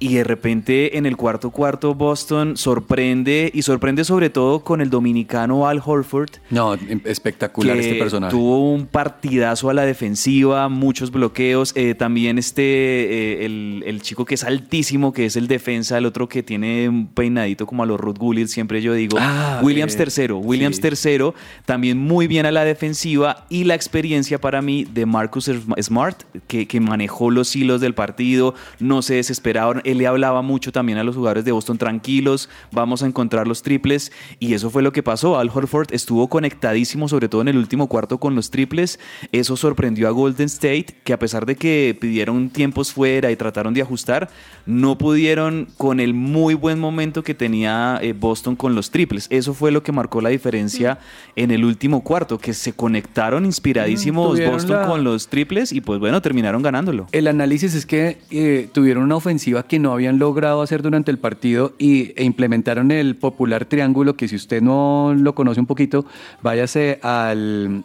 Y 0.01 0.15
de 0.15 0.25
repente 0.25 0.97
en 0.97 1.07
el 1.07 1.17
cuarto 1.17 1.51
cuarto 1.51 1.95
Boston 1.95 2.57
sorprende 2.57 3.51
y 3.53 3.63
sorprende 3.63 4.05
sobre 4.05 4.31
todo 4.31 4.61
con 4.61 4.81
el 4.81 4.91
dominicano 4.91 5.67
Al 5.67 5.83
Horford. 5.85 6.31
No, 6.51 6.75
espectacular 7.05 7.77
que 7.77 7.81
este 7.81 7.95
personaje. 7.99 8.31
Tuvo 8.31 8.73
un 8.73 8.87
partidazo 8.87 9.71
a 9.71 9.75
la 9.75 9.85
defensiva, 9.85 10.69
muchos 10.69 11.11
bloqueos. 11.11 11.73
eh, 11.75 11.95
también 11.95 12.39
este, 12.39 12.63
eh, 12.63 13.45
el, 13.45 13.83
el 13.87 14.03
chico 14.03 14.25
que 14.25 14.37
es 14.37 14.45
altísimo, 14.45 15.13
que 15.13 15.27
es 15.27 15.37
el 15.37 15.49
defensa, 15.49 15.99
el 15.99 16.07
otro 16.07 16.29
que 16.29 16.43
tiene 16.43 16.89
un 16.89 17.09
peinadito 17.09 17.67
como 17.67 17.83
a 17.83 17.87
los 17.87 17.99
Ruth 17.99 18.19
Gullit, 18.19 18.49
siempre 18.49 18.81
yo 18.81 18.95
digo. 18.95 19.19
Ah, 19.21 19.61
Williams 19.65 19.95
eh, 19.95 19.99
tercero. 19.99 20.39
Williams 20.39 20.77
sí. 20.77 20.83
tercero, 20.83 21.35
también 21.65 21.99
muy 21.99 22.29
bien 22.29 22.47
a 22.47 22.53
la 22.53 22.65
defensiva. 22.65 23.47
Y 23.49 23.65
la 23.65 23.75
experiencia 23.75 24.41
para 24.41 24.63
mí 24.63 24.85
de 24.85 25.07
Marcus 25.07 25.51
Smart, 25.81 26.23
que, 26.47 26.69
que 26.69 26.81
manejó 26.81 27.31
los 27.31 27.57
hilos 27.57 27.81
del 27.81 27.95
partido, 27.95 28.55
no 28.79 29.03
se 29.03 29.15
desesperaron. 29.15 29.83
Él 29.91 29.99
le 29.99 30.07
hablaba 30.07 30.43
mucho 30.43 30.71
también 30.73 30.99
a 30.99 31.05
los 31.05 31.17
jugadores 31.17 31.45
de 31.45 31.53
Boston, 31.53 31.79
tranquilos, 31.79 32.49
vamos 32.73 33.03
a 33.03 33.07
encontrar 33.07 33.47
los 33.49 33.63
triples. 33.63 34.13
Y 34.39 34.55
eso 34.55 34.71
fue 34.71 34.83
lo 34.83 34.93
que 34.93 35.03
pasó. 35.03 35.39
Al 35.39 35.51
Horford 35.53 35.93
estuvo 35.93 36.29
conectadísimo, 36.29 37.09
sobre 37.09 37.29
todo 37.29 37.41
en 37.43 37.49
el 37.49 37.57
último 37.57 37.87
cuarto 37.89 38.19
con 38.19 38.35
los 38.35 38.51
triples. 38.51 38.99
Eso 39.33 39.57
sorprendió 39.57 40.09
a 40.09 40.11
Golden 40.11 40.47
State, 40.47 40.87
que 41.05 41.13
a 41.13 41.19
pesar 41.19 41.47
de 41.47 41.57
que 41.57 41.97
pidieron 42.01 42.51
tiempos 42.51 42.93
fuera 42.93 43.31
y 43.31 43.37
trataron 43.37 43.75
de 43.75 43.83
ajustar, 43.83 44.29
no 44.67 44.99
pudieron 44.99 45.69
con 45.77 46.01
el 46.01 46.13
muy 46.15 46.55
buen 46.55 46.79
momento 46.79 47.23
que 47.23 47.35
tenía 47.35 47.99
eh, 48.03 48.13
Boston 48.13 48.57
con 48.57 48.75
los 48.75 48.91
triples. 48.91 49.27
Eso 49.31 49.55
fue 49.55 49.71
lo 49.71 49.83
que 49.83 49.93
marcó 49.93 50.21
la 50.21 50.29
diferencia 50.29 50.99
en 51.37 51.51
el 51.51 51.65
último 51.65 52.03
cuarto, 52.05 52.39
que 52.39 52.53
se 52.53 52.73
conectaron 52.75 53.47
inspiradísimos 53.47 54.33
Tuvieron 54.33 54.55
Boston 54.55 54.77
la- 54.81 54.87
con 54.87 55.05
los 55.05 55.29
triples 55.29 55.73
y 55.73 55.81
pues 55.81 55.99
bueno, 56.01 56.21
terminaron 56.21 56.63
ganándolo. 56.63 57.07
El 57.13 57.27
análisis 57.27 57.75
es 57.75 57.87
que 57.87 58.19
eh, 58.31 58.69
tuvieron 58.73 59.05
una 59.05 59.17
ofensiva 59.17 59.63
que 59.63 59.78
no 59.79 59.93
habían 59.93 60.19
logrado 60.19 60.63
hacer 60.63 60.83
durante 60.83 61.11
el 61.11 61.19
partido 61.19 61.75
y, 61.79 62.13
e 62.17 62.25
implementaron 62.25 62.91
el 62.91 63.17
popular 63.17 63.65
triángulo 63.65 64.15
que 64.17 64.29
si 64.29 64.37
usted 64.37 64.61
no 64.63 65.15
lo 65.17 65.35
conoce 65.35 65.61
un 65.61 65.67
poquito, 65.67 66.05
váyase 66.43 66.99
al, 67.03 67.85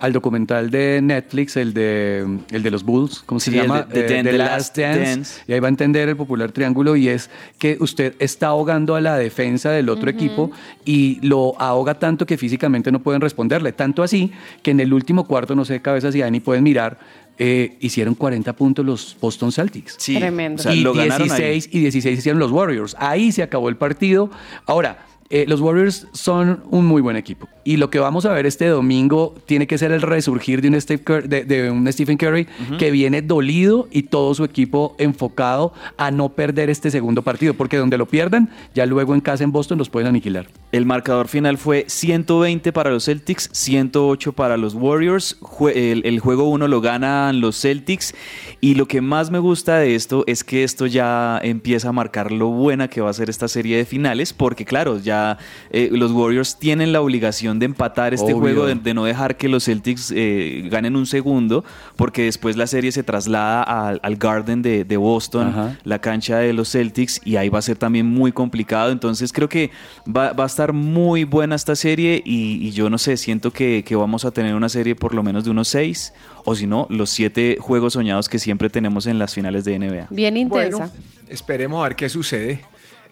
al 0.00 0.12
documental 0.12 0.70
de 0.70 1.00
Netflix, 1.02 1.56
el 1.56 1.74
de, 1.74 2.38
el 2.50 2.62
de 2.62 2.70
los 2.70 2.84
Bulls, 2.84 3.22
¿cómo 3.26 3.40
se 3.40 3.50
Sí, 3.50 3.56
llama? 3.56 3.82
de- 3.82 4.02
de 4.04 4.18
Eh, 4.20 4.22
The 4.22 4.32
Last 4.38 4.78
Dance. 4.78 5.42
Y 5.48 5.52
ahí 5.52 5.60
va 5.60 5.66
a 5.66 5.70
entender 5.70 6.08
el 6.08 6.16
popular 6.16 6.52
triángulo 6.52 6.94
y 6.96 7.08
es 7.08 7.30
que 7.58 7.76
usted 7.80 8.14
está 8.18 8.48
ahogando 8.48 8.94
a 8.94 9.00
la 9.00 9.16
defensa 9.16 9.70
del 9.70 9.88
otro 9.88 10.08
equipo 10.10 10.50
y 10.84 11.18
lo 11.26 11.60
ahoga 11.60 11.94
tanto 11.98 12.26
que 12.26 12.36
físicamente 12.38 12.92
no 12.92 13.00
pueden 13.00 13.20
responderle. 13.20 13.72
Tanto 13.72 14.02
así 14.02 14.30
que 14.62 14.70
en 14.70 14.80
el 14.80 14.92
último 14.92 15.26
cuarto, 15.26 15.54
no 15.54 15.64
sé, 15.64 15.80
cabezas 15.82 16.14
y 16.14 16.20
Dani 16.20 16.40
pueden 16.40 16.62
mirar, 16.64 16.98
eh, 17.38 17.76
hicieron 17.80 18.14
40 18.14 18.52
puntos 18.54 18.84
los 18.84 19.16
Boston 19.20 19.52
Celtics. 19.52 19.96
Sí, 19.98 20.16
Tremendo. 20.16 20.60
o 20.60 20.62
sea, 20.62 20.74
y 20.74 20.80
lo 20.80 20.92
ganaron 20.92 21.30
ahí. 21.30 21.52
16 21.52 21.70
y 21.72 21.80
16 21.80 22.18
hicieron 22.18 22.38
los 22.38 22.50
Warriors. 22.50 22.96
Ahí 22.98 23.32
se 23.32 23.42
acabó 23.42 23.68
el 23.68 23.76
partido. 23.76 24.30
Ahora, 24.66 25.06
eh, 25.30 25.44
los 25.46 25.60
Warriors 25.60 26.08
son 26.12 26.62
un 26.70 26.86
muy 26.86 27.02
buen 27.02 27.16
equipo. 27.16 27.48
Y 27.68 27.76
lo 27.76 27.90
que 27.90 27.98
vamos 27.98 28.24
a 28.24 28.32
ver 28.32 28.46
este 28.46 28.66
domingo 28.66 29.34
tiene 29.44 29.66
que 29.66 29.76
ser 29.76 29.92
el 29.92 30.00
resurgir 30.00 30.62
de 30.62 30.68
un, 30.68 30.80
Steve 30.80 31.04
Cur- 31.04 31.24
de, 31.28 31.44
de 31.44 31.70
un 31.70 31.86
Stephen 31.92 32.16
Curry 32.16 32.46
que 32.78 32.90
viene 32.90 33.20
dolido 33.20 33.88
y 33.90 34.04
todo 34.04 34.32
su 34.34 34.42
equipo 34.42 34.94
enfocado 34.98 35.74
a 35.98 36.10
no 36.10 36.30
perder 36.30 36.70
este 36.70 36.90
segundo 36.90 37.20
partido. 37.20 37.52
Porque 37.52 37.76
donde 37.76 37.98
lo 37.98 38.06
pierdan, 38.06 38.48
ya 38.74 38.86
luego 38.86 39.12
en 39.14 39.20
casa 39.20 39.44
en 39.44 39.52
Boston 39.52 39.76
los 39.76 39.90
pueden 39.90 40.08
aniquilar. 40.08 40.46
El 40.72 40.86
marcador 40.86 41.28
final 41.28 41.58
fue 41.58 41.84
120 41.88 42.72
para 42.72 42.90
los 42.90 43.04
Celtics, 43.04 43.50
108 43.52 44.32
para 44.32 44.56
los 44.56 44.72
Warriors. 44.74 45.36
El 45.74 46.20
juego 46.20 46.48
1 46.48 46.68
lo 46.68 46.80
ganan 46.80 47.40
los 47.42 47.60
Celtics. 47.60 48.14
Y 48.62 48.76
lo 48.76 48.86
que 48.88 49.02
más 49.02 49.30
me 49.30 49.38
gusta 49.40 49.76
de 49.78 49.94
esto 49.94 50.24
es 50.26 50.42
que 50.42 50.64
esto 50.64 50.86
ya 50.86 51.38
empieza 51.42 51.90
a 51.90 51.92
marcar 51.92 52.32
lo 52.32 52.48
buena 52.48 52.88
que 52.88 53.02
va 53.02 53.10
a 53.10 53.12
ser 53.12 53.28
esta 53.28 53.46
serie 53.46 53.76
de 53.76 53.84
finales. 53.84 54.32
Porque, 54.32 54.64
claro, 54.64 54.98
ya 54.98 55.36
eh, 55.70 55.90
los 55.92 56.12
Warriors 56.12 56.58
tienen 56.58 56.92
la 56.92 57.00
obligación 57.02 57.57
de 57.58 57.66
empatar 57.66 58.14
este 58.14 58.26
Obvio. 58.32 58.38
juego, 58.38 58.66
de, 58.66 58.74
de 58.74 58.94
no 58.94 59.04
dejar 59.04 59.36
que 59.36 59.48
los 59.48 59.64
Celtics 59.64 60.12
eh, 60.14 60.68
ganen 60.70 60.96
un 60.96 61.06
segundo. 61.06 61.64
Porque 61.96 62.24
después 62.24 62.56
la 62.56 62.66
serie 62.66 62.92
se 62.92 63.02
traslada 63.02 63.62
al, 63.62 64.00
al 64.02 64.16
Garden 64.16 64.62
de, 64.62 64.84
de 64.84 64.96
Boston, 64.96 65.48
Ajá. 65.48 65.78
la 65.84 66.00
cancha 66.00 66.38
de 66.38 66.52
los 66.52 66.70
Celtics. 66.70 67.20
Y 67.24 67.36
ahí 67.36 67.48
va 67.48 67.58
a 67.58 67.62
ser 67.62 67.76
también 67.76 68.06
muy 68.06 68.32
complicado. 68.32 68.90
Entonces, 68.92 69.32
creo 69.32 69.48
que 69.48 69.70
va, 70.06 70.32
va 70.32 70.44
a 70.44 70.46
estar 70.46 70.72
muy 70.72 71.24
buena 71.24 71.54
esta 71.56 71.76
serie 71.76 72.22
y, 72.24 72.66
y 72.66 72.70
yo 72.72 72.90
no 72.90 72.98
sé, 72.98 73.16
siento 73.16 73.50
que, 73.52 73.84
que 73.84 73.96
vamos 73.96 74.24
a 74.24 74.30
tener 74.30 74.54
una 74.54 74.68
serie 74.68 74.94
por 74.94 75.14
lo 75.14 75.22
menos 75.22 75.44
de 75.44 75.50
unos 75.50 75.68
seis 75.68 76.12
o 76.44 76.54
si 76.54 76.66
no, 76.66 76.86
los 76.88 77.10
siete 77.10 77.58
juegos 77.60 77.92
soñados 77.94 78.28
que 78.28 78.38
siempre 78.38 78.70
tenemos 78.70 79.06
en 79.06 79.18
las 79.18 79.34
finales 79.34 79.64
de 79.64 79.78
NBA. 79.78 80.06
Bien 80.10 80.36
intensa. 80.36 80.78
Bueno, 80.78 80.92
esperemos 81.28 81.80
a 81.80 81.88
ver 81.88 81.96
qué 81.96 82.08
sucede. 82.08 82.64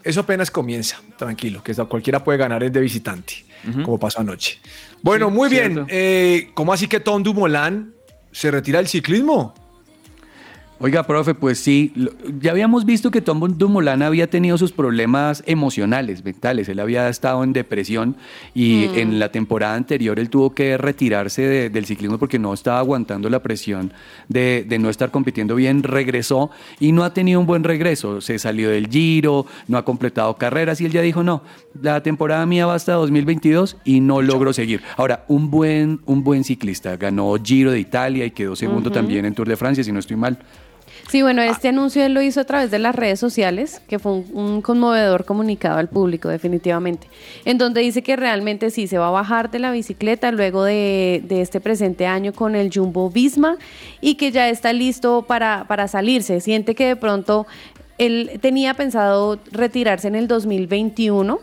Eso 0.03 0.21
apenas 0.21 0.51
comienza, 0.51 1.01
tranquilo, 1.19 1.63
que 1.63 1.75
cualquiera 1.75 2.23
puede 2.23 2.39
ganar 2.39 2.63
es 2.63 2.73
de 2.73 2.81
visitante, 2.81 3.45
como 3.85 3.99
pasó 3.99 4.21
anoche. 4.21 4.59
Bueno, 5.03 5.29
Sí, 5.29 5.35
muy 5.35 5.49
bien. 5.49 5.87
Eh, 5.89 6.51
¿Cómo 6.55 6.73
así 6.73 6.89
que 6.89 7.01
Tom 7.01 7.23
Dumoulin 7.23 7.93
se 8.33 8.51
retira 8.51 8.79
del 8.79 8.89
ciclismo? 8.89 9.55
Oiga, 10.79 11.05
profe, 11.05 11.33
pues 11.33 11.59
sí, 11.59 11.91
ya 12.39 12.51
habíamos 12.51 12.85
visto 12.85 13.11
que 13.11 13.23
Tom 13.23 13.41
Dumoulin 13.57 14.03
había 14.03 14.29
tenido 14.29 14.59
sus 14.59 14.73
problemas 14.73 15.43
emocionales, 15.47 16.23
mentales. 16.23 16.69
Él 16.69 16.81
había 16.81 17.09
estado 17.09 17.43
en 17.45 17.55
depresión 17.55 18.15
y 18.55 18.89
Mm. 18.93 18.99
en 18.99 19.19
la 19.19 19.31
temporada 19.31 19.75
anterior 19.75 20.19
él 20.21 20.29
tuvo 20.29 20.51
que 20.55 20.77
retirarse 20.77 21.41
de- 21.41 21.71
del 21.71 21.87
ciclismo 21.87 22.19
porque 22.19 22.39
no 22.39 22.53
estaba 22.53 22.79
aguantando 22.81 23.31
la 23.31 23.43
presión 23.43 23.91
de, 24.29 24.67
de 24.69 24.79
no 24.79 24.91
estar 24.91 25.11
compitiendo 25.11 25.55
bien. 25.55 25.83
Regresó 25.83 26.51
y 26.79 26.93
no 26.93 27.05
ha 27.05 27.15
tenido 27.15 27.41
un 27.41 27.47
buen 27.47 27.65
regreso. 27.65 28.21
Se 28.21 28.39
salió 28.39 28.69
del 28.69 28.89
Giro, 28.89 29.47
no 29.69 29.79
ha 29.79 29.85
completado 29.87 30.37
carreras 30.37 30.79
y 30.83 30.85
él 30.85 30.93
ya 30.93 31.01
dijo, 31.01 31.23
no, 31.23 31.43
la 31.81 32.03
temporada 32.03 32.45
mía 32.45 32.67
va 32.67 32.75
hasta 32.75 32.93
2022 32.93 33.79
y 33.83 34.01
no 34.01 34.21
logro 34.21 34.53
seguir. 34.53 34.83
Ahora, 34.99 35.25
un 35.29 35.51
buen, 35.51 36.01
un 36.05 36.23
buen 36.23 36.45
ciclista, 36.45 36.99
ganó 36.99 37.35
Giro 37.43 37.71
de 37.71 37.81
Italia 37.81 38.27
y 38.27 38.31
quedó 38.33 38.55
segundo 38.57 38.91
también 38.93 39.25
en 39.25 39.35
Tour 39.35 39.49
de 39.49 39.57
Francia, 39.57 39.83
si 39.83 39.91
no 39.91 40.01
estoy 40.01 40.17
mal. 40.19 40.39
Sí, 41.09 41.23
bueno, 41.23 41.41
este 41.41 41.69
anuncio 41.69 42.05
él 42.05 42.15
lo 42.15 42.21
hizo 42.21 42.41
a 42.41 42.45
través 42.45 42.73
de 42.73 42.81
las 42.81 42.95
redes 42.95 43.21
sociales, 43.21 43.81
que 43.89 44.01
fue 44.01 44.13
un, 44.13 44.61
conmovedor 44.61 45.25
comunicado 45.25 45.79
al 45.79 45.89
público, 45.89 46.29
definitivamente, 46.29 47.07
en 47.45 47.59
donde 47.59 47.81
dice 47.81 48.03
que 48.03 48.17
realmente 48.17 48.71
sí 48.71 48.89
se 48.89 48.99
va 48.99 49.09
a 49.09 49.13
bajar 49.13 49.51
de 49.53 49.61
la 49.61 49.71
bicicleta 49.71 50.33
luego 50.33 50.65
de, 50.65 51.23
de 51.25 51.43
este 51.43 51.61
presente 51.61 52.07
año 52.07 52.33
con 52.33 52.57
el 52.57 52.71
Jumbo 52.75 53.09
Visma 53.09 53.57
y 54.01 54.17
que 54.17 54.33
ya 54.33 54.49
está 54.49 54.73
listo 54.73 55.23
para, 55.23 55.65
para 55.69 55.87
salirse. 55.87 56.41
Siente 56.41 56.75
que 56.75 56.87
de 56.87 56.97
pronto 56.97 57.47
él 57.99 58.39
tenía 58.41 58.75
pensado 58.75 59.39
retirarse 59.53 60.09
en 60.09 60.17
el 60.17 60.27
2021 60.27 61.39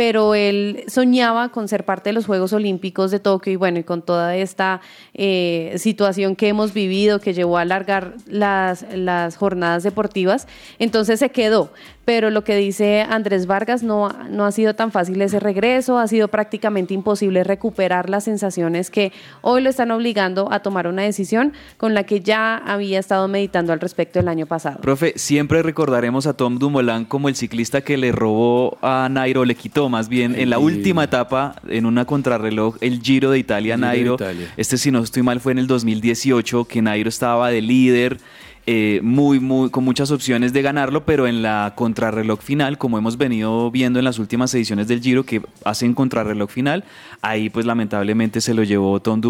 pero 0.00 0.34
él 0.34 0.84
soñaba 0.86 1.50
con 1.50 1.68
ser 1.68 1.84
parte 1.84 2.08
de 2.08 2.14
los 2.14 2.24
Juegos 2.24 2.54
Olímpicos 2.54 3.10
de 3.10 3.20
Tokio 3.20 3.52
y 3.52 3.56
bueno, 3.56 3.80
y 3.80 3.84
con 3.84 4.00
toda 4.00 4.34
esta 4.34 4.80
eh, 5.12 5.74
situación 5.76 6.36
que 6.36 6.48
hemos 6.48 6.72
vivido 6.72 7.20
que 7.20 7.34
llevó 7.34 7.58
a 7.58 7.60
alargar 7.60 8.14
las, 8.26 8.86
las 8.94 9.36
jornadas 9.36 9.82
deportivas, 9.82 10.48
entonces 10.78 11.18
se 11.18 11.28
quedó. 11.28 11.70
Pero 12.06 12.30
lo 12.30 12.42
que 12.42 12.56
dice 12.56 13.02
Andrés 13.02 13.46
Vargas 13.46 13.82
no, 13.84 14.06
ha- 14.06 14.26
no 14.28 14.44
ha 14.44 14.50
sido 14.52 14.74
tan 14.74 14.90
fácil 14.90 15.20
ese 15.22 15.38
regreso, 15.38 15.98
ha 15.98 16.08
sido 16.08 16.26
prácticamente 16.28 16.92
imposible 16.92 17.44
recuperar 17.44 18.10
las 18.10 18.24
sensaciones 18.24 18.90
que 18.90 19.12
hoy 19.42 19.62
lo 19.62 19.70
están 19.70 19.90
obligando 19.92 20.50
a 20.50 20.60
tomar 20.60 20.86
una 20.88 21.02
decisión 21.02 21.52
con 21.76 21.94
la 21.94 22.04
que 22.04 22.20
ya 22.20 22.56
había 22.56 22.98
estado 22.98 23.28
meditando 23.28 23.72
al 23.72 23.78
respecto 23.80 24.18
el 24.18 24.26
año 24.28 24.46
pasado. 24.46 24.80
Profe, 24.80 25.12
siempre 25.16 25.62
recordaremos 25.62 26.26
a 26.26 26.32
Tom 26.32 26.58
Dumoulin 26.58 27.04
como 27.04 27.28
el 27.28 27.36
ciclista 27.36 27.82
que 27.82 27.96
le 27.96 28.10
robó 28.12 28.78
a 28.82 29.08
Nairo, 29.10 29.44
le 29.44 29.54
quitó 29.54 29.88
más 29.88 30.08
bien 30.08 30.34
en 30.34 30.50
la 30.50 30.58
última 30.58 31.04
etapa, 31.04 31.56
en 31.68 31.86
una 31.86 32.06
contrarreloj, 32.06 32.76
el 32.80 33.00
Giro 33.02 33.30
de 33.30 33.38
Italia, 33.38 33.76
Giro 33.76 33.86
de 33.86 33.96
Nairo. 33.96 34.14
Italia. 34.14 34.48
Este, 34.56 34.78
si 34.78 34.90
no 34.90 35.00
estoy 35.00 35.22
mal, 35.22 35.38
fue 35.40 35.52
en 35.52 35.58
el 35.58 35.66
2018, 35.68 36.64
que 36.64 36.82
Nairo 36.82 37.08
estaba 37.08 37.50
de 37.50 37.60
líder. 37.62 38.18
Eh, 38.66 39.00
muy, 39.02 39.40
muy, 39.40 39.70
con 39.70 39.84
muchas 39.84 40.10
opciones 40.10 40.52
de 40.52 40.62
ganarlo, 40.62 41.04
pero 41.04 41.26
en 41.26 41.42
la 41.42 41.72
contrarreloj 41.76 42.40
final, 42.40 42.78
como 42.78 42.98
hemos 42.98 43.16
venido 43.16 43.70
viendo 43.70 43.98
en 43.98 44.04
las 44.04 44.18
últimas 44.18 44.54
ediciones 44.54 44.86
del 44.86 45.00
Giro, 45.00 45.24
que 45.24 45.42
hacen 45.64 45.94
contrarreloj 45.94 46.50
final, 46.50 46.84
ahí 47.22 47.50
pues 47.50 47.66
lamentablemente 47.66 48.40
se 48.40 48.54
lo 48.54 48.62
llevó 48.62 49.00
Tom 49.00 49.20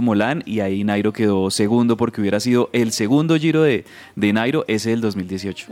y 0.44 0.60
ahí 0.60 0.84
Nairo 0.84 1.12
quedó 1.12 1.50
segundo 1.50 1.96
porque 1.96 2.20
hubiera 2.20 2.40
sido 2.40 2.70
el 2.72 2.92
segundo 2.92 3.36
Giro 3.36 3.62
de, 3.62 3.84
de 4.16 4.32
Nairo, 4.32 4.64
ese 4.68 4.90
del 4.90 5.00
2018. 5.00 5.66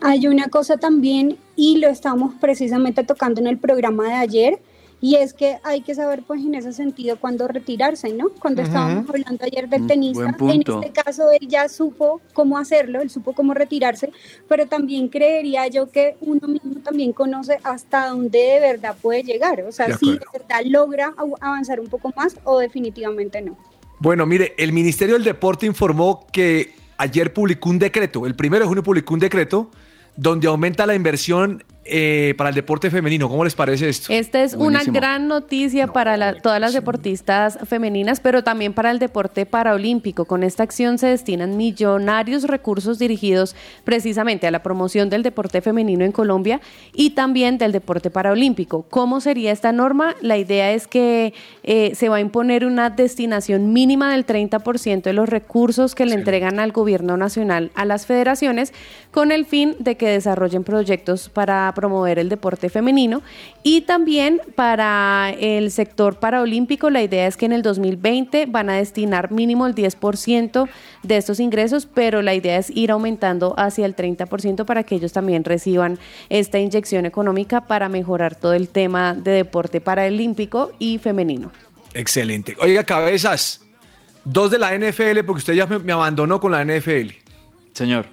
Hay 0.00 0.26
una 0.26 0.48
cosa 0.48 0.76
también, 0.76 1.36
y 1.56 1.78
lo 1.78 1.88
estamos 1.88 2.34
precisamente 2.40 3.04
tocando 3.04 3.40
en 3.40 3.46
el 3.46 3.58
programa 3.58 4.04
de 4.04 4.14
ayer, 4.14 4.58
y 5.00 5.16
es 5.16 5.32
que 5.32 5.58
hay 5.62 5.80
que 5.80 5.94
saber, 5.94 6.22
pues, 6.26 6.40
en 6.40 6.54
ese 6.54 6.72
sentido, 6.72 7.16
cuándo 7.16 7.48
retirarse, 7.48 8.12
¿no? 8.12 8.28
Cuando 8.38 8.62
estábamos 8.62 9.08
hablando 9.08 9.44
ayer 9.44 9.68
del 9.68 9.82
Mm, 9.82 9.86
tenista, 9.86 10.36
en 10.38 10.60
este 10.60 10.92
caso 10.92 11.30
él 11.32 11.48
ya 11.48 11.68
supo 11.68 12.20
cómo 12.32 12.58
hacerlo, 12.58 13.00
él 13.00 13.08
supo 13.08 13.32
cómo 13.32 13.54
retirarse, 13.54 14.12
pero 14.48 14.66
también 14.66 15.08
creería 15.08 15.66
yo 15.68 15.90
que 15.90 16.16
uno 16.20 16.46
mismo 16.46 16.80
también 16.82 17.12
conoce 17.12 17.58
hasta 17.62 18.08
dónde 18.08 18.38
de 18.38 18.60
verdad 18.60 18.94
puede 19.00 19.22
llegar, 19.22 19.62
o 19.62 19.72
sea, 19.72 19.96
si 19.96 20.12
de 20.12 20.20
verdad 20.32 20.60
logra 20.66 21.14
avanzar 21.40 21.80
un 21.80 21.88
poco 21.88 22.12
más 22.16 22.36
o 22.44 22.58
definitivamente 22.58 23.40
no. 23.40 23.56
Bueno, 23.98 24.26
mire, 24.26 24.54
el 24.58 24.72
Ministerio 24.72 25.14
del 25.14 25.24
Deporte 25.24 25.66
informó 25.66 26.26
que 26.32 26.74
ayer 26.98 27.32
publicó 27.32 27.70
un 27.70 27.78
decreto, 27.78 28.26
el 28.26 28.34
primero 28.34 28.64
de 28.64 28.68
junio 28.68 28.82
publicó 28.82 29.14
un 29.14 29.20
decreto 29.20 29.70
donde 30.16 30.48
aumenta 30.48 30.86
la 30.86 30.94
inversión 30.94 31.64
eh, 31.90 32.34
para 32.38 32.50
el 32.50 32.54
deporte 32.54 32.90
femenino. 32.90 33.28
¿Cómo 33.28 33.44
les 33.44 33.54
parece 33.54 33.88
esto? 33.88 34.12
Esta 34.12 34.42
es 34.42 34.54
Buenísimo. 34.54 34.90
una 34.90 34.98
gran 35.00 35.28
noticia 35.28 35.88
para 35.88 36.16
la- 36.16 36.34
todas 36.34 36.60
las 36.60 36.72
deportistas 36.72 37.58
femeninas, 37.66 38.20
pero 38.20 38.44
también 38.44 38.72
para 38.72 38.90
el 38.90 38.98
deporte 38.98 39.44
paraolímpico. 39.46 40.24
Con 40.24 40.42
esta 40.42 40.62
acción 40.62 40.98
se 40.98 41.08
destinan 41.08 41.56
millonarios 41.56 42.44
recursos 42.44 42.98
dirigidos 42.98 43.56
precisamente 43.84 44.46
a 44.46 44.50
la 44.50 44.62
promoción 44.62 45.10
del 45.10 45.22
deporte 45.22 45.60
femenino 45.60 46.04
en 46.04 46.12
Colombia 46.12 46.60
y 46.94 47.10
también 47.10 47.58
del 47.58 47.72
deporte 47.72 48.10
paraolímpico. 48.10 48.82
¿Cómo 48.90 49.20
sería 49.20 49.52
esta 49.52 49.72
norma? 49.72 50.14
La 50.20 50.36
idea 50.38 50.72
es 50.72 50.86
que 50.86 51.34
eh, 51.64 51.92
se 51.94 52.08
va 52.08 52.16
a 52.16 52.20
imponer 52.20 52.64
una 52.64 52.90
destinación 52.90 53.72
mínima 53.72 54.12
del 54.12 54.24
30% 54.26 55.02
de 55.02 55.12
los 55.12 55.28
recursos 55.28 55.94
que 55.94 56.06
le 56.06 56.14
entregan 56.14 56.60
al 56.60 56.72
gobierno 56.72 57.16
nacional 57.16 57.70
a 57.74 57.84
las 57.84 58.06
federaciones 58.06 58.72
con 59.10 59.32
el 59.32 59.44
fin 59.46 59.76
de 59.78 59.96
que 59.96 60.08
desarrollen 60.08 60.64
proyectos 60.64 61.28
para 61.28 61.72
promover 61.80 62.18
el 62.18 62.28
deporte 62.28 62.68
femenino 62.68 63.22
y 63.62 63.80
también 63.80 64.42
para 64.54 65.34
el 65.38 65.70
sector 65.70 66.18
paraolímpico 66.18 66.90
la 66.90 67.02
idea 67.02 67.26
es 67.26 67.38
que 67.38 67.46
en 67.46 67.52
el 67.52 67.62
2020 67.62 68.44
van 68.46 68.68
a 68.68 68.74
destinar 68.74 69.32
mínimo 69.32 69.66
el 69.66 69.74
10% 69.74 70.68
de 71.02 71.16
estos 71.16 71.40
ingresos, 71.40 71.86
pero 71.86 72.20
la 72.20 72.34
idea 72.34 72.58
es 72.58 72.68
ir 72.68 72.90
aumentando 72.90 73.54
hacia 73.56 73.86
el 73.86 73.96
30% 73.96 74.66
para 74.66 74.82
que 74.82 74.96
ellos 74.96 75.14
también 75.14 75.42
reciban 75.44 75.98
esta 76.28 76.58
inyección 76.58 77.06
económica 77.06 77.62
para 77.62 77.88
mejorar 77.88 78.34
todo 78.34 78.52
el 78.52 78.68
tema 78.68 79.14
de 79.14 79.30
deporte 79.30 79.80
paraolímpico 79.80 80.72
y 80.78 80.98
femenino. 80.98 81.50
Excelente. 81.94 82.56
Oiga, 82.60 82.84
cabezas, 82.84 83.62
dos 84.24 84.50
de 84.50 84.58
la 84.58 84.76
NFL, 84.76 85.24
porque 85.26 85.38
usted 85.38 85.54
ya 85.54 85.66
me, 85.66 85.78
me 85.78 85.92
abandonó 85.92 86.40
con 86.40 86.52
la 86.52 86.62
NFL. 86.62 87.12
Señor. 87.72 88.06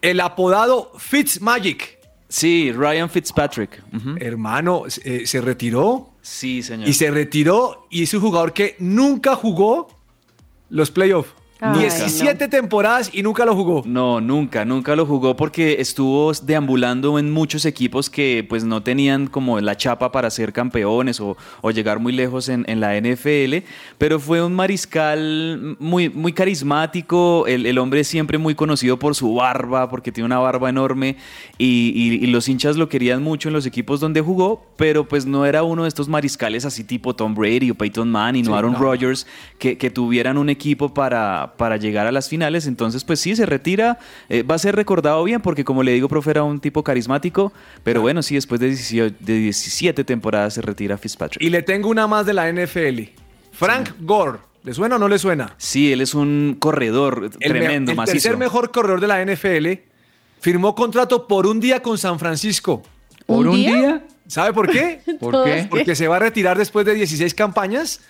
El 0.00 0.20
apodado 0.20 0.92
Fitzmagic. 0.98 2.01
Sí, 2.32 2.72
Ryan 2.72 3.10
Fitzpatrick. 3.10 3.82
Hermano, 4.18 4.84
eh, 5.04 5.26
se 5.26 5.42
retiró. 5.42 6.14
Sí, 6.22 6.62
señor. 6.62 6.88
Y 6.88 6.94
se 6.94 7.10
retiró 7.10 7.86
y 7.90 8.04
es 8.04 8.14
un 8.14 8.22
jugador 8.22 8.54
que 8.54 8.74
nunca 8.78 9.36
jugó 9.36 9.88
los 10.70 10.90
playoffs. 10.90 11.34
Ay, 11.62 11.78
17 11.80 12.48
temporadas 12.48 13.10
y 13.12 13.22
nunca 13.22 13.44
lo 13.44 13.54
jugó. 13.54 13.82
No, 13.86 14.20
nunca, 14.20 14.64
nunca 14.64 14.96
lo 14.96 15.06
jugó 15.06 15.36
porque 15.36 15.76
estuvo 15.80 16.32
deambulando 16.32 17.18
en 17.18 17.30
muchos 17.30 17.64
equipos 17.64 18.10
que 18.10 18.44
pues 18.48 18.64
no 18.64 18.82
tenían 18.82 19.28
como 19.28 19.60
la 19.60 19.76
chapa 19.76 20.10
para 20.12 20.28
ser 20.30 20.52
campeones 20.52 21.20
o, 21.20 21.36
o 21.60 21.70
llegar 21.70 22.00
muy 22.00 22.12
lejos 22.12 22.48
en, 22.48 22.64
en 22.68 22.80
la 22.80 22.98
NFL, 23.00 23.64
pero 23.98 24.18
fue 24.18 24.42
un 24.44 24.54
mariscal 24.54 25.76
muy, 25.78 26.08
muy 26.08 26.32
carismático, 26.32 27.46
el, 27.46 27.66
el 27.66 27.78
hombre 27.78 28.04
siempre 28.04 28.38
muy 28.38 28.54
conocido 28.54 28.98
por 28.98 29.14
su 29.14 29.34
barba, 29.34 29.88
porque 29.88 30.10
tiene 30.12 30.26
una 30.26 30.38
barba 30.38 30.68
enorme 30.70 31.16
y, 31.58 31.92
y- 31.94 32.12
y 32.24 32.26
los 32.26 32.48
hinchas 32.48 32.76
lo 32.76 32.88
querían 32.88 33.22
mucho 33.22 33.48
en 33.48 33.52
los 33.54 33.66
equipos 33.66 34.00
donde 34.00 34.20
jugó, 34.20 34.64
pero 34.76 35.06
pues 35.06 35.26
no 35.26 35.46
era 35.46 35.62
uno 35.62 35.82
de 35.82 35.88
estos 35.88 36.08
mariscales 36.08 36.64
así 36.64 36.84
tipo 36.84 37.14
Tom 37.14 37.34
Brady 37.34 37.70
o 37.70 37.74
Peyton 37.74 38.10
Manning 38.10 38.44
Sí, 38.44 38.50
o 38.50 38.54
Aaron 38.54 38.72
no. 38.72 38.78
Rodgers 38.78 39.26
que, 39.58 39.78
que 39.78 39.90
tuvieran 39.90 40.38
un 40.38 40.48
equipo 40.48 40.92
para, 40.92 41.51
para 41.56 41.76
llegar 41.76 42.06
a 42.06 42.12
las 42.12 42.28
finales. 42.28 42.66
Entonces, 42.66 43.04
pues 43.04 43.20
sí, 43.20 43.34
se 43.36 43.46
retira. 43.46 43.98
Eh, 44.28 44.42
va 44.42 44.54
a 44.54 44.58
ser 44.58 44.74
recordado 44.76 45.22
bien 45.24 45.40
porque, 45.40 45.64
como 45.64 45.82
le 45.82 45.92
digo, 45.92 46.08
profe, 46.08 46.30
era 46.30 46.42
un 46.42 46.60
tipo 46.60 46.82
carismático. 46.84 47.52
Pero 47.84 48.00
bueno, 48.00 48.22
sí, 48.22 48.34
después 48.34 48.60
de 48.60 48.68
18 48.68 49.16
de 49.20 49.34
17 49.38 50.04
temporadas 50.04 50.54
se 50.54 50.62
retira 50.62 50.96
Fitzpatrick. 50.98 51.42
Y 51.42 51.50
le 51.50 51.62
tengo 51.62 51.88
una 51.88 52.06
más 52.06 52.26
de 52.26 52.32
la 52.34 52.50
NFL. 52.52 53.00
Frank 53.52 53.90
Gore. 54.00 54.38
¿Le 54.64 54.72
suena 54.74 54.94
o 54.94 54.98
no 55.00 55.08
le 55.08 55.18
suena? 55.18 55.54
Sí, 55.58 55.92
él 55.92 56.00
es 56.00 56.14
un 56.14 56.56
corredor 56.58 57.30
El, 57.40 57.52
me- 57.52 57.58
tremendo, 57.58 57.90
el 57.90 57.96
macizo. 57.96 58.12
tercer 58.14 58.36
mejor 58.36 58.70
corredor 58.70 59.00
de 59.00 59.08
la 59.08 59.24
NFL 59.24 59.80
firmó 60.40 60.74
contrato 60.76 61.26
por 61.26 61.46
un 61.46 61.58
día 61.58 61.82
con 61.82 61.98
San 61.98 62.18
Francisco. 62.18 62.82
¿Por 63.26 63.46
un 63.48 63.56
día? 63.56 63.74
día? 63.76 64.06
¿Sabe 64.28 64.52
por 64.52 64.70
qué? 64.70 65.00
¿Por 65.20 65.44
qué? 65.44 65.66
Porque 65.68 65.96
se 65.96 66.06
va 66.06 66.16
a 66.16 66.18
retirar 66.20 66.56
después 66.58 66.86
de 66.86 66.94
16 66.94 67.34
campañas 67.34 68.00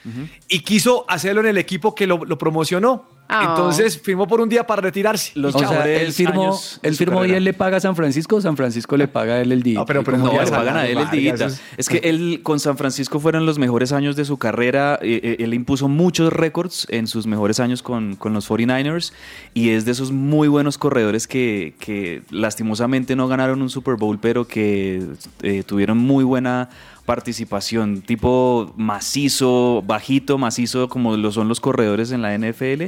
y 0.47 0.61
quiso 0.61 1.07
hacerlo 1.09 1.41
en 1.41 1.47
el 1.49 1.57
equipo 1.59 1.95
que 1.95 2.07
lo, 2.07 2.25
lo 2.25 2.37
promocionó. 2.37 3.07
Ah. 3.35 3.47
Entonces 3.51 3.99
firmó 4.01 4.27
por 4.27 4.41
un 4.41 4.49
día 4.49 4.67
para 4.67 4.83
retirarse. 4.83 5.33
o 5.41 5.51
sea, 5.53 5.87
él 5.89 6.13
firmó, 6.13 6.59
él 6.83 6.95
firmó 6.97 7.25
y 7.25 7.33
él 7.33 7.45
le 7.45 7.53
paga 7.55 7.79
a 7.79 7.81
San 7.81 7.97
Francisco, 7.97 8.41
San 8.41 8.57
Francisco 8.57 8.97
le 8.97 9.09
paga 9.09 9.35
a 9.35 9.41
él 9.41 9.53
el 9.53 9.63
día. 9.63 9.85
pero- 9.87 10.05
pero 10.05 10.19
No, 10.19 10.33
le 10.33 10.51
pagan 10.51 10.77
a 10.77 10.87
él 10.87 10.99
el 10.99 11.11
día. 11.11 11.35
Es 11.77 11.89
que 11.89 11.99
él 12.05 12.41
con 12.43 12.61
San 12.61 12.77
Francisco 12.77 13.21
fueron 13.21 13.47
los 13.47 13.59
mejores 13.59 13.93
años 13.93 14.17
de 14.17 14.25
su 14.25 14.37
carrera. 14.37 14.99
eh, 15.03 15.21
eh, 15.23 15.37
Él 15.41 15.55
impuso 15.55 15.89
muchos 15.89 16.33
récords 16.33 16.87
en 16.91 17.07
sus 17.07 17.27
mejores 17.27 17.59
años 17.61 17.83
con, 17.83 18.17
con 18.17 18.33
los 18.35 18.49
49ers 18.49 19.13
y 19.55 19.71
es 19.71 19.85
de 19.85 19.93
esos 19.93 20.13
muy 20.13 20.49
buenos 20.49 20.79
corredores 20.79 21.27
que, 21.27 21.75
que 21.81 22.23
lastimosamente 22.31 23.17
no 23.17 23.29
ganaron 23.29 23.63
un 23.63 23.71
Super 23.71 23.97
Bowl, 23.97 24.19
pero 24.21 24.47
que 24.47 25.03
eh, 25.43 25.63
tuvieron 25.65 25.99
muy 25.99 26.25
buena 26.25 26.69
participación, 27.07 28.03
tipo 28.03 28.73
macizo, 28.77 29.83
bajito, 29.87 30.39
macizo, 30.39 30.89
como 30.89 31.17
lo 31.17 31.33
son 31.33 31.49
los 31.49 31.61
corredores 31.61 32.13
en 32.13 32.23
la 32.23 32.37
NFL. 32.37 32.85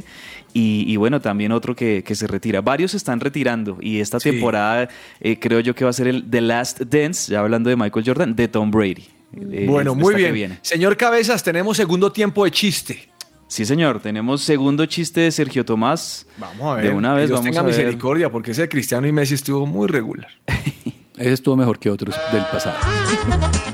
Y, 0.53 0.85
y 0.87 0.95
bueno, 0.95 1.19
también 1.21 1.51
otro 1.51 1.75
que, 1.75 2.03
que 2.05 2.15
se 2.15 2.27
retira. 2.27 2.61
Varios 2.61 2.91
se 2.91 2.97
están 2.97 3.19
retirando 3.19 3.77
y 3.81 3.99
esta 3.99 4.19
Sí. 4.19 4.31
temporada 4.31 4.87
eh, 5.19 5.37
creo 5.39 5.59
yo 5.59 5.75
que 5.75 5.83
va 5.83 5.89
a 5.89 5.93
ser 5.93 6.07
el 6.07 6.29
The 6.29 6.41
Last 6.41 6.81
Dance, 6.81 7.31
ya 7.31 7.41
hablando 7.41 7.69
de 7.69 7.75
Michael 7.75 8.05
Jordan, 8.05 8.35
de 8.35 8.47
Tom 8.47 8.71
Brady. 8.71 9.05
Eh, 9.51 9.65
Bueno, 9.67 9.95
muy 9.95 10.15
bien. 10.15 10.33
viene. 10.33 10.59
Señor 10.61 10.95
Cabezas, 10.95 11.43
tenemos 11.43 11.75
segundo 11.75 12.11
tiempo 12.11 12.45
de 12.45 12.51
chiste. 12.51 13.09
Sí, 13.47 13.63
señor. 13.65 13.99
Tenemos 13.99 14.41
segundo 14.41 14.85
chiste 14.87 15.21
de 15.21 15.31
Sergio 15.31 15.63
Tomás. 15.65 16.25
Vamos 16.37 16.61
a 16.71 16.75
ver. 16.75 16.85
De 16.85 16.91
una 16.93 17.13
vez, 17.13 17.27
Dios 17.27 17.39
vamos 17.39 17.45
tenga 17.45 17.59
a 17.59 17.63
ver. 17.63 17.75
misericordia, 17.75 18.31
porque 18.31 18.51
ese 18.51 18.61
de 18.63 18.69
Cristiano 18.69 19.05
y 19.07 19.11
Messi 19.11 19.35
estuvo 19.35 19.65
muy 19.67 19.87
regular. 19.87 20.29
Ese 21.17 21.31
estuvo 21.31 21.55
mejor 21.55 21.79
que 21.79 21.89
otros 21.89 22.15
del 22.33 22.43
pasado. 22.45 22.75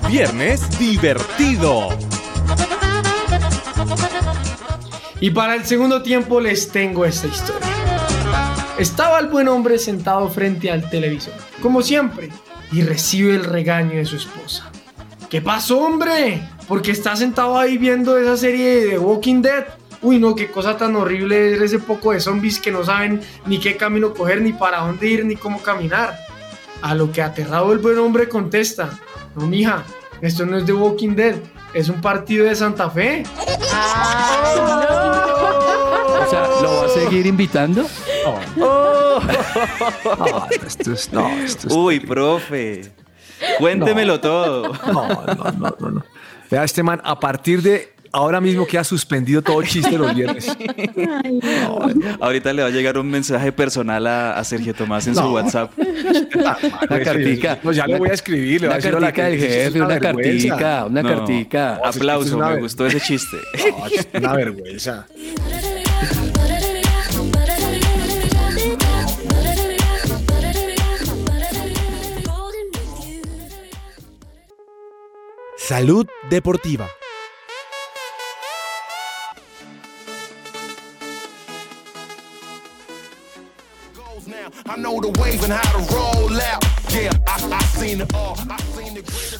Viernes 0.07 0.77
divertido. 0.77 1.89
Y 5.19 5.31
para 5.31 5.55
el 5.55 5.65
segundo 5.65 6.03
tiempo 6.03 6.39
les 6.39 6.71
tengo 6.71 7.03
esta 7.03 7.27
historia. 7.27 7.67
Estaba 8.77 9.19
el 9.19 9.27
buen 9.27 9.47
hombre 9.47 9.79
sentado 9.79 10.29
frente 10.29 10.71
al 10.71 10.89
televisor, 10.89 11.33
como 11.61 11.81
siempre, 11.81 12.29
y 12.71 12.81
recibe 12.83 13.35
el 13.35 13.43
regaño 13.43 13.97
de 13.97 14.05
su 14.05 14.17
esposa. 14.17 14.71
¿Qué 15.29 15.41
pasó, 15.41 15.79
hombre? 15.79 16.41
¿Por 16.67 16.81
qué 16.81 16.91
está 16.91 17.15
sentado 17.15 17.57
ahí 17.57 17.77
viendo 17.77 18.17
esa 18.17 18.37
serie 18.37 18.81
de 18.81 18.89
The 18.91 18.99
Walking 18.99 19.41
Dead? 19.41 19.65
Uy, 20.03 20.19
no, 20.19 20.35
qué 20.35 20.49
cosa 20.51 20.77
tan 20.77 20.95
horrible 20.95 21.53
es 21.53 21.61
ese 21.61 21.79
poco 21.79 22.11
de 22.11 22.19
zombies 22.19 22.59
que 22.59 22.71
no 22.71 22.83
saben 22.83 23.21
ni 23.45 23.59
qué 23.59 23.77
camino 23.77 24.13
coger, 24.13 24.41
ni 24.41 24.53
para 24.53 24.81
dónde 24.81 25.07
ir, 25.07 25.25
ni 25.25 25.35
cómo 25.35 25.61
caminar. 25.61 26.17
A 26.81 26.95
lo 26.95 27.11
que 27.11 27.21
aterrado 27.21 27.71
el 27.73 27.79
buen 27.79 27.97
hombre 27.99 28.27
contesta, 28.27 28.89
no, 29.35 29.45
mija, 29.47 29.83
esto 30.21 30.45
no 30.45 30.57
es 30.57 30.65
The 30.65 30.73
Walking 30.73 31.15
Dead, 31.15 31.35
es 31.73 31.89
un 31.89 32.01
partido 32.01 32.45
de 32.45 32.55
Santa 32.55 32.89
Fe. 32.89 33.23
O 36.19 36.29
sea, 36.29 36.47
¿lo 36.61 36.77
va 36.77 36.85
a 36.85 36.89
seguir 36.89 37.25
invitando? 37.27 37.83
esto 40.65 40.91
es, 40.93 41.11
no, 41.13 41.27
esto 41.29 41.67
es- 41.67 41.73
Uy, 41.73 41.99
profe. 41.99 42.91
Cuéntemelo 43.57 44.19
todo. 44.19 44.71
No, 44.91 45.07
no, 45.07 45.51
no, 45.57 45.75
no, 45.79 45.89
no. 45.91 46.03
Vea, 46.49 46.63
este 46.63 46.83
man, 46.83 47.01
a 47.03 47.19
partir 47.19 47.61
de 47.61 47.93
ahora 48.11 48.41
mismo 48.41 48.65
queda 48.65 48.83
suspendido 48.83 49.41
todo 49.41 49.61
chiste 49.63 49.97
los 49.97 50.13
viernes. 50.13 50.47
Ahorita 52.19 52.53
le 52.53 52.61
va 52.63 52.67
a 52.67 52.71
llegar 52.71 52.97
un 52.97 53.09
mensaje 53.09 53.51
personal 53.51 54.05
a, 54.07 54.37
a 54.37 54.43
Sergio 54.43 54.73
Tomás 54.73 55.07
en 55.07 55.15
su. 55.15 55.21
WhatsApp. 55.21 55.71
Una 56.89 56.99
cartica. 57.03 57.59
No, 57.63 57.71
ya 57.71 57.87
le 57.87 57.97
voy 57.97 58.09
a 58.09 58.13
escribir, 58.13 58.61
le 58.61 58.67
voy 58.67 58.75
a 58.75 58.77
Una 58.77 58.83
decir 58.83 58.93
la 58.93 58.99
cartica 59.13 59.23
del 59.25 59.39
que- 59.39 59.47
jefe, 59.47 59.81
una 59.81 59.99
cartica, 59.99 60.85
una 60.85 61.01
No. 61.03 61.09
cartica. 61.09 61.79
Aplauso, 61.83 62.37
me 62.37 62.59
gustó 62.59 62.85
ese 62.85 62.99
chiste. 62.99 63.37
No, 63.71 63.87
es 63.87 64.07
una 64.13 64.33
vergüenza. 64.33 65.07
Salud 75.57 76.07
deportiva. 76.29 76.89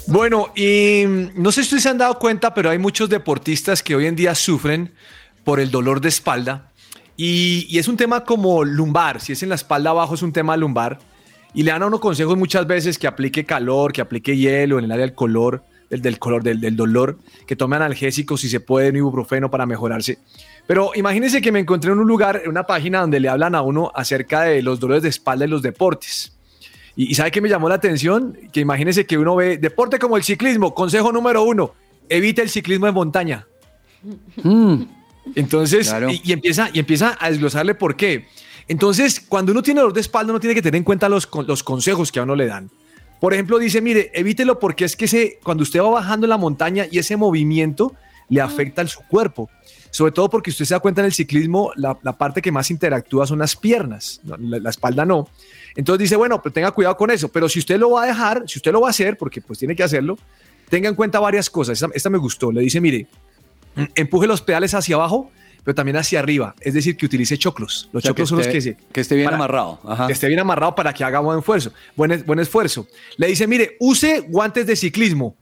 Bueno, 0.06 0.52
y 0.54 1.04
mm, 1.06 1.42
no 1.42 1.52
sé 1.52 1.62
si 1.62 1.66
ustedes 1.68 1.82
se 1.84 1.88
han 1.88 1.98
dado 1.98 2.18
cuenta, 2.18 2.52
pero 2.52 2.70
hay 2.70 2.78
muchos 2.78 3.08
deportistas 3.08 3.82
que 3.82 3.94
hoy 3.94 4.06
en 4.06 4.16
día 4.16 4.34
sufren 4.34 4.92
por 5.44 5.60
el 5.60 5.70
dolor 5.70 6.00
de 6.00 6.08
espalda. 6.08 6.70
Y, 7.16 7.66
y 7.68 7.78
es 7.78 7.88
un 7.88 7.96
tema 7.96 8.24
como 8.24 8.64
lumbar. 8.64 9.20
Si 9.20 9.32
es 9.32 9.42
en 9.42 9.48
la 9.48 9.54
espalda 9.54 9.90
abajo, 9.90 10.14
es 10.14 10.22
un 10.22 10.32
tema 10.32 10.56
lumbar. 10.56 10.98
Y 11.54 11.62
le 11.62 11.70
dan 11.70 11.82
a 11.82 11.86
uno 11.86 12.00
consejos 12.00 12.36
muchas 12.36 12.66
veces 12.66 12.98
que 12.98 13.06
aplique 13.06 13.44
calor, 13.44 13.92
que 13.92 14.00
aplique 14.00 14.36
hielo 14.36 14.78
en 14.78 14.86
el 14.86 14.92
área 14.92 15.06
del 15.06 15.14
color, 15.14 15.64
del, 15.90 16.02
del 16.02 16.18
color, 16.18 16.42
del, 16.42 16.60
del 16.60 16.76
dolor, 16.76 17.18
que 17.46 17.56
tome 17.56 17.76
analgésicos 17.76 18.40
si 18.40 18.48
se 18.48 18.60
puede, 18.60 18.90
un 18.90 18.96
ibuprofeno 18.96 19.50
para 19.50 19.66
mejorarse. 19.66 20.18
Pero 20.66 20.92
imagínense 20.94 21.40
que 21.42 21.52
me 21.52 21.58
encontré 21.58 21.90
en 21.92 21.98
un 21.98 22.06
lugar, 22.06 22.40
en 22.44 22.50
una 22.50 22.64
página 22.64 23.00
donde 23.00 23.20
le 23.20 23.28
hablan 23.28 23.54
a 23.54 23.62
uno 23.62 23.90
acerca 23.94 24.42
de 24.42 24.62
los 24.62 24.78
dolores 24.80 25.02
de 25.02 25.08
espalda 25.08 25.44
y 25.44 25.48
los 25.48 25.60
deportes. 25.62 26.36
Y, 26.96 27.10
y 27.10 27.14
¿sabe 27.14 27.30
qué 27.30 27.40
me 27.40 27.48
llamó 27.48 27.68
la 27.68 27.74
atención? 27.76 28.38
Que 28.52 28.60
imagínense 28.60 29.04
que 29.06 29.18
uno 29.18 29.34
ve 29.36 29.58
deporte 29.58 29.98
como 29.98 30.16
el 30.16 30.22
ciclismo. 30.22 30.72
Consejo 30.74 31.10
número 31.12 31.42
uno, 31.42 31.74
evite 32.08 32.42
el 32.42 32.48
ciclismo 32.50 32.86
de 32.86 32.92
montaña. 32.92 33.46
Mm, 34.42 34.82
Entonces, 35.34 35.88
Claro. 35.88 36.10
y, 36.10 36.20
y 36.24 36.32
empieza, 36.32 36.68
y 36.72 36.78
empieza 36.78 37.16
a 37.20 37.30
desglosarle 37.30 37.74
por 37.74 37.96
qué. 37.96 38.26
Entonces, 38.68 39.20
cuando 39.28 39.52
uno 39.52 39.62
tiene 39.62 39.80
dolor 39.80 39.92
de 39.94 40.00
espalda, 40.00 40.32
uno 40.32 40.40
tiene 40.40 40.54
que 40.54 40.62
tener 40.62 40.76
en 40.76 40.84
cuenta 40.84 41.08
los, 41.08 41.28
los 41.46 41.62
consejos 41.62 42.12
que 42.12 42.20
a 42.20 42.22
uno 42.22 42.36
le 42.36 42.46
dan. 42.46 42.70
Por 43.20 43.32
ejemplo, 43.34 43.58
dice, 43.58 43.80
mire, 43.80 44.10
evítelo 44.14 44.58
porque 44.58 44.84
es 44.84 44.96
que 44.96 45.04
ese, 45.04 45.38
cuando 45.42 45.62
usted 45.62 45.80
va 45.80 45.90
bajando 45.90 46.26
en 46.26 46.30
la 46.30 46.38
montaña 46.38 46.86
y 46.90 46.98
ese 46.98 47.16
movimiento 47.16 47.94
le 48.28 48.40
afecta 48.40 48.82
a 48.82 48.86
su 48.88 49.00
cuerpo. 49.02 49.48
Sobre 49.92 50.10
todo 50.10 50.28
porque 50.28 50.50
usted 50.50 50.64
se 50.64 50.74
da 50.74 50.80
cuenta 50.80 51.02
en 51.02 51.04
el 51.04 51.12
ciclismo, 51.12 51.70
la, 51.76 51.96
la 52.02 52.14
parte 52.14 52.40
que 52.42 52.50
más 52.50 52.70
interactúa 52.70 53.26
son 53.26 53.38
las 53.38 53.54
piernas, 53.54 54.20
la, 54.24 54.36
la 54.58 54.70
espalda 54.70 55.04
no. 55.04 55.28
Entonces 55.76 56.00
dice, 56.00 56.16
bueno, 56.16 56.42
pero 56.42 56.52
tenga 56.52 56.70
cuidado 56.72 56.96
con 56.96 57.10
eso. 57.10 57.28
Pero 57.28 57.48
si 57.48 57.58
usted 57.60 57.78
lo 57.78 57.90
va 57.92 58.02
a 58.04 58.06
dejar, 58.06 58.42
si 58.48 58.58
usted 58.58 58.72
lo 58.72 58.80
va 58.80 58.88
a 58.88 58.90
hacer, 58.90 59.16
porque 59.16 59.40
pues 59.40 59.58
tiene 59.58 59.76
que 59.76 59.82
hacerlo, 59.84 60.18
tenga 60.68 60.88
en 60.88 60.94
cuenta 60.94 61.20
varias 61.20 61.48
cosas. 61.48 61.80
Esta, 61.80 61.94
esta 61.94 62.10
me 62.10 62.18
gustó. 62.18 62.50
Le 62.50 62.62
dice, 62.62 62.80
mire, 62.80 63.06
empuje 63.94 64.26
los 64.26 64.40
pedales 64.42 64.74
hacia 64.74 64.96
abajo, 64.96 65.30
pero 65.64 65.74
también 65.74 65.96
hacia 65.96 66.18
arriba. 66.20 66.54
Es 66.60 66.74
decir, 66.74 66.96
que 66.96 67.06
utilice 67.06 67.36
choclos. 67.38 67.88
Los 67.92 68.00
O 68.00 68.02
sea, 68.02 68.10
choclos 68.10 68.28
son 68.30 68.38
los 68.38 68.46
esté- 68.46 68.52
que 68.52 68.60
se... 68.62 68.76
que 68.92 69.00
esté 69.02 69.14
bien 69.14 69.26
para- 69.26 69.36
amarrado. 69.36 69.78
Ajá. 69.86 70.06
Que 70.06 70.14
esté 70.14 70.26
bien 70.26 70.40
amarrado 70.40 70.74
para 70.74 70.92
que 70.92 71.04
haga 71.04 71.20
buen 71.20 71.38
esfuerzo. 71.38 71.72
Buen, 71.96 72.24
buen 72.26 72.38
esfuerzo. 72.40 72.86
Le 73.18 73.26
dice, 73.28 73.46
mire, 73.46 73.76
use 73.78 74.20
guantes 74.20 74.66
de 74.66 74.74
ciclismo. 74.74 75.36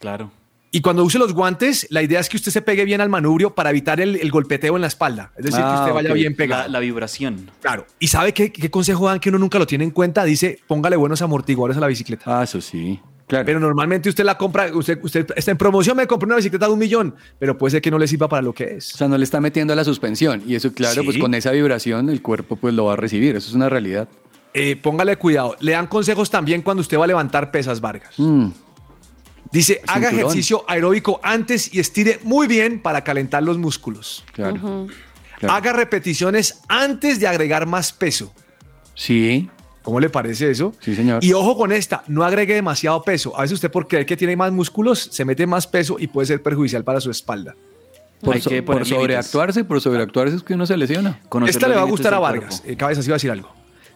Claro. 0.00 0.32
Y 0.74 0.80
cuando 0.80 1.04
use 1.04 1.18
los 1.18 1.34
guantes, 1.34 1.86
la 1.90 2.02
idea 2.02 2.18
es 2.18 2.30
que 2.30 2.38
usted 2.38 2.50
se 2.50 2.62
pegue 2.62 2.84
bien 2.86 3.02
al 3.02 3.10
manubrio 3.10 3.54
para 3.54 3.68
evitar 3.70 4.00
el, 4.00 4.16
el 4.16 4.30
golpeteo 4.30 4.74
en 4.74 4.80
la 4.80 4.88
espalda. 4.88 5.30
Es 5.36 5.44
decir, 5.44 5.60
que 5.60 5.66
Ah, 5.66 5.80
usted 5.82 5.92
vaya 5.94 6.08
ok. 6.10 6.14
bien 6.14 6.34
pegado. 6.34 6.62
La, 6.62 6.68
la 6.68 6.78
vibración. 6.80 7.50
Claro. 7.60 7.86
¿Y 7.98 8.08
sabe 8.08 8.32
qué, 8.32 8.50
qué 8.50 8.70
consejo 8.70 9.06
dan 9.06 9.20
que 9.20 9.28
uno 9.28 9.38
nunca 9.38 9.58
lo 9.58 9.66
tiene 9.66 9.84
en 9.84 9.90
cuenta? 9.90 10.24
Dice, 10.24 10.60
póngale 10.66 10.96
buenos 10.96 11.20
amortiguadores 11.20 11.76
a 11.76 11.80
la 11.80 11.88
bicicleta. 11.88 12.22
Ah, 12.40 12.42
eso 12.44 12.60
sí. 12.62 12.98
Claro. 13.26 13.44
Pero 13.44 13.60
normalmente 13.60 14.08
usted 14.08 14.24
la 14.24 14.36
compra, 14.38 14.74
usted, 14.74 14.98
usted 15.02 15.26
está 15.36 15.50
en 15.50 15.56
promoción, 15.58 15.96
me 15.96 16.06
compré 16.06 16.26
una 16.26 16.36
bicicleta 16.36 16.66
de 16.66 16.72
un 16.72 16.78
millón, 16.78 17.14
pero 17.38 17.56
puede 17.56 17.70
ser 17.72 17.82
que 17.82 17.90
no 17.90 17.98
le 17.98 18.06
sirva 18.08 18.28
para 18.28 18.42
lo 18.42 18.52
que 18.54 18.76
es. 18.76 18.94
O 18.94 18.98
sea, 18.98 19.08
no 19.08 19.16
le 19.16 19.24
está 19.24 19.40
metiendo 19.40 19.72
a 19.74 19.76
la 19.76 19.84
suspensión. 19.84 20.42
Y 20.46 20.54
eso, 20.54 20.72
claro, 20.72 21.00
Sí. 21.00 21.06
pues 21.06 21.18
con 21.18 21.32
esa 21.34 21.50
vibración 21.50 22.08
el 22.10 22.20
cuerpo 22.22 22.56
pues 22.56 22.72
lo 22.74 22.86
va 22.86 22.94
a 22.94 22.96
recibir. 22.96 23.36
Eso 23.36 23.48
es 23.50 23.54
una 23.54 23.68
realidad. 23.68 24.08
Eh, 24.54 24.76
póngale 24.76 25.16
cuidado. 25.16 25.56
Le 25.60 25.72
dan 25.72 25.86
consejos 25.86 26.30
también 26.30 26.60
cuando 26.62 26.80
usted 26.82 26.98
va 26.98 27.04
a 27.04 27.06
levantar 27.06 27.50
pesas, 27.50 27.80
Vargas. 27.80 28.14
Mm, 28.18 28.48
Dice, 29.52 29.80
haga 29.86 30.10
ejercicio 30.10 30.64
aeróbico 30.66 31.20
antes 31.22 31.72
y 31.74 31.78
estire 31.80 32.18
muy 32.24 32.46
bien 32.46 32.80
para 32.80 33.04
calentar 33.04 33.42
los 33.42 33.58
músculos. 33.58 34.24
claro. 34.32 34.86
Claro. 35.38 35.54
Haga 35.56 35.72
repeticiones 35.72 36.60
antes 36.68 37.18
de 37.18 37.26
agregar 37.26 37.66
más 37.66 37.92
peso. 37.92 38.32
Sí, 38.94 39.50
¿Cómo 39.82 39.98
le 39.98 40.08
parece 40.08 40.48
eso? 40.50 40.72
sí, 40.78 40.94
señor. 40.94 41.24
Y 41.24 41.32
ojo 41.32 41.56
con 41.56 41.72
esta, 41.72 42.04
no 42.06 42.22
agregue 42.22 42.54
demasiado 42.54 43.02
peso. 43.02 43.36
A 43.36 43.42
veces 43.42 43.54
usted 43.54 43.70
por 43.70 43.88
creer 43.88 44.06
que 44.06 44.16
tiene 44.16 44.36
más 44.36 44.52
músculos, 44.52 45.08
se 45.10 45.24
mete 45.24 45.44
más 45.48 45.66
peso 45.66 45.96
y 45.98 46.06
puede 46.06 46.26
ser 46.26 46.40
perjudicial 46.44 46.84
para 46.84 47.00
su 47.00 47.10
espalda. 47.10 47.56
por, 48.20 48.40
so- 48.40 48.50
por 48.64 48.86
sobreactuarse, 48.86 49.64
por 49.64 49.80
sobreactuarse 49.80 50.36
es 50.36 50.42
que 50.44 50.54
uno 50.54 50.64
se 50.66 50.76
lesiona. 50.76 51.18
Conocer 51.28 51.56
Esta 51.56 51.66
le 51.66 51.74
va 51.74 51.82
a 51.82 51.86
gustar 51.86 52.14
a 52.14 52.20
Vargas. 52.20 52.62
Eh, 52.64 52.76
Cabezas 52.76 53.04
iba 53.06 53.14
a 53.14 53.16
decir 53.16 53.32
algo. 53.32 53.52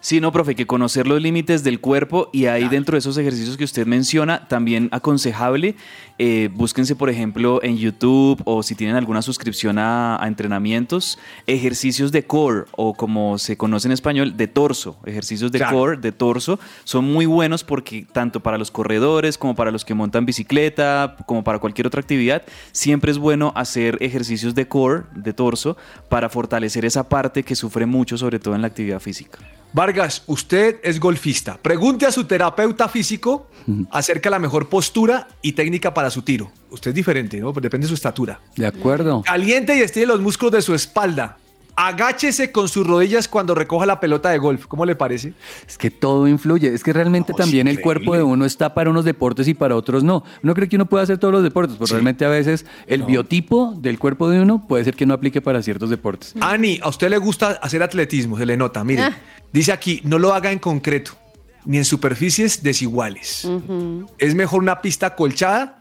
Sí, 0.06 0.20
no, 0.20 0.30
profe, 0.30 0.54
que 0.54 0.68
conocer 0.68 1.08
los 1.08 1.20
límites 1.20 1.64
del 1.64 1.80
cuerpo 1.80 2.30
y 2.32 2.46
ahí 2.46 2.68
dentro 2.68 2.92
de 2.94 3.00
esos 3.00 3.18
ejercicios 3.18 3.56
que 3.56 3.64
usted 3.64 3.88
menciona, 3.88 4.46
también 4.46 4.88
aconsejable, 4.92 5.74
eh, 6.20 6.48
búsquense, 6.54 6.94
por 6.94 7.10
ejemplo, 7.10 7.60
en 7.64 7.76
YouTube 7.76 8.40
o 8.44 8.62
si 8.62 8.76
tienen 8.76 8.94
alguna 8.94 9.20
suscripción 9.20 9.80
a, 9.80 10.22
a 10.22 10.28
entrenamientos, 10.28 11.18
ejercicios 11.48 12.12
de 12.12 12.24
core 12.24 12.66
o 12.76 12.94
como 12.94 13.36
se 13.38 13.56
conoce 13.56 13.88
en 13.88 13.92
español, 13.92 14.36
de 14.36 14.46
torso. 14.46 14.96
Ejercicios 15.06 15.50
de 15.50 15.58
Claro. 15.58 15.76
core, 15.76 15.96
de 15.96 16.12
torso, 16.12 16.60
son 16.84 17.04
muy 17.12 17.26
buenos 17.26 17.64
porque 17.64 18.06
tanto 18.12 18.38
para 18.38 18.58
los 18.58 18.70
corredores 18.70 19.36
como 19.36 19.56
para 19.56 19.72
los 19.72 19.84
que 19.84 19.94
montan 19.94 20.24
bicicleta, 20.24 21.16
como 21.26 21.42
para 21.42 21.58
cualquier 21.58 21.88
otra 21.88 22.00
actividad, 22.00 22.44
siempre 22.70 23.10
es 23.10 23.18
bueno 23.18 23.52
hacer 23.56 23.98
ejercicios 24.00 24.54
de 24.54 24.68
core, 24.68 25.02
de 25.16 25.32
torso, 25.32 25.76
para 26.08 26.28
fortalecer 26.28 26.84
esa 26.84 27.08
parte 27.08 27.42
que 27.42 27.56
sufre 27.56 27.86
mucho, 27.86 28.16
sobre 28.16 28.38
todo 28.38 28.54
en 28.54 28.60
la 28.60 28.68
actividad 28.68 29.00
física. 29.00 29.40
Vargas, 29.72 30.22
usted 30.26 30.76
es 30.82 30.98
golfista. 30.98 31.58
Pregunte 31.60 32.06
a 32.06 32.12
su 32.12 32.24
terapeuta 32.24 32.88
físico 32.88 33.48
acerca 33.90 34.28
de 34.28 34.32
la 34.32 34.38
mejor 34.38 34.68
postura 34.68 35.28
y 35.42 35.52
técnica 35.52 35.92
para 35.92 36.10
su 36.10 36.22
tiro. 36.22 36.50
Usted 36.70 36.90
es 36.90 36.94
diferente, 36.94 37.38
¿no? 37.38 37.52
Depende 37.52 37.84
de 37.86 37.88
su 37.88 37.94
estatura. 37.94 38.40
De 38.56 38.66
acuerdo. 38.66 39.22
Caliente 39.22 39.76
y 39.76 39.80
estire 39.80 40.06
los 40.06 40.20
músculos 40.20 40.52
de 40.52 40.62
su 40.62 40.74
espalda. 40.74 41.36
agáchese 41.78 42.52
con 42.52 42.68
sus 42.70 42.86
rodillas 42.86 43.28
cuando 43.28 43.54
recoja 43.54 43.84
la 43.84 44.00
pelota 44.00 44.30
de 44.30 44.38
golf. 44.38 44.64
¿Cómo 44.66 44.86
le 44.86 44.96
parece? 44.96 45.34
Es 45.68 45.76
que 45.76 45.90
todo 45.90 46.26
influye. 46.26 46.72
Es 46.72 46.82
que 46.82 46.90
realmente 46.94 47.34
también 47.34 47.68
el 47.68 47.82
cuerpo 47.82 48.16
de 48.16 48.22
uno 48.22 48.46
está 48.46 48.72
para 48.72 48.88
unos 48.88 49.04
deportes 49.04 49.46
y 49.46 49.52
para 49.52 49.76
otros 49.76 50.02
no. 50.02 50.24
Uno 50.42 50.54
cree 50.54 50.70
que 50.70 50.76
uno 50.76 50.86
puede 50.86 51.04
hacer 51.04 51.18
todos 51.18 51.34
los 51.34 51.42
deportes, 51.42 51.76
pero 51.78 51.86
realmente 51.90 52.24
a 52.24 52.30
veces 52.30 52.64
el 52.86 53.02
biotipo 53.02 53.74
del 53.76 53.98
cuerpo 53.98 54.30
de 54.30 54.40
uno 54.40 54.66
puede 54.66 54.84
ser 54.84 54.94
que 54.96 55.04
no 55.04 55.12
aplique 55.12 55.42
para 55.42 55.62
ciertos 55.62 55.90
deportes. 55.90 56.32
Ani, 56.40 56.80
a 56.82 56.88
usted 56.88 57.10
le 57.10 57.18
gusta 57.18 57.58
hacer 57.62 57.82
atletismo, 57.82 58.38
se 58.38 58.46
le 58.46 58.56
nota. 58.56 58.82
Mire, 58.82 59.02
Ah. 59.02 59.16
Dice 59.52 59.72
aquí, 59.72 60.00
no 60.04 60.18
lo 60.18 60.34
haga 60.34 60.52
en 60.52 60.58
concreto, 60.58 61.12
ni 61.64 61.78
en 61.78 61.84
superficies 61.84 62.62
desiguales. 62.62 63.48
Es 64.18 64.34
mejor 64.34 64.62
una 64.62 64.80
pista 64.80 65.14
colchada 65.14 65.80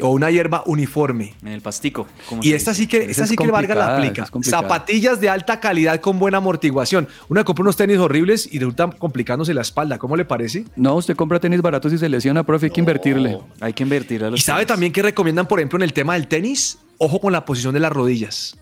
o 0.00 0.08
una 0.10 0.30
hierba 0.30 0.62
uniforme. 0.66 1.34
En 1.42 1.48
el 1.48 1.60
pastico. 1.60 2.06
Y 2.42 2.52
esta 2.52 2.72
dice. 2.72 2.82
sí 2.82 2.88
que, 2.88 3.10
esta 3.10 3.24
es 3.24 3.30
sí 3.30 3.36
que 3.36 3.46
Vargas 3.46 3.76
la 3.76 3.96
aplica. 3.96 4.26
Zapatillas 4.42 5.20
de 5.20 5.28
alta 5.28 5.60
calidad 5.60 6.00
con 6.00 6.18
buena 6.18 6.38
amortiguación. 6.38 7.08
Uno 7.28 7.44
compra 7.44 7.62
unos 7.62 7.76
tenis 7.76 7.98
horribles 7.98 8.48
y 8.50 8.58
resulta 8.58 8.90
complicándose 8.90 9.54
la 9.54 9.62
espalda. 9.62 9.98
¿Cómo 9.98 10.16
le 10.16 10.24
parece? 10.24 10.64
No, 10.76 10.96
usted 10.96 11.16
compra 11.16 11.40
tenis 11.40 11.62
baratos 11.62 11.92
y 11.92 11.98
se 11.98 12.08
lesiona, 12.08 12.44
profe, 12.44 12.66
hay 12.66 12.72
que 12.72 12.80
invertirle. 12.80 13.38
Hay 13.60 13.72
que 13.72 13.82
invertir 13.82 14.24
a 14.24 14.30
los 14.30 14.40
Y 14.40 14.42
sabe 14.42 14.66
también 14.66 14.92
que 14.92 15.02
recomiendan, 15.02 15.46
por 15.46 15.60
ejemplo, 15.60 15.78
en 15.78 15.82
el 15.82 15.92
tema 15.92 16.14
del 16.14 16.26
tenis, 16.26 16.78
ojo 16.98 17.20
con 17.20 17.32
la 17.32 17.44
posición 17.44 17.74
de 17.74 17.80
las 17.80 17.92
rodillas. 17.92 18.56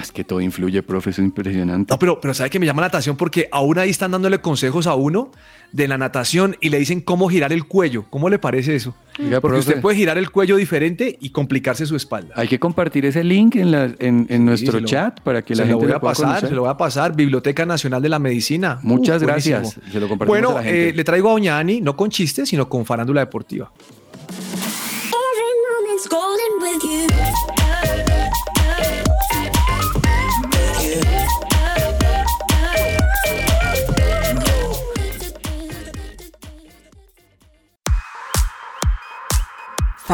Es 0.00 0.12
que 0.12 0.24
todo 0.24 0.40
influye, 0.40 0.82
profe, 0.82 1.10
es 1.10 1.18
impresionante. 1.18 1.92
No, 1.92 1.98
pero, 1.98 2.18
pero 2.18 2.32
sabe 2.32 2.48
que 2.48 2.58
me 2.58 2.64
llama 2.64 2.80
la 2.80 2.86
natación 2.88 3.16
porque 3.18 3.48
aún 3.52 3.78
ahí 3.78 3.90
están 3.90 4.12
dándole 4.12 4.40
consejos 4.40 4.86
a 4.86 4.94
uno 4.94 5.30
de 5.72 5.88
la 5.88 5.98
natación 5.98 6.56
y 6.62 6.70
le 6.70 6.78
dicen 6.78 7.02
cómo 7.02 7.28
girar 7.28 7.52
el 7.52 7.66
cuello. 7.66 8.06
¿Cómo 8.08 8.30
le 8.30 8.38
parece 8.38 8.74
eso? 8.76 8.94
Oiga, 9.18 9.42
porque 9.42 9.56
profe. 9.56 9.68
usted 9.68 9.82
puede 9.82 9.96
girar 9.98 10.16
el 10.16 10.30
cuello 10.30 10.56
diferente 10.56 11.18
y 11.20 11.30
complicarse 11.30 11.84
su 11.84 11.96
espalda. 11.96 12.32
Hay 12.36 12.48
que 12.48 12.58
compartir 12.58 13.04
ese 13.04 13.22
link 13.24 13.56
en, 13.56 13.70
la- 13.72 13.92
en, 13.98 14.26
en 14.30 14.44
nuestro 14.46 14.80
lo- 14.80 14.86
chat 14.86 15.20
para 15.20 15.42
que 15.42 15.54
la 15.54 15.64
se 15.64 15.68
gente 15.68 15.72
lo 15.72 15.78
voy 15.80 15.88
lo 15.88 15.96
a 15.96 16.00
pueda 16.00 16.12
pasar, 16.12 16.26
conocer. 16.28 16.48
se 16.48 16.54
lo 16.54 16.60
voy 16.62 16.70
a 16.70 16.76
pasar. 16.78 17.14
Biblioteca 17.14 17.66
Nacional 17.66 18.00
de 18.00 18.08
la 18.08 18.18
Medicina. 18.18 18.78
Muchas 18.82 19.22
buenísimo. 19.22 19.58
gracias. 19.58 19.84
Se 19.92 20.00
lo 20.00 20.08
compartimos 20.08 20.26
Bueno, 20.28 20.50
a 20.52 20.54
la 20.54 20.62
gente. 20.62 20.88
eh, 20.88 20.92
le 20.94 21.04
traigo 21.04 21.28
a 21.28 21.32
Doña 21.32 21.58
Ani, 21.58 21.82
no 21.82 21.94
con 21.94 22.08
chistes, 22.08 22.48
sino 22.48 22.68
con 22.70 22.86
farándula 22.86 23.20
deportiva. 23.20 23.70
Every 26.74 27.63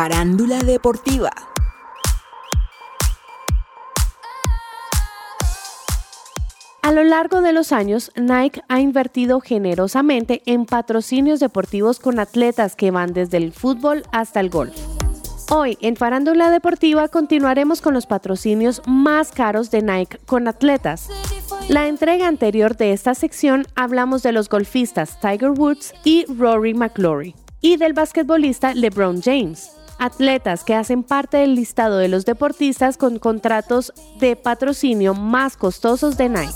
Farándula 0.01 0.61
deportiva. 0.61 1.31
A 6.81 6.93
lo 6.93 7.05
largo 7.05 7.43
de 7.43 7.53
los 7.53 7.71
años, 7.73 8.11
Nike 8.17 8.63
ha 8.69 8.81
invertido 8.81 9.43
generosamente 9.43 10.41
en 10.47 10.65
patrocinios 10.65 11.39
deportivos 11.39 11.99
con 12.01 12.19
atletas 12.19 12.77
que 12.77 12.91
van 12.91 13.13
desde 13.13 13.37
el 13.37 13.53
fútbol 13.53 14.05
hasta 14.11 14.41
el 14.41 14.49
golf. 14.49 14.75
Hoy, 15.51 15.77
en 15.83 15.97
Farándula 15.97 16.51
Deportiva, 16.51 17.09
continuaremos 17.09 17.83
con 17.83 17.93
los 17.93 18.07
patrocinios 18.07 18.81
más 18.87 19.33
caros 19.33 19.71
de 19.71 19.83
Nike 19.83 20.17
con 20.25 20.49
atletas. 20.49 21.11
La 21.69 21.89
entrega 21.89 22.27
anterior 22.27 22.75
de 22.75 22.95
esta 22.95 23.15
sección 23.15 23.67
hablamos 23.75 24.23
de 24.23 24.33
los 24.33 24.49
golfistas 24.49 25.21
Tiger 25.21 25.51
Woods 25.51 25.93
y 26.05 26.25
Rory 26.25 26.73
McIlroy 26.73 27.35
y 27.61 27.77
del 27.77 27.93
basquetbolista 27.93 28.75
LeBron 28.75 29.21
James, 29.21 29.73
atletas 30.01 30.65
que 30.65 30.75
hacen 30.75 31.05
parte 31.05 31.37
del 31.37 31.55
listado 31.55 31.99
de 31.99 32.09
los 32.09 32.25
deportistas 32.25 32.97
con 32.97 33.21
contratos 33.21 33.93
de 34.19 34.35
patrocinio 34.35 35.15
más 35.15 35.57
costosos 35.57 36.17
de 36.17 36.29
Nike. 36.31 36.55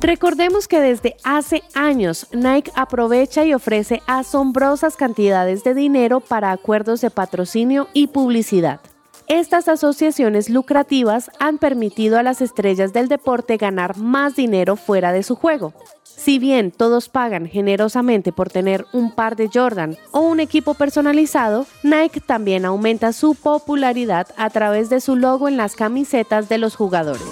Recordemos 0.00 0.66
que 0.66 0.80
desde 0.80 1.16
hace 1.22 1.62
años 1.74 2.26
Nike 2.32 2.72
aprovecha 2.74 3.44
y 3.44 3.54
ofrece 3.54 4.02
asombrosas 4.06 4.96
cantidades 4.96 5.62
de 5.62 5.74
dinero 5.74 6.20
para 6.20 6.50
acuerdos 6.50 7.00
de 7.02 7.10
patrocinio 7.10 7.88
y 7.92 8.08
publicidad. 8.08 8.80
Estas 9.28 9.68
asociaciones 9.68 10.50
lucrativas 10.50 11.30
han 11.38 11.58
permitido 11.58 12.18
a 12.18 12.22
las 12.22 12.40
estrellas 12.40 12.92
del 12.92 13.08
deporte 13.08 13.56
ganar 13.56 13.96
más 13.96 14.34
dinero 14.34 14.76
fuera 14.76 15.12
de 15.12 15.22
su 15.22 15.36
juego. 15.36 15.72
Si 16.24 16.38
bien 16.38 16.70
todos 16.70 17.08
pagan 17.08 17.48
generosamente 17.48 18.30
por 18.30 18.48
tener 18.48 18.86
un 18.92 19.10
par 19.10 19.34
de 19.34 19.50
Jordan 19.52 19.96
o 20.12 20.20
un 20.20 20.38
equipo 20.38 20.74
personalizado, 20.74 21.66
Nike 21.82 22.20
también 22.20 22.64
aumenta 22.64 23.12
su 23.12 23.34
popularidad 23.34 24.28
a 24.36 24.48
través 24.50 24.88
de 24.88 25.00
su 25.00 25.16
logo 25.16 25.48
en 25.48 25.56
las 25.56 25.74
camisetas 25.74 26.48
de 26.48 26.58
los 26.58 26.76
jugadores. 26.76 27.26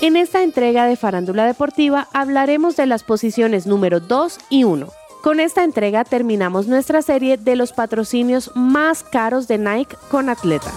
En 0.00 0.16
esta 0.16 0.42
entrega 0.42 0.86
de 0.86 0.96
Farándula 0.96 1.46
Deportiva 1.46 2.08
hablaremos 2.12 2.74
de 2.74 2.86
las 2.86 3.04
posiciones 3.04 3.64
número 3.64 4.00
2 4.00 4.40
y 4.50 4.64
1. 4.64 4.88
Con 5.22 5.38
esta 5.38 5.62
entrega 5.62 6.02
terminamos 6.02 6.66
nuestra 6.66 7.00
serie 7.00 7.36
de 7.36 7.54
los 7.54 7.72
patrocinios 7.72 8.50
más 8.56 9.04
caros 9.04 9.46
de 9.46 9.58
Nike 9.58 9.96
con 10.10 10.30
atletas. 10.30 10.74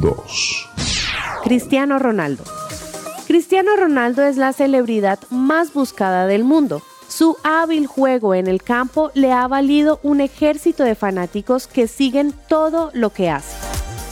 2. 0.00 0.68
Cristiano 1.44 2.00
Ronaldo. 2.00 2.57
Cristiano 3.38 3.76
Ronaldo 3.76 4.24
es 4.24 4.36
la 4.36 4.52
celebridad 4.52 5.20
más 5.30 5.72
buscada 5.72 6.26
del 6.26 6.42
mundo. 6.42 6.82
Su 7.06 7.36
hábil 7.44 7.86
juego 7.86 8.34
en 8.34 8.48
el 8.48 8.64
campo 8.64 9.12
le 9.14 9.30
ha 9.30 9.46
valido 9.46 10.00
un 10.02 10.20
ejército 10.20 10.82
de 10.82 10.96
fanáticos 10.96 11.68
que 11.68 11.86
siguen 11.86 12.34
todo 12.48 12.90
lo 12.94 13.10
que 13.10 13.30
hace. 13.30 13.54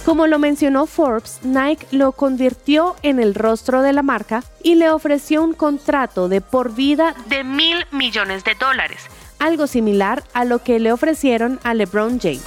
Como 0.05 0.29
lo 0.29 0.39
mencionó 0.39 0.87
Forbes, 0.87 1.41
Nike 1.43 1.89
lo 1.91 2.13
convirtió 2.13 2.95
en 3.03 3.19
el 3.19 3.35
rostro 3.35 3.83
de 3.83 3.93
la 3.93 4.05
marca 4.05 4.45
y 4.63 4.77
le 4.77 4.91
ofreció 4.93 5.43
un 5.43 5.55
contrato 5.55 6.29
de 6.29 6.41
por 6.41 6.73
vida 6.73 7.17
de 7.29 7.43
mil 7.43 7.85
millones 7.91 8.45
de 8.45 8.55
dólares, 8.55 9.01
algo 9.41 9.67
similar 9.67 10.23
a 10.35 10.45
lo 10.45 10.61
que 10.63 10.79
le 10.79 10.93
ofrecieron 10.93 11.59
a 11.65 11.75
LeBron 11.75 12.21
James. 12.21 12.45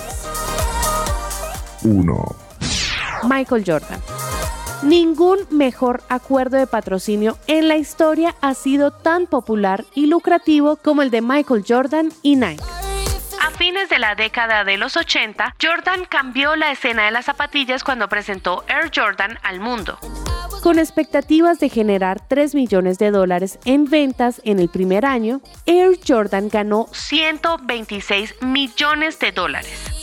1. 1.84 2.36
Michael 3.24 3.66
Jordan. 3.68 4.00
Ningún 4.82 5.40
mejor 5.50 6.04
acuerdo 6.08 6.58
de 6.58 6.66
patrocinio 6.66 7.38
en 7.48 7.68
la 7.68 7.76
historia 7.76 8.36
ha 8.40 8.54
sido 8.54 8.92
tan 8.92 9.28
popular 9.28 9.84
y 9.94 10.06
lucrativo 10.06 10.78
como 10.78 11.02
el 11.02 11.12
de 11.12 11.22
Michael 11.22 11.66
Jordan 11.68 12.14
y 12.22 12.38
Nike. 12.38 12.64
A 13.42 13.52
fines 13.52 13.90
de 13.90 14.00
la 14.00 14.16
década 14.16 14.64
de 14.64 14.78
los 14.78 14.96
80, 14.96 15.56
Jordan 15.62 16.06
cambió 16.06 16.56
la 16.56 16.72
escena 16.72 17.06
de 17.06 17.12
las 17.12 17.26
zapatillas 17.26 17.84
cuando 17.84 18.08
presentó 18.08 18.64
Air 18.70 18.90
Jordan 18.96 19.38
al 19.44 19.60
mundo. 19.60 20.00
Con 20.64 20.80
expectativas 20.80 21.60
de 21.60 21.68
generar 21.68 22.26
3 22.26 22.56
millones 22.56 22.98
de 23.00 23.12
dólares 23.12 23.60
en 23.66 23.86
ventas 23.86 24.42
en 24.46 24.60
el 24.60 24.70
primer 24.70 25.06
año, 25.06 25.42
Air 25.66 26.00
Jordan 26.08 26.48
ganó 26.48 26.88
126 26.94 28.36
millones 28.42 29.20
de 29.20 29.32
dólares. 29.34 29.99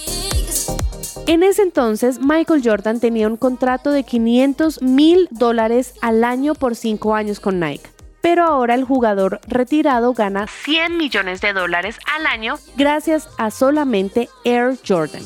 En 1.26 1.42
ese 1.42 1.62
entonces, 1.62 2.20
Michael 2.20 2.62
Jordan 2.64 3.00
tenía 3.00 3.26
un 3.26 3.36
contrato 3.36 3.90
de 3.90 4.04
500 4.04 4.82
mil 4.82 5.28
dólares 5.30 5.94
al 6.02 6.24
año 6.24 6.54
por 6.54 6.76
5 6.76 7.14
años 7.14 7.40
con 7.40 7.58
Nike. 7.58 7.88
Pero 8.20 8.44
ahora 8.44 8.74
el 8.74 8.84
jugador 8.84 9.40
retirado 9.46 10.12
gana 10.12 10.46
100 10.46 10.96
millones 10.96 11.40
de 11.40 11.52
dólares 11.52 11.98
al 12.16 12.26
año 12.26 12.56
gracias 12.76 13.28
a 13.38 13.50
solamente 13.50 14.28
Air 14.44 14.76
Jordan. 14.86 15.22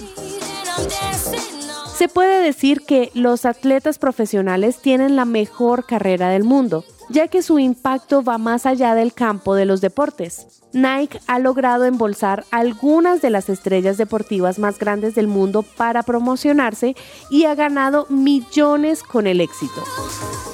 Se 1.97 2.09
puede 2.09 2.43
decir 2.43 2.82
que 2.86 3.11
los 3.14 3.45
atletas 3.45 3.99
profesionales 3.99 4.80
tienen 4.80 5.16
la 5.16 5.24
mejor 5.26 5.86
carrera 5.86 6.28
del 6.30 6.45
mundo, 6.45 6.84
ya 7.11 7.29
que 7.29 7.43
su 7.43 7.59
impacto 7.59 8.23
va 8.23 8.39
más 8.39 8.67
allá 8.67 8.95
del 8.95 9.13
campo 9.13 9.55
de 9.55 9.67
los 9.67 9.81
deportes. 9.81 10.63
Nike 10.73 11.21
ha 11.27 11.39
logrado 11.39 11.85
embolsar 11.85 12.45
algunas 12.51 13.21
de 13.21 13.31
las 13.31 13.49
estrellas 13.49 13.99
deportivas 13.99 14.59
más 14.59 14.79
grandes 14.79 15.15
del 15.15 15.27
mundo 15.27 15.63
para 15.63 16.05
promocionarse 16.05 16.95
y 17.29 17.45
ha 17.45 17.55
ganado 17.55 18.07
millones 18.09 19.03
con 19.03 19.27
el 19.27 19.41
éxito. 19.41 19.83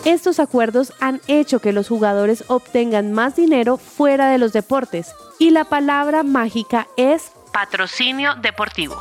Estos 0.04 0.40
acuerdos 0.40 0.92
han 1.00 1.20
hecho 1.26 1.60
que 1.60 1.72
los 1.72 1.88
jugadores 1.88 2.44
obtengan 2.48 3.12
más 3.12 3.36
dinero 3.36 3.76
fuera 3.76 4.30
de 4.30 4.38
los 4.38 4.52
deportes 4.52 5.14
y 5.38 5.50
la 5.50 5.64
palabra 5.64 6.22
mágica 6.22 6.88
es 6.96 7.32
patrocinio 7.52 8.34
deportivo. 8.36 8.96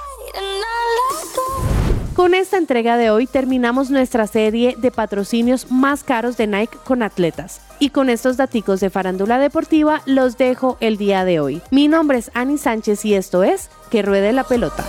Con 2.15 2.33
esta 2.33 2.57
entrega 2.57 2.95
de 2.95 3.09
hoy 3.09 3.27
terminamos 3.27 3.89
nuestra 3.89 4.25
serie 4.25 4.75
de 4.77 4.89
patrocinios 4.89 5.69
más 5.69 6.05
caros 6.05 6.37
de 6.37 6.47
Nike 6.47 6.77
con 6.85 7.03
atletas. 7.03 7.59
Y 7.77 7.89
con 7.89 8.09
estos 8.09 8.37
daticos 8.37 8.79
de 8.79 8.89
farándula 8.89 9.37
deportiva 9.37 10.01
los 10.05 10.37
dejo 10.37 10.77
el 10.79 10.95
día 10.95 11.25
de 11.25 11.41
hoy. 11.41 11.61
Mi 11.71 11.89
nombre 11.89 12.17
es 12.17 12.31
Ani 12.33 12.57
Sánchez 12.57 13.03
y 13.03 13.15
esto 13.15 13.43
es 13.43 13.69
Que 13.91 14.01
Ruede 14.01 14.31
la 14.31 14.45
Pelota. 14.45 14.85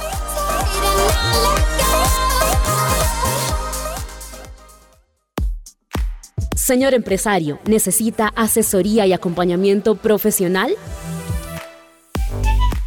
Señor 6.54 6.94
empresario, 6.94 7.58
¿necesita 7.66 8.28
asesoría 8.36 9.04
y 9.04 9.12
acompañamiento 9.12 9.96
profesional? 9.96 10.76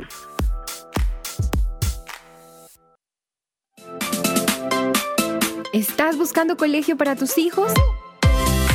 ¿Estás 5.74 6.16
buscando 6.16 6.56
colegio 6.56 6.96
para 6.96 7.14
tus 7.14 7.36
hijos? 7.36 7.74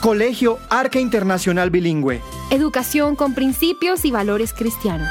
Colegio 0.00 0.58
Arca 0.70 1.00
Internacional 1.00 1.70
Bilingüe. 1.70 2.20
Educación 2.50 3.16
con 3.16 3.34
principios 3.34 4.04
y 4.04 4.10
valores 4.10 4.52
cristianos. 4.52 5.08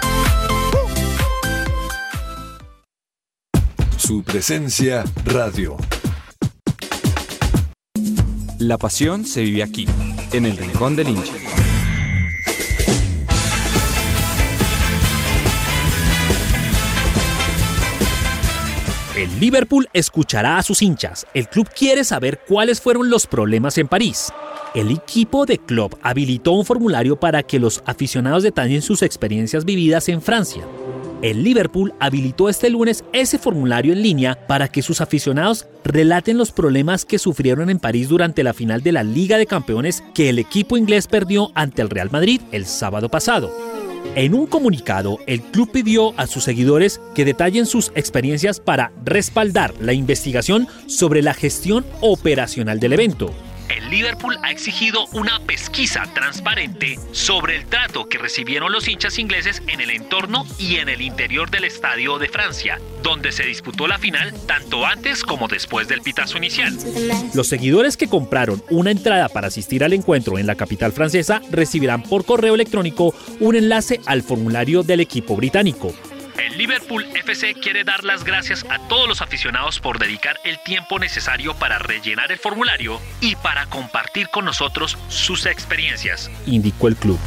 Su 3.97 4.23
presencia 4.23 5.03
radio. 5.25 5.75
La 8.59 8.77
pasión 8.77 9.25
se 9.25 9.41
vive 9.41 9.63
aquí, 9.63 9.87
en 10.31 10.45
el 10.45 10.55
Rincón 10.55 10.95
del 10.95 11.09
Hincha. 11.09 11.33
El 19.15 19.39
Liverpool 19.39 19.87
escuchará 19.93 20.57
a 20.57 20.63
sus 20.63 20.81
hinchas. 20.81 21.25
El 21.33 21.47
club 21.47 21.69
quiere 21.69 22.03
saber 22.03 22.41
cuáles 22.45 22.81
fueron 22.81 23.09
los 23.09 23.27
problemas 23.27 23.77
en 23.77 23.87
París. 23.87 24.33
El 24.73 24.91
equipo 24.91 25.45
de 25.45 25.57
club 25.57 25.97
habilitó 26.01 26.51
un 26.51 26.65
formulario 26.65 27.17
para 27.17 27.41
que 27.41 27.57
los 27.57 27.81
aficionados 27.85 28.43
detallen 28.43 28.81
sus 28.81 29.01
experiencias 29.01 29.63
vividas 29.63 30.09
en 30.09 30.21
Francia. 30.21 30.65
El 31.21 31.45
Liverpool 31.45 31.93
habilitó 32.01 32.49
este 32.49 32.69
lunes 32.69 33.05
ese 33.13 33.39
formulario 33.39 33.93
en 33.93 34.03
línea 34.03 34.35
para 34.47 34.67
que 34.67 34.81
sus 34.81 34.99
aficionados 34.99 35.65
relaten 35.85 36.37
los 36.37 36.51
problemas 36.51 37.05
que 37.05 37.17
sufrieron 37.17 37.69
en 37.69 37.79
París 37.79 38.09
durante 38.09 38.43
la 38.43 38.53
final 38.53 38.83
de 38.83 38.91
la 38.91 39.03
Liga 39.03 39.37
de 39.37 39.45
Campeones 39.45 40.03
que 40.13 40.27
el 40.27 40.39
equipo 40.39 40.75
inglés 40.75 41.07
perdió 41.07 41.51
ante 41.55 41.81
el 41.81 41.89
Real 41.89 42.11
Madrid 42.11 42.41
el 42.51 42.65
sábado 42.65 43.07
pasado. 43.07 43.49
En 44.15 44.33
un 44.33 44.47
comunicado, 44.47 45.19
el 45.27 45.41
club 45.41 45.71
pidió 45.73 46.17
a 46.17 46.25
sus 46.25 46.45
seguidores 46.45 47.01
que 47.13 47.25
detallen 47.25 47.65
sus 47.65 47.91
experiencias 47.95 48.61
para 48.61 48.93
respaldar 49.03 49.73
la 49.81 49.91
investigación 49.91 50.69
sobre 50.87 51.21
la 51.21 51.33
gestión 51.33 51.85
operacional 51.99 52.79
del 52.79 52.93
evento. 52.93 53.33
El 53.69 53.89
Liverpool 53.89 54.37
ha 54.43 54.51
exigido 54.51 55.05
una 55.13 55.39
pesquisa 55.39 56.03
transparente 56.13 56.99
sobre 57.11 57.55
el 57.57 57.65
trato 57.65 58.07
que 58.07 58.17
recibieron 58.17 58.71
los 58.71 58.87
hinchas 58.87 59.17
ingleses 59.17 59.61
en 59.67 59.81
el 59.81 59.89
entorno 59.89 60.45
y 60.59 60.75
en 60.75 60.89
el 60.89 61.01
interior 61.01 61.49
del 61.49 61.63
estadio 61.63 62.19
de 62.19 62.29
Francia, 62.29 62.79
donde 63.01 63.31
se 63.31 63.43
disputó 63.43 63.87
la 63.87 63.97
final 63.97 64.33
tanto 64.45 64.85
antes 64.85 65.23
como 65.23 65.47
después 65.47 65.87
del 65.87 66.01
pitazo 66.01 66.37
inicial. 66.37 66.77
Los 67.33 67.47
seguidores 67.47 67.97
que 67.97 68.07
compraron 68.07 68.63
una 68.69 68.91
entrada 68.91 69.29
para 69.29 69.47
asistir 69.47 69.83
al 69.83 69.93
encuentro 69.93 70.37
en 70.37 70.47
la 70.47 70.55
capital 70.55 70.91
francesa 70.91 71.41
recibirán 71.49 72.03
por 72.03 72.25
correo 72.25 72.55
electrónico 72.55 73.13
un 73.39 73.55
enlace 73.55 73.99
al 74.05 74.21
formulario 74.21 74.83
del 74.83 74.99
equipo 74.99 75.35
británico. 75.35 75.93
El 76.37 76.57
Liverpool 76.57 77.05
FC 77.15 77.53
quiere 77.53 77.85
dar 77.85 78.03
las 78.03 78.25
gracias 78.25 78.65
a 78.69 78.77
todos 78.89 79.07
los 79.07 79.21
aficionados 79.21 79.79
por 79.79 79.99
dedicar 79.99 80.35
el 80.43 80.59
tiempo 80.59 80.99
necesario 80.99 81.55
para 81.55 81.79
rellenar 81.79 82.31
el 82.31 82.37
formulario 82.37 82.99
y 83.21 83.35
para 83.37 83.65
compartir 83.67 84.27
con 84.29 84.43
nosotros 84.43 84.97
sus 85.07 85.45
experiencias, 85.45 86.29
indicó 86.45 86.89
el 86.89 86.97
club. 86.97 87.17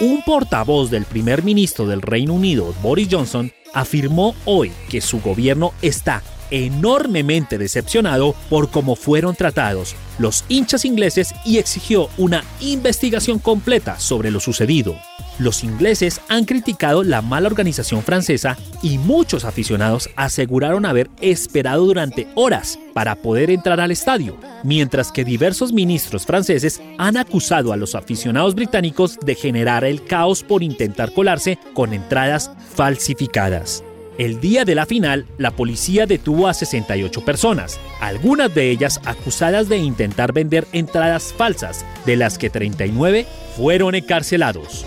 Un 0.00 0.22
portavoz 0.22 0.90
del 0.90 1.04
primer 1.04 1.44
ministro 1.44 1.86
del 1.86 2.02
Reino 2.02 2.34
Unido, 2.34 2.74
Boris 2.82 3.08
Johnson, 3.10 3.52
afirmó 3.72 4.34
hoy 4.44 4.72
que 4.90 5.00
su 5.00 5.20
gobierno 5.20 5.72
está 5.80 6.22
enormemente 6.50 7.58
decepcionado 7.58 8.34
por 8.50 8.70
cómo 8.70 8.96
fueron 8.96 9.36
tratados 9.36 9.94
los 10.18 10.44
hinchas 10.48 10.84
ingleses 10.84 11.32
y 11.44 11.58
exigió 11.58 12.10
una 12.18 12.44
investigación 12.60 13.38
completa 13.38 14.00
sobre 14.00 14.30
lo 14.30 14.40
sucedido. 14.40 14.96
Los 15.42 15.64
ingleses 15.64 16.20
han 16.28 16.44
criticado 16.44 17.02
la 17.02 17.20
mala 17.20 17.48
organización 17.48 18.04
francesa 18.04 18.56
y 18.80 18.98
muchos 18.98 19.44
aficionados 19.44 20.08
aseguraron 20.14 20.86
haber 20.86 21.10
esperado 21.20 21.84
durante 21.84 22.28
horas 22.36 22.78
para 22.94 23.16
poder 23.16 23.50
entrar 23.50 23.80
al 23.80 23.90
estadio, 23.90 24.36
mientras 24.62 25.10
que 25.10 25.24
diversos 25.24 25.72
ministros 25.72 26.26
franceses 26.26 26.80
han 26.96 27.16
acusado 27.16 27.72
a 27.72 27.76
los 27.76 27.96
aficionados 27.96 28.54
británicos 28.54 29.18
de 29.18 29.34
generar 29.34 29.82
el 29.84 30.04
caos 30.04 30.44
por 30.44 30.62
intentar 30.62 31.12
colarse 31.12 31.58
con 31.74 31.92
entradas 31.92 32.52
falsificadas. 32.76 33.82
El 34.18 34.40
día 34.40 34.64
de 34.64 34.76
la 34.76 34.86
final, 34.86 35.26
la 35.38 35.50
policía 35.50 36.06
detuvo 36.06 36.46
a 36.46 36.54
68 36.54 37.24
personas, 37.24 37.80
algunas 38.00 38.54
de 38.54 38.70
ellas 38.70 39.00
acusadas 39.04 39.68
de 39.68 39.78
intentar 39.78 40.32
vender 40.32 40.68
entradas 40.72 41.34
falsas, 41.36 41.84
de 42.06 42.14
las 42.14 42.38
que 42.38 42.48
39 42.48 43.26
fueron 43.56 43.96
encarcelados. 43.96 44.86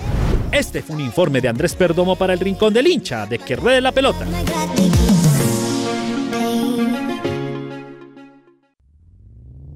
Este 0.56 0.82
fue 0.82 0.96
un 0.96 1.02
informe 1.02 1.42
de 1.42 1.50
Andrés 1.50 1.76
Perdomo 1.76 2.16
para 2.16 2.32
el 2.32 2.40
Rincón 2.40 2.74
del 2.74 2.88
Hincha, 2.88 3.26
de 3.26 3.40
que 3.40 3.58
ruede 3.58 3.82
la 3.82 3.92
pelota. 3.92 4.26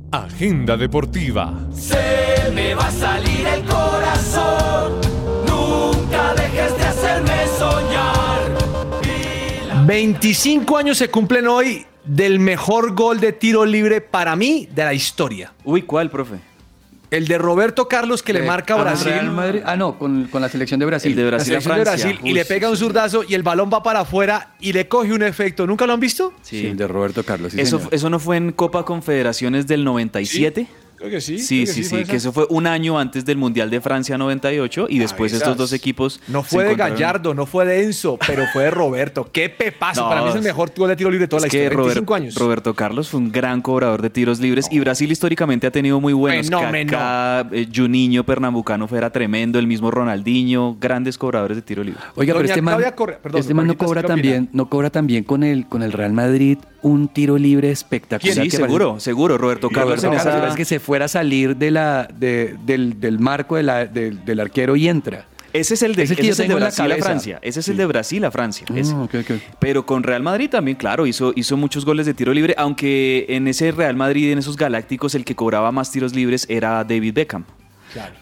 Agenda 0.10 0.78
deportiva. 0.78 1.68
Se 1.74 2.50
me 2.54 2.76
va 2.76 2.88
a 2.88 2.92
salir 2.92 3.46
el 3.46 3.62
corazón. 3.66 5.02
Nunca 5.46 6.34
dejes 6.36 6.78
de 6.78 6.84
hacerme 6.84 7.48
soñar. 7.58 8.40
25 9.86 10.78
años 10.78 10.98
se 10.98 11.10
cumplen 11.10 11.48
hoy 11.48 11.86
del 12.06 12.40
mejor 12.40 12.96
gol 12.96 13.20
de 13.20 13.34
tiro 13.34 13.66
libre 13.66 14.00
para 14.00 14.38
mí 14.38 14.70
de 14.74 14.86
la 14.86 14.94
historia. 14.94 15.52
Uy, 15.66 15.82
¿cuál, 15.82 16.10
profe? 16.10 16.49
El 17.12 17.28
de 17.28 17.38
Roberto 17.38 17.88
Carlos 17.88 18.22
que 18.22 18.34
le 18.34 18.44
marca 18.44 18.76
a 18.76 18.82
Brasil. 18.82 19.12
Real 19.12 19.32
Madrid- 19.32 19.62
Ah, 19.66 19.76
no, 19.76 19.98
con, 19.98 20.26
con 20.26 20.42
la 20.42 20.50
selección 20.50 20.80
de 20.80 20.86
Brasil. 20.86 21.12
El 21.12 21.16
de 21.18 21.24
La 21.24 21.30
Brasil 21.30 21.56
a 21.56 21.60
de 21.96 22.20
y 22.24 22.34
le 22.34 22.46
pega 22.46 22.70
un 22.70 22.78
zurdazo 22.78 23.24
y 23.28 23.34
el 23.34 23.42
balón 23.44 23.70
va 23.74 23.82
para 23.82 24.02
afuera 24.02 24.52
y 24.60 24.74
le 24.74 24.88
coge 24.88 25.12
un 25.14 25.24
efecto. 25.24 25.66
¿Nunca 25.66 25.88
lo 25.88 25.94
han 25.94 26.00
visto? 26.00 26.34
Sí, 26.42 26.68
el 26.68 26.78
de 26.78 26.88
Roberto 26.88 27.24
Carlos. 27.24 27.54
sí, 27.54 27.62
eso, 27.62 27.78
señor. 27.78 27.94
¿Eso 27.94 28.10
no 28.10 28.20
fue 28.20 28.38
en 28.38 28.52
Copa 28.52 28.86
Confederaciones 28.86 29.66
del 29.66 29.84
97? 29.84 30.68
Creo 31.00 31.10
que 31.10 31.22
sí. 31.22 31.40
Sí, 31.40 31.66
sí, 31.66 31.84
fue 31.84 32.04
sí, 32.04 32.10
que 32.12 32.18
eso 32.18 32.32
fue 32.34 32.46
un 32.50 32.68
año 32.68 33.00
antes 33.00 33.24
del 33.26 33.38
Mundial 33.38 33.70
de 33.70 33.80
Francia 33.82 34.18
98 34.18 34.88
y 34.90 35.00
después 35.00 35.34
estos 35.34 35.56
dos 35.58 35.72
equipos 35.74 36.20
No 36.28 36.44
se 36.44 36.50
fue 36.50 36.64
de 36.66 36.72
encontraron- 36.74 36.94
Gallardo, 36.94 37.34
no 37.34 37.46
fue 37.46 37.66
de 37.66 37.84
Enzo, 37.86 38.20
pero 38.28 38.44
fue 38.52 38.64
de 38.66 38.72
Roberto. 38.72 39.30
¡Qué 39.32 39.50
pepazo! 39.50 40.02
No, 40.04 40.10
para 40.10 40.22
mí 40.24 40.30
es 40.30 40.36
el 40.36 40.42
mejor 40.44 40.72
gol 40.76 40.90
de 40.90 40.96
tiro 40.98 41.10
libre 41.10 41.24
de 41.24 41.28
toda 41.30 41.42
la 41.42 41.48
historia. 41.48 41.70
25 41.70 42.06
Robert- 42.14 42.22
años. 42.24 42.36
Roberto 42.36 42.74
Carlos 42.76 43.08
fue 43.10 43.20
un 43.22 43.32
gran 43.32 43.62
cobrador 43.62 44.02
de 44.02 44.10
tiros 44.10 44.40
libres 44.40 44.68
y 44.70 44.80
Brasil 44.80 45.10
históricamente 45.12 45.66
ha 45.68 45.72
tenido 45.72 46.00
muy 46.02 46.14
buenos. 46.14 46.46
Fenómeno. 46.48 46.92
Kaká, 46.92 47.48
eh, 47.54 47.68
Juninho, 47.74 48.26
Pernambucano 48.26 48.88
fuera 48.88 49.10
tremendo, 49.10 49.58
el 49.58 49.68
mismo 49.68 49.92
Ronaldinho, 49.92 50.76
grandes 50.80 51.18
cobradores 51.18 51.56
de 51.58 51.62
tiro 51.62 51.84
libre. 51.84 52.00
Oiga, 52.16 52.34
pero 52.34 52.40
Doña 52.40 52.50
este 52.54 52.62
man, 52.62 52.78
perdón, 53.24 53.40
este 53.40 53.54
man 53.54 53.68
no 53.68 53.78
cobra 53.78 54.04
también, 54.04 54.50
no 54.52 54.70
cobra 54.70 54.90
también 54.90 55.24
con 55.24 55.44
el 55.44 55.66
con 55.68 55.82
el 55.82 55.94
Real 55.94 56.12
Madrid 56.14 56.58
un 56.82 57.10
tiro 57.10 57.38
libre 57.38 57.72
espectacular. 57.72 58.34
Sí, 58.36 58.44
que 58.44 58.52
seguro, 58.52 58.90
parece- 58.92 59.06
seguro. 59.06 59.38
Roberto 59.38 59.70
Carlos 59.70 60.02
Roberto 60.02 60.08
en 60.08 60.14
Carlos, 60.18 60.36
esa- 60.44 60.48
es 60.50 60.56
que 60.56 60.66
se 60.66 60.80
fuera 60.90 61.06
a 61.06 61.08
salir 61.08 61.56
de 61.56 61.70
la, 61.70 62.08
de- 62.12 62.56
del, 62.66 63.00
del 63.00 63.20
marco 63.20 63.58
de 63.58 63.62
la- 63.62 63.86
del- 63.86 64.26
del 64.26 64.40
arquero 64.40 64.76
y 64.76 64.88
entra. 64.90 65.28
Ese 65.54 65.76
es 65.76 65.84
el 65.84 65.94
de, 65.94 66.02
Ese 66.02 66.14
es 66.16 66.40
el 66.40 66.48
de 66.48 66.54
la 66.56 66.60
Brasil 66.62 66.92
a. 66.92 66.98
Francia. 66.98 67.38
Ese 67.44 67.60
es 67.60 67.68
el 67.68 67.78
de 67.78 67.86
Brasil 67.86 68.26
a 68.26 68.32
Francia. 68.32 68.66
Ah. 68.72 69.08
Pero 69.60 69.86
con 69.86 70.02
Real 70.02 70.24
Madrid 70.24 70.50
también, 70.50 70.76
claro, 70.78 71.06
hizo, 71.06 71.32
hizo 71.36 71.58
muchos 71.58 71.86
goles 71.86 72.08
de 72.08 72.16
tiro 72.16 72.34
libre, 72.34 72.56
aunque 72.58 73.28
en 73.30 73.48
ese 73.48 73.72
Real 73.72 73.96
Madrid, 73.96 74.32
en 74.32 74.40
esos 74.40 74.58
Galácticos, 74.58 75.14
el 75.14 75.26
que 75.26 75.36
cobraba 75.36 75.72
más 75.72 75.92
tiros 75.92 76.16
libres 76.16 76.48
era 76.50 76.84
David 76.84 77.14
Beckham. 77.14 77.46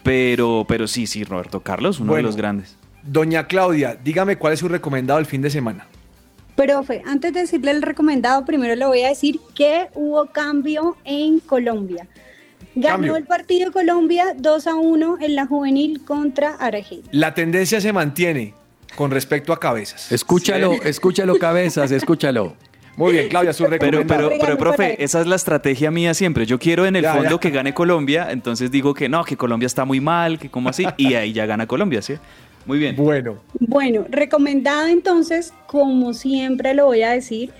Pero, 0.02 0.66
pero 0.68 0.86
sí, 0.86 1.06
sí, 1.06 1.24
Roberto 1.24 1.60
Carlos, 1.60 2.00
uno 2.00 2.16
de 2.16 2.22
los 2.22 2.36
grandes. 2.36 2.76
Doña 3.02 3.46
Claudia, 3.46 3.96
dígame 4.04 4.36
cuál 4.36 4.52
es 4.52 4.60
su 4.60 4.68
recomendado 4.68 5.18
el 5.20 5.24
fin 5.26 5.40
de 5.40 5.48
semana. 5.48 5.86
Profe, 6.54 7.02
antes 7.06 7.32
de 7.32 7.40
decirle 7.40 7.70
el 7.70 7.80
recomendado, 7.80 8.44
primero 8.44 8.74
le 8.74 8.84
voy 8.84 9.02
a 9.02 9.08
decir 9.08 9.38
que 9.54 9.86
hubo 9.94 10.26
cambio 10.26 10.96
en 11.06 11.38
Colombia. 11.40 12.06
Ganó 12.80 12.94
Cambio. 12.94 13.16
el 13.16 13.24
partido 13.24 13.72
Colombia 13.72 14.34
2 14.36 14.66
a 14.66 14.74
1 14.74 15.18
en 15.20 15.34
la 15.34 15.46
juvenil 15.46 16.04
contra 16.04 16.54
Argelia. 16.54 17.04
La 17.12 17.34
tendencia 17.34 17.80
se 17.80 17.92
mantiene 17.92 18.54
con 18.96 19.10
respecto 19.10 19.52
a 19.52 19.60
cabezas. 19.60 20.10
Escúchalo, 20.12 20.72
escúchalo, 20.82 21.38
cabezas, 21.38 21.90
escúchalo. 21.90 22.54
Muy 22.96 23.12
bien, 23.12 23.28
Claudia, 23.28 23.52
su 23.52 23.62
Pero, 23.64 23.78
recomendado. 23.78 24.28
pero, 24.30 24.40
pero, 24.40 24.58
profe, 24.58 25.02
esa 25.04 25.20
es 25.20 25.26
la 25.28 25.36
estrategia 25.36 25.90
mía 25.92 26.14
siempre. 26.14 26.46
Yo 26.46 26.58
quiero 26.58 26.84
en 26.84 26.96
el 26.96 27.02
Ya, 27.04 27.14
fondo 27.14 27.30
ya. 27.30 27.38
que 27.38 27.50
gane 27.50 27.72
Colombia, 27.72 28.26
entonces 28.30 28.72
digo 28.72 28.92
que 28.92 29.08
no, 29.08 29.24
que 29.24 29.36
Colombia 29.36 29.66
está 29.66 29.84
muy 29.84 30.00
mal, 30.00 30.38
que 30.40 30.50
como 30.50 30.68
así, 30.70 30.84
y 30.96 31.14
ahí 31.14 31.32
ya 31.32 31.46
gana 31.46 31.68
Colombia, 31.68 32.02
¿sí? 32.02 32.14
Muy 32.66 32.78
bien. 32.80 32.96
Bueno. 32.96 33.36
Bueno, 33.60 34.04
recomendado 34.10 34.88
entonces, 34.88 35.54
como 35.68 36.12
siempre 36.12 36.74
lo 36.74 36.86
voy 36.86 37.02
a 37.02 37.10
decir, 37.10 37.52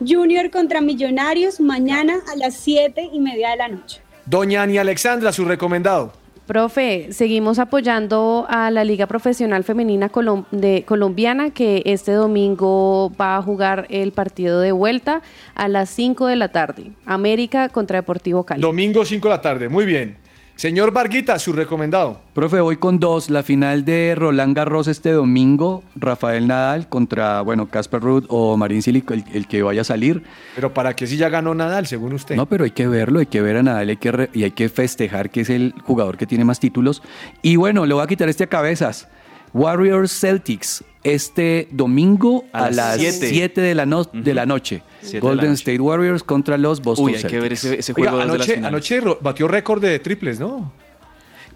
Junior 0.00 0.50
contra 0.50 0.80
Millonarios 0.80 1.60
mañana 1.60 2.16
a 2.32 2.36
las 2.36 2.54
7 2.54 3.10
y 3.12 3.20
media 3.20 3.50
de 3.50 3.56
la 3.56 3.68
noche. 3.68 4.00
Doña 4.26 4.62
Ani 4.62 4.78
Alexandra, 4.78 5.32
su 5.32 5.44
recomendado. 5.44 6.12
Profe, 6.46 7.08
seguimos 7.12 7.58
apoyando 7.58 8.46
a 8.48 8.70
la 8.70 8.84
Liga 8.84 9.06
Profesional 9.08 9.64
Femenina 9.64 10.10
Colom- 10.12 10.46
de 10.52 10.84
Colombiana 10.86 11.50
que 11.50 11.82
este 11.86 12.12
domingo 12.12 13.10
va 13.20 13.36
a 13.36 13.42
jugar 13.42 13.86
el 13.90 14.12
partido 14.12 14.60
de 14.60 14.70
vuelta 14.70 15.22
a 15.56 15.66
las 15.66 15.90
5 15.90 16.26
de 16.26 16.36
la 16.36 16.48
tarde. 16.50 16.92
América 17.04 17.68
contra 17.68 17.98
Deportivo 17.98 18.44
Cali. 18.44 18.60
Domingo 18.62 19.04
5 19.04 19.26
de 19.28 19.34
la 19.34 19.40
tarde, 19.40 19.68
muy 19.68 19.86
bien. 19.86 20.18
Señor 20.56 20.90
Varguita, 20.90 21.38
su 21.38 21.52
recomendado. 21.52 22.18
Profe, 22.32 22.60
voy 22.60 22.78
con 22.78 22.98
dos. 22.98 23.28
La 23.28 23.42
final 23.42 23.84
de 23.84 24.14
Roland 24.16 24.56
Garros 24.56 24.88
este 24.88 25.10
domingo, 25.12 25.84
Rafael 25.94 26.46
Nadal 26.48 26.88
contra, 26.88 27.42
bueno, 27.42 27.66
Casper 27.68 28.00
Ruud 28.00 28.24
o 28.28 28.56
Marín 28.56 28.80
Cilic, 28.82 29.10
el, 29.10 29.22
el 29.34 29.46
que 29.48 29.62
vaya 29.62 29.82
a 29.82 29.84
salir. 29.84 30.22
Pero 30.54 30.72
para 30.72 30.96
qué 30.96 31.06
si 31.06 31.18
ya 31.18 31.28
ganó 31.28 31.54
Nadal, 31.54 31.86
según 31.86 32.14
usted. 32.14 32.36
No, 32.36 32.46
pero 32.46 32.64
hay 32.64 32.70
que 32.70 32.88
verlo, 32.88 33.18
hay 33.18 33.26
que 33.26 33.42
ver 33.42 33.58
a 33.58 33.62
Nadal 33.62 33.90
hay 33.90 33.96
que 33.98 34.10
re- 34.12 34.30
y 34.32 34.44
hay 34.44 34.52
que 34.52 34.70
festejar 34.70 35.28
que 35.28 35.42
es 35.42 35.50
el 35.50 35.74
jugador 35.84 36.16
que 36.16 36.26
tiene 36.26 36.44
más 36.46 36.58
títulos. 36.58 37.02
Y 37.42 37.56
bueno, 37.56 37.84
le 37.84 37.92
voy 37.92 38.02
a 38.02 38.06
quitar 38.06 38.30
este 38.30 38.44
a 38.44 38.46
cabezas. 38.46 39.08
Warriors 39.52 40.10
Celtics 40.18 40.84
este 41.14 41.68
domingo 41.70 42.44
a, 42.52 42.64
A 42.64 42.70
las 42.70 42.76
las 42.76 42.96
siete. 42.98 43.28
7 43.28 43.60
de, 43.60 43.74
la 43.74 43.86
no- 43.86 44.04
de 44.12 44.34
la 44.34 44.46
noche. 44.46 44.82
Siete 45.00 45.16
de 45.18 45.22
la 45.22 45.28
Golden 45.28 45.50
noche. 45.50 45.60
State 45.62 45.80
Warriors 45.80 46.22
contra 46.22 46.58
los 46.58 46.80
Boston 46.82 47.06
Uy, 47.06 47.14
hay 47.14 47.24
que 47.24 47.40
ver 47.40 47.52
ese, 47.52 47.78
ese 47.78 47.92
Oiga, 47.96 48.10
juego 48.12 48.24
desde 48.34 48.38
las 48.38 48.48
anoche, 48.66 48.66
anoche 49.00 49.18
batió 49.20 49.48
récord 49.48 49.80
de 49.82 49.98
triples, 49.98 50.38
¿no? 50.40 50.72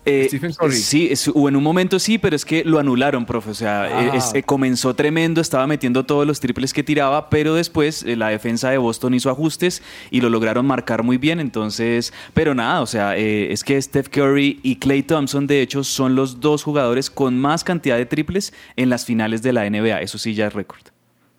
Eh, 0.07 0.24
Stephen 0.28 0.53
Curry. 0.55 0.76
Sí, 0.76 1.09
es- 1.11 1.30
o 1.34 1.48
en 1.48 1.57
un 1.57 1.62
momento 1.62 1.98
sí, 1.98 2.16
pero 2.16 2.34
es 2.34 2.44
que 2.46 2.64
lo 2.64 2.78
anularon, 2.78 3.26
profe. 3.26 3.51
O 3.51 3.55
sea, 3.55 3.82
Ah. 3.82 4.05
eh, 4.07 4.11
es- 4.14 4.34
eh, 4.34 4.42
comenzó 4.42 4.94
tremendo, 4.94 5.40
estaba 5.40 5.66
metiendo 5.66 6.05
todos 6.07 6.26
los 6.26 6.40
triples 6.40 6.72
que 6.72 6.82
tiraba, 6.82 7.28
pero 7.28 7.55
después 7.55 8.03
eh, 8.05 8.16
la 8.16 8.28
defensa 8.28 8.70
de 8.70 8.78
Boston 8.78 9.12
hizo 9.14 9.28
ajustes 9.30 9.82
y 10.11 10.20
lo 10.22 10.30
lograron 10.30 10.66
marcar 10.66 11.03
muy 11.03 11.18
bien. 11.18 11.38
Entonces, 11.38 12.12
pero 12.32 12.55
nada, 12.55 12.80
o 12.80 12.86
sea, 12.86 13.16
eh, 13.18 13.53
es 13.53 13.62
que 13.62 13.80
Steph 13.80 14.09
Curry 14.09 14.59
y 14.62 14.76
Clay 14.76 15.03
Thompson, 15.03 15.46
de 15.46 15.61
hecho, 15.61 15.84
son 15.84 16.14
los 16.14 16.40
dos 16.40 16.62
jugadores 16.62 17.11
con 17.11 17.38
más 17.38 17.62
cantidad 17.62 17.96
de 17.98 18.07
triples 18.07 18.53
en 18.76 18.88
las 18.88 19.05
finales 19.05 19.42
de 19.42 19.53
la 19.53 19.66
NBA. 19.66 20.01
Eso 20.01 20.16
sí 20.16 20.34
ya 20.34 20.46
es 20.46 20.55
récord. 20.55 20.80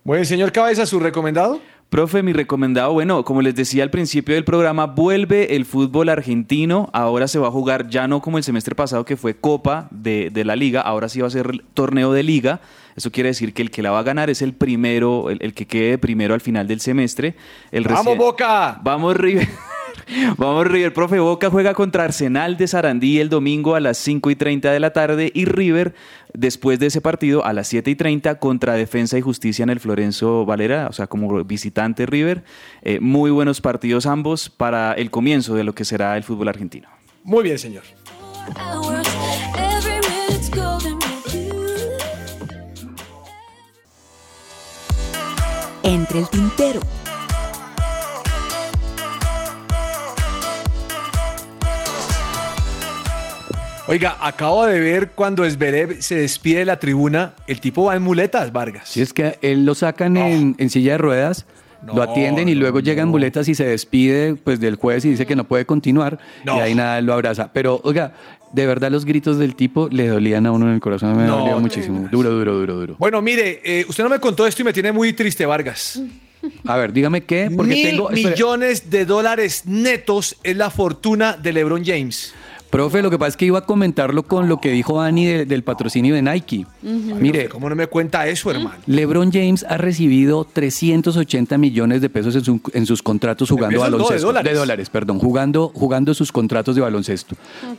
Bueno, 0.04 0.24
señor 0.26 0.52
Cabeza, 0.52 0.86
su 0.86 1.00
recomendado. 1.00 1.62
Profe, 1.92 2.24
mi 2.24 2.32
recomendado, 2.32 2.94
bueno, 2.94 3.26
como 3.26 3.42
les 3.42 3.54
decía 3.54 3.84
al 3.84 3.90
principio 3.90 4.36
del 4.36 4.46
programa, 4.46 4.86
vuelve 4.86 5.58
el 5.58 5.66
fútbol 5.66 6.08
argentino. 6.08 6.90
Ahora 6.94 7.28
se 7.28 7.38
va 7.38 7.50
a 7.50 7.52
jugar 7.52 7.90
ya 7.90 8.08
no 8.08 8.22
como 8.22 8.38
el 8.38 8.46
semestre 8.46 8.76
pasado 8.76 9.04
que 9.04 9.18
fue 9.18 9.36
Copa 9.36 9.90
de, 9.92 10.30
de 10.32 10.46
la 10.46 10.56
Liga, 10.56 10.80
ahora 10.80 11.10
sí 11.10 11.20
va 11.20 11.28
a 11.28 11.32
ser 11.32 11.48
el 11.48 11.64
torneo 11.74 12.14
de 12.14 12.24
Liga. 12.24 12.62
Eso 12.96 13.12
quiere 13.12 13.28
decir 13.28 13.54
que 13.54 13.62
el 13.62 13.72
que 13.72 13.82
la 13.82 13.92
va 13.92 14.00
a 14.00 14.04
ganar 14.04 14.30
es 14.30 14.42
el 14.42 14.54
primero, 14.54 15.30
el, 15.30 15.40
el 15.42 15.54
que 15.54 15.68
quede 15.68 15.98
primero 15.98 16.34
al 16.34 16.40
final 16.40 16.66
del 16.66 16.80
semestre. 16.80 17.36
El 17.74 17.84
¡Vamos, 17.84 18.16
Boca! 18.16 18.80
Vamos, 18.82 19.18
River. 19.18 19.50
Vamos, 20.38 20.68
River. 20.68 20.94
Profe, 20.94 21.20
Boca 21.20 21.50
juega 21.50 21.74
contra 21.74 22.04
Arsenal 22.04 22.58
de 22.58 22.68
Sarandí 22.68 23.20
el 23.20 23.30
domingo 23.30 23.76
a 23.76 23.80
las 23.80 23.98
5 23.98 24.30
y 24.32 24.36
30 24.36 24.72
de 24.72 24.80
la 24.80 24.92
tarde 24.92 25.32
y 25.34 25.46
River, 25.46 25.94
después 26.34 26.80
de 26.80 26.88
ese 26.88 27.02
partido, 27.02 27.46
a 27.46 27.54
las 27.54 27.68
7 27.68 27.90
y 27.92 27.96
30 27.96 28.40
contra 28.40 28.74
Defensa 28.74 29.18
y 29.18 29.22
Justicia 29.22 29.64
en 29.64 29.70
el 29.70 29.80
Florencio 29.80 30.46
Valera, 30.46 30.88
o 30.90 30.94
sea, 30.94 31.08
como 31.08 31.44
visitante 31.44 32.06
River. 32.06 32.44
Eh, 32.82 33.00
muy 33.00 33.32
buenos 33.32 33.62
partidos 33.62 34.06
ambos 34.06 34.50
para 34.50 34.94
el 34.94 35.12
comienzo 35.12 35.56
de 35.56 35.64
lo 35.64 35.74
que 35.74 35.86
será 35.86 36.18
el 36.18 36.24
fútbol 36.24 36.50
argentino. 36.50 36.90
Muy 37.24 37.44
bien, 37.44 37.58
señor. 37.58 37.84
Entre 45.84 46.20
el 46.20 46.30
tintero. 46.30 46.80
Oiga, 53.92 54.16
acabo 54.22 54.66
de 54.66 54.80
ver 54.80 55.10
cuando 55.10 55.44
Esberev 55.44 56.02
se 56.02 56.16
despide 56.16 56.60
de 56.60 56.66
la 56.66 56.80
tribuna, 56.80 57.34
el 57.46 57.60
tipo 57.60 57.84
va 57.84 57.96
en 57.98 58.02
muletas, 58.02 58.54
Vargas. 58.54 58.88
Si 58.88 59.02
es 59.02 59.12
que 59.12 59.38
él 59.42 59.66
lo 59.66 59.76
sacan 59.76 60.16
en, 60.16 60.56
en 60.60 60.70
silla 60.70 60.94
de 60.94 60.98
ruedas, 60.98 61.46
lo 61.94 62.02
atienden 62.02 62.48
y 62.48 62.56
luego 62.56 62.80
llega 62.80 63.02
en 63.04 63.10
muletas 63.10 63.50
y 63.50 63.56
se 63.56 63.66
despide 63.66 64.36
pues 64.36 64.62
del 64.62 64.76
juez 64.76 65.04
y 65.04 65.10
dice 65.10 65.26
que 65.26 65.36
no 65.36 65.44
puede 65.44 65.66
continuar 65.66 66.20
No. 66.46 66.56
y 66.56 66.62
ahí 66.62 66.74
nada 66.74 67.02
lo 67.02 67.12
abraza. 67.12 67.52
Pero, 67.52 67.82
oiga, 67.84 68.14
de 68.54 68.66
verdad 68.66 68.90
los 68.92 69.04
gritos 69.04 69.38
del 69.38 69.56
tipo 69.58 69.90
le 69.92 70.08
dolían 70.08 70.46
a 70.46 70.54
uno 70.54 70.68
en 70.70 70.76
el 70.76 70.80
corazón, 70.80 71.18
me 71.18 71.26
No, 71.28 71.40
dolía 71.40 71.58
muchísimo. 71.58 72.08
Duro, 72.10 72.30
duro, 72.30 72.54
duro, 72.54 72.76
duro. 72.76 72.96
Bueno, 72.98 73.22
mire, 73.22 73.60
eh, 73.66 73.86
usted 73.90 74.06
no 74.06 74.10
me 74.10 74.20
contó 74.20 74.48
esto 74.48 74.62
y 74.62 74.66
me 74.66 74.72
tiene 74.72 74.94
muy 74.94 75.12
triste, 75.12 75.46
Vargas. 75.46 76.02
A 76.66 76.78
ver, 76.78 76.94
dígame 76.94 77.26
qué, 77.26 77.52
porque 77.54 77.74
Mil 77.74 77.90
tengo... 77.90 78.10
millones 78.10 78.90
de 78.90 79.06
dólares 79.06 79.64
netos 79.66 80.38
es 80.44 80.56
la 80.56 80.70
fortuna 80.70 81.34
de 81.34 81.52
LeBron 81.52 81.84
James. 81.86 82.34
Profe, 82.72 83.02
lo 83.02 83.12
que 83.12 83.20
pasa 83.20 83.30
es 83.30 83.38
que 83.38 83.46
iba 83.46 83.60
a 83.60 83.66
comentarlo 83.66 84.24
con 84.24 84.48
lo 84.48 84.60
que 84.62 84.72
dijo 84.72 85.02
Ani 85.02 85.26
de- 85.26 85.46
del 85.46 85.62
patrocinio 85.64 86.16
de 86.16 86.22
Nike. 86.22 86.66
Mire, 86.82 87.50
¿Cómo 87.50 87.70
no 87.70 87.76
me 87.76 87.86
cuenta 87.88 88.26
eso, 88.28 88.50
hermano? 88.50 88.78
LeBron 88.88 89.30
James 89.32 89.66
ha 89.68 89.78
recibido 89.78 90.46
380 90.46 91.58
millones 91.58 92.00
de 92.02 92.10
pesos 92.10 92.34
en, 92.36 92.44
su- 92.46 92.62
en 92.74 92.86
sus 92.86 93.04
contratos 93.04 93.50
jugando 93.50 93.78
no, 93.78 93.84
de 93.84 93.92
baloncesto. 93.92 94.26
dólares. 94.28 94.54
De 94.54 94.58
dólares, 94.58 94.90
perdón, 94.90 95.20
jugando, 95.20 95.70
jugando 95.76 96.14
sus 96.14 96.32
contratos 96.32 96.74
de 96.76 96.82
baloncesto. 96.82 97.36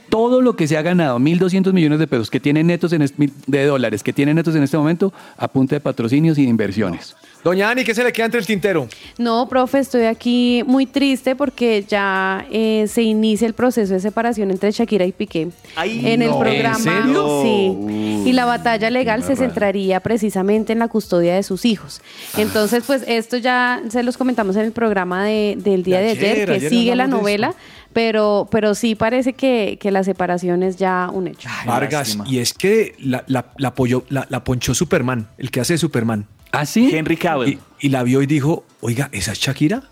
Todo 0.09 0.41
lo 0.41 0.55
que 0.55 0.67
se 0.67 0.77
ha 0.77 0.83
ganado, 0.83 1.17
1.200 1.17 1.73
millones 1.73 1.97
de 1.97 2.05
pesos 2.05 2.29
que 2.29 2.39
tiene 2.39 2.63
netos 2.63 2.93
en 2.93 3.01
es- 3.01 3.13
de 3.17 3.65
dólares 3.65 4.03
que 4.03 4.13
tiene 4.13 4.33
netos 4.35 4.55
en 4.55 4.61
este 4.61 4.77
momento, 4.77 5.11
a 5.37 5.47
punta 5.47 5.75
de 5.75 5.79
patrocinios 5.79 6.37
y 6.37 6.43
de 6.43 6.49
inversiones. 6.49 7.15
Doña 7.43 7.69
Ani, 7.71 7.83
¿qué 7.83 7.93
se 7.95 8.03
le 8.05 8.13
queda 8.13 8.25
entre 8.27 8.39
el 8.39 8.45
tintero? 8.45 8.87
No, 9.17 9.49
profe, 9.49 9.79
estoy 9.79 10.03
aquí 10.03 10.63
muy 10.65 10.85
triste 10.85 11.35
porque 11.35 11.83
ya 11.85 12.45
eh, 12.51 12.85
se 12.87 13.01
inicia 13.01 13.45
el 13.47 13.53
proceso 13.53 13.91
de 13.93 13.99
separación 13.99 14.49
entre 14.51 14.69
Shakira 14.71 14.82
y 14.83 15.11
Piqué. 15.11 15.49
en 15.83 16.21
el 16.21 16.29
programa, 16.37 16.77
¿En 16.97 17.03
serio? 17.03 17.41
sí. 17.43 18.23
y 18.29 18.33
la 18.33 18.45
batalla 18.45 18.89
legal 18.89 19.23
se 19.23 19.35
centraría 19.35 19.99
precisamente 19.99 20.73
en 20.73 20.79
la 20.79 20.87
custodia 20.87 21.35
de 21.35 21.43
sus 21.43 21.65
hijos. 21.65 22.01
Entonces, 22.37 22.83
pues 22.85 23.03
esto 23.07 23.37
ya 23.37 23.81
se 23.89 24.03
los 24.03 24.17
comentamos 24.17 24.55
en 24.55 24.63
el 24.63 24.71
programa 24.71 25.25
de- 25.25 25.55
del 25.57 25.83
día 25.83 25.99
de, 25.99 26.05
De 26.05 26.11
ayer, 26.11 26.31
ayer, 26.31 26.47
que 26.47 26.53
ayer 26.55 26.69
sigue 26.69 26.95
la 26.95 27.07
novela, 27.07 27.53
pero, 27.91 28.47
pero 28.51 28.75
sí 28.75 28.95
parece 28.95 29.33
que, 29.33 29.77
que 29.79 29.91
la 29.91 30.03
separación 30.03 30.63
es 30.63 30.77
ya 30.77 31.09
un 31.13 31.27
hecho. 31.27 31.49
Vargas, 31.65 32.17
y 32.25 32.39
es 32.39 32.53
que 32.53 32.95
la, 32.99 33.23
la, 33.27 33.45
la 33.57 33.73
apoyó- 33.75 34.03
la- 34.09 34.25
la 34.29 34.43
ponchó 34.43 34.73
Superman, 34.73 35.27
el 35.37 35.51
que 35.51 35.59
hace 35.59 35.77
Superman. 35.77 36.25
¿Ah, 36.51 36.65
sí? 36.65 36.89
Henry 36.93 37.17
Cavill. 37.17 37.59
Y, 37.79 37.87
y 37.87 37.89
la 37.89 38.03
vio 38.03 38.21
y 38.21 38.25
dijo, 38.27 38.63
oiga, 38.81 39.09
¿esa 39.11 39.31
es 39.31 39.39
Shakira? 39.39 39.83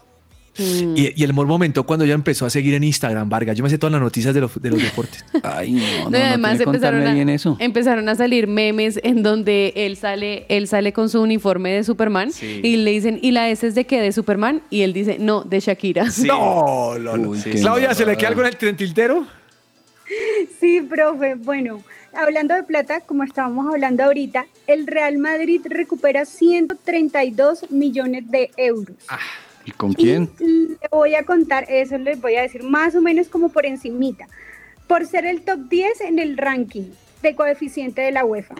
Mm. 0.58 0.98
Y, 0.98 1.14
y 1.16 1.24
el 1.24 1.30
mejor 1.30 1.48
momento 1.48 1.86
cuando 1.86 2.04
ella 2.04 2.14
empezó 2.14 2.46
a 2.46 2.50
seguir 2.50 2.74
en 2.74 2.84
Instagram, 2.84 3.30
Vargas. 3.30 3.56
Yo 3.58 3.64
me 3.64 3.70
sé 3.70 3.78
todas 3.78 3.92
las 3.94 4.02
noticias 4.02 4.34
de 4.34 4.42
los, 4.42 4.62
de 4.62 4.70
los 4.70 4.82
deportes. 4.84 5.24
Ay, 5.44 5.72
no, 5.72 6.10
No, 6.10 6.18
y 6.18 6.22
además 6.22 6.60
empezaron 6.60 7.08
a, 7.08 7.14
bien 7.14 7.30
eso. 7.30 7.56
empezaron 7.60 8.10
a 8.10 8.16
salir 8.16 8.48
memes 8.48 9.00
en 9.04 9.24
donde 9.24 9.72
él 9.76 9.96
sale, 9.98 10.46
él 10.50 10.68
sale 10.68 10.92
con 10.94 11.10
su 11.10 11.22
uniforme 11.22 11.72
de 11.72 11.84
Superman 11.84 12.32
Sí. 12.34 12.60
y 12.64 12.78
le 12.78 12.92
dicen, 12.92 13.20
¿y 13.22 13.32
la 13.32 13.50
S 13.50 13.66
es 13.66 13.76
de 13.76 13.86
qué? 13.86 14.02
¿De 14.02 14.12
Superman? 14.12 14.62
Y 14.70 14.82
él 14.82 14.92
dice, 14.94 15.18
no, 15.20 15.42
de 15.44 15.60
Shakira. 15.60 16.10
Sí. 16.12 16.28
No, 16.28 16.98
no, 17.00 17.18
no. 17.18 17.30
Uy, 17.30 17.42
qué 17.42 17.52
Claudia, 17.52 17.94
¿se 17.94 18.06
le 18.06 18.18
queda 18.18 18.30
algo 18.30 18.42
en 18.42 18.48
el 18.62 18.76
tintero? 18.76 19.26
Sí, 20.60 20.82
profe. 20.82 21.36
Bueno, 21.36 21.82
hablando 22.14 22.54
de 22.56 22.64
plata, 22.64 23.00
como 23.02 23.24
estábamos 23.24 23.68
hablando 23.74 24.04
ahorita, 24.04 24.46
el 24.68 24.86
Real 24.88 25.18
Madrid 25.18 25.62
recupera 25.66 26.26
132 26.26 27.72
millones 27.72 28.30
de 28.30 28.52
euros. 28.58 28.96
¿Y 29.66 29.72
con 29.72 29.94
quién? 29.94 30.30
Le 30.40 30.88
voy 30.92 31.16
a 31.16 31.24
contar, 31.24 31.66
eso 31.70 31.98
les 31.98 32.20
voy 32.20 32.36
a 32.36 32.42
decir 32.42 32.64
más 32.64 32.96
o 32.96 33.02
menos 33.02 33.28
como 33.28 33.50
por 33.50 33.66
encimita. 33.66 34.28
Por 34.88 35.06
ser 35.06 35.26
el 35.26 35.42
top 35.42 35.70
10 35.70 36.02
en 36.02 36.20
el 36.20 36.38
ranking 36.38 36.86
de 37.22 37.36
coeficiente 37.36 38.02
de 38.02 38.12
la 38.12 38.26
UEFA. 38.26 38.56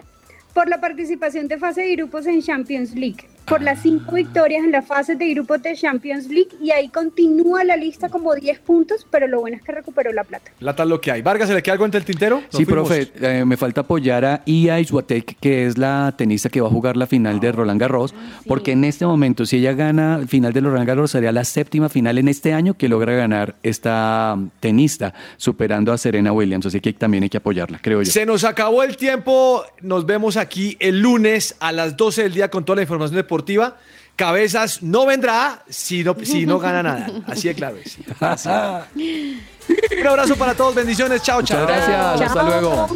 Por 0.54 0.68
la 0.68 0.80
participación 0.80 1.48
de 1.48 1.58
fase 1.58 1.82
de 1.82 1.96
grupos 1.96 2.26
en 2.26 2.42
Champions 2.42 2.94
League. 2.94 3.26
Por 3.46 3.62
las 3.62 3.82
cinco 3.82 4.14
victorias 4.14 4.64
en 4.64 4.72
la 4.72 4.82
fase 4.82 5.16
de 5.16 5.28
grupos 5.34 5.62
de 5.62 5.74
Champions 5.74 6.28
League 6.28 6.50
y 6.60 6.70
ahí 6.70 6.88
continúa 6.88 7.64
la 7.64 7.76
lista 7.76 8.08
como 8.08 8.34
10 8.34 8.58
puntos, 8.60 9.06
pero 9.10 9.26
lo 9.26 9.40
bueno 9.40 9.56
es 9.56 9.62
que 9.62 9.72
recuperó 9.72 10.12
la 10.12 10.24
plata. 10.24 10.50
Plata 10.58 10.82
es 10.84 10.88
lo 10.88 11.00
que 11.00 11.10
hay. 11.10 11.22
Vargas, 11.22 11.48
¿se 11.48 11.54
le 11.54 11.62
queda 11.62 11.72
algo 11.74 11.84
entre 11.84 11.98
el 11.98 12.04
tintero? 12.04 12.36
Nos 12.36 12.44
Sí, 12.56 12.64
fuimos. 12.64 12.88
profe, 12.88 13.12
eh, 13.20 13.44
me 13.44 13.56
falta 13.56 13.82
apoyar 13.82 14.24
a 14.24 14.42
Ia 14.46 14.80
Iswatek, 14.80 15.36
que 15.40 15.66
es 15.66 15.78
la 15.78 16.14
tenista 16.16 16.48
que 16.48 16.60
va 16.60 16.68
a 16.68 16.70
jugar 16.70 16.96
la 16.96 17.06
final 17.06 17.40
de 17.40 17.52
Roland 17.52 17.80
Garros, 17.80 18.14
porque 18.46 18.72
en 18.72 18.84
este 18.84 19.06
momento, 19.06 19.44
si 19.46 19.56
ella 19.58 19.72
gana 19.72 20.16
el 20.20 20.28
final 20.28 20.52
de 20.52 20.60
Roland 20.60 20.86
Garros, 20.86 21.10
sería 21.10 21.32
la 21.32 21.44
séptima 21.44 21.88
final 21.88 22.18
en 22.18 22.28
este 22.28 22.52
año 22.52 22.74
que 22.74 22.88
logra 22.88 23.12
ganar 23.14 23.56
esta 23.62 24.34
mm, 24.36 24.50
tenista, 24.60 25.14
superando 25.36 25.92
a 25.92 25.98
Serena 25.98 26.32
Williams, 26.32 26.66
así 26.66 26.80
que 26.80 26.92
también 26.92 27.22
hay 27.24 27.28
que 27.30 27.38
apoyarla, 27.38 27.78
creo 27.82 28.02
yo. 28.02 28.10
Se 28.10 28.24
nos 28.26 28.44
acabó 28.44 28.82
el 28.82 28.96
tiempo. 28.96 29.64
Nos 29.80 30.06
vemos 30.06 30.36
aquí 30.36 30.76
el 30.80 31.00
lunes 31.00 31.56
a 31.60 31.72
las 31.72 31.96
12 31.96 32.22
del 32.24 32.32
día 32.34 32.48
con 32.50 32.64
toda 32.64 32.76
la 32.76 32.82
información 32.82 33.16
deportiva. 33.32 33.76
Cabezas 34.14 34.82
no 34.82 35.06
vendrá 35.06 35.64
si 35.68 36.04
no, 36.04 36.14
si 36.22 36.44
no 36.44 36.58
gana 36.58 36.82
nada. 36.82 37.06
Así 37.26 37.48
de 37.48 37.54
claro 37.54 37.78
es. 37.78 37.96
Un 40.00 40.06
abrazo 40.06 40.36
para 40.36 40.54
todos. 40.54 40.74
Bendiciones. 40.74 41.22
Chao, 41.22 41.40
chao. 41.42 41.62
Muchas 41.62 41.88
gracias. 41.88 42.20
Hasta 42.20 42.34
Chao. 42.34 42.46
luego. 42.46 42.88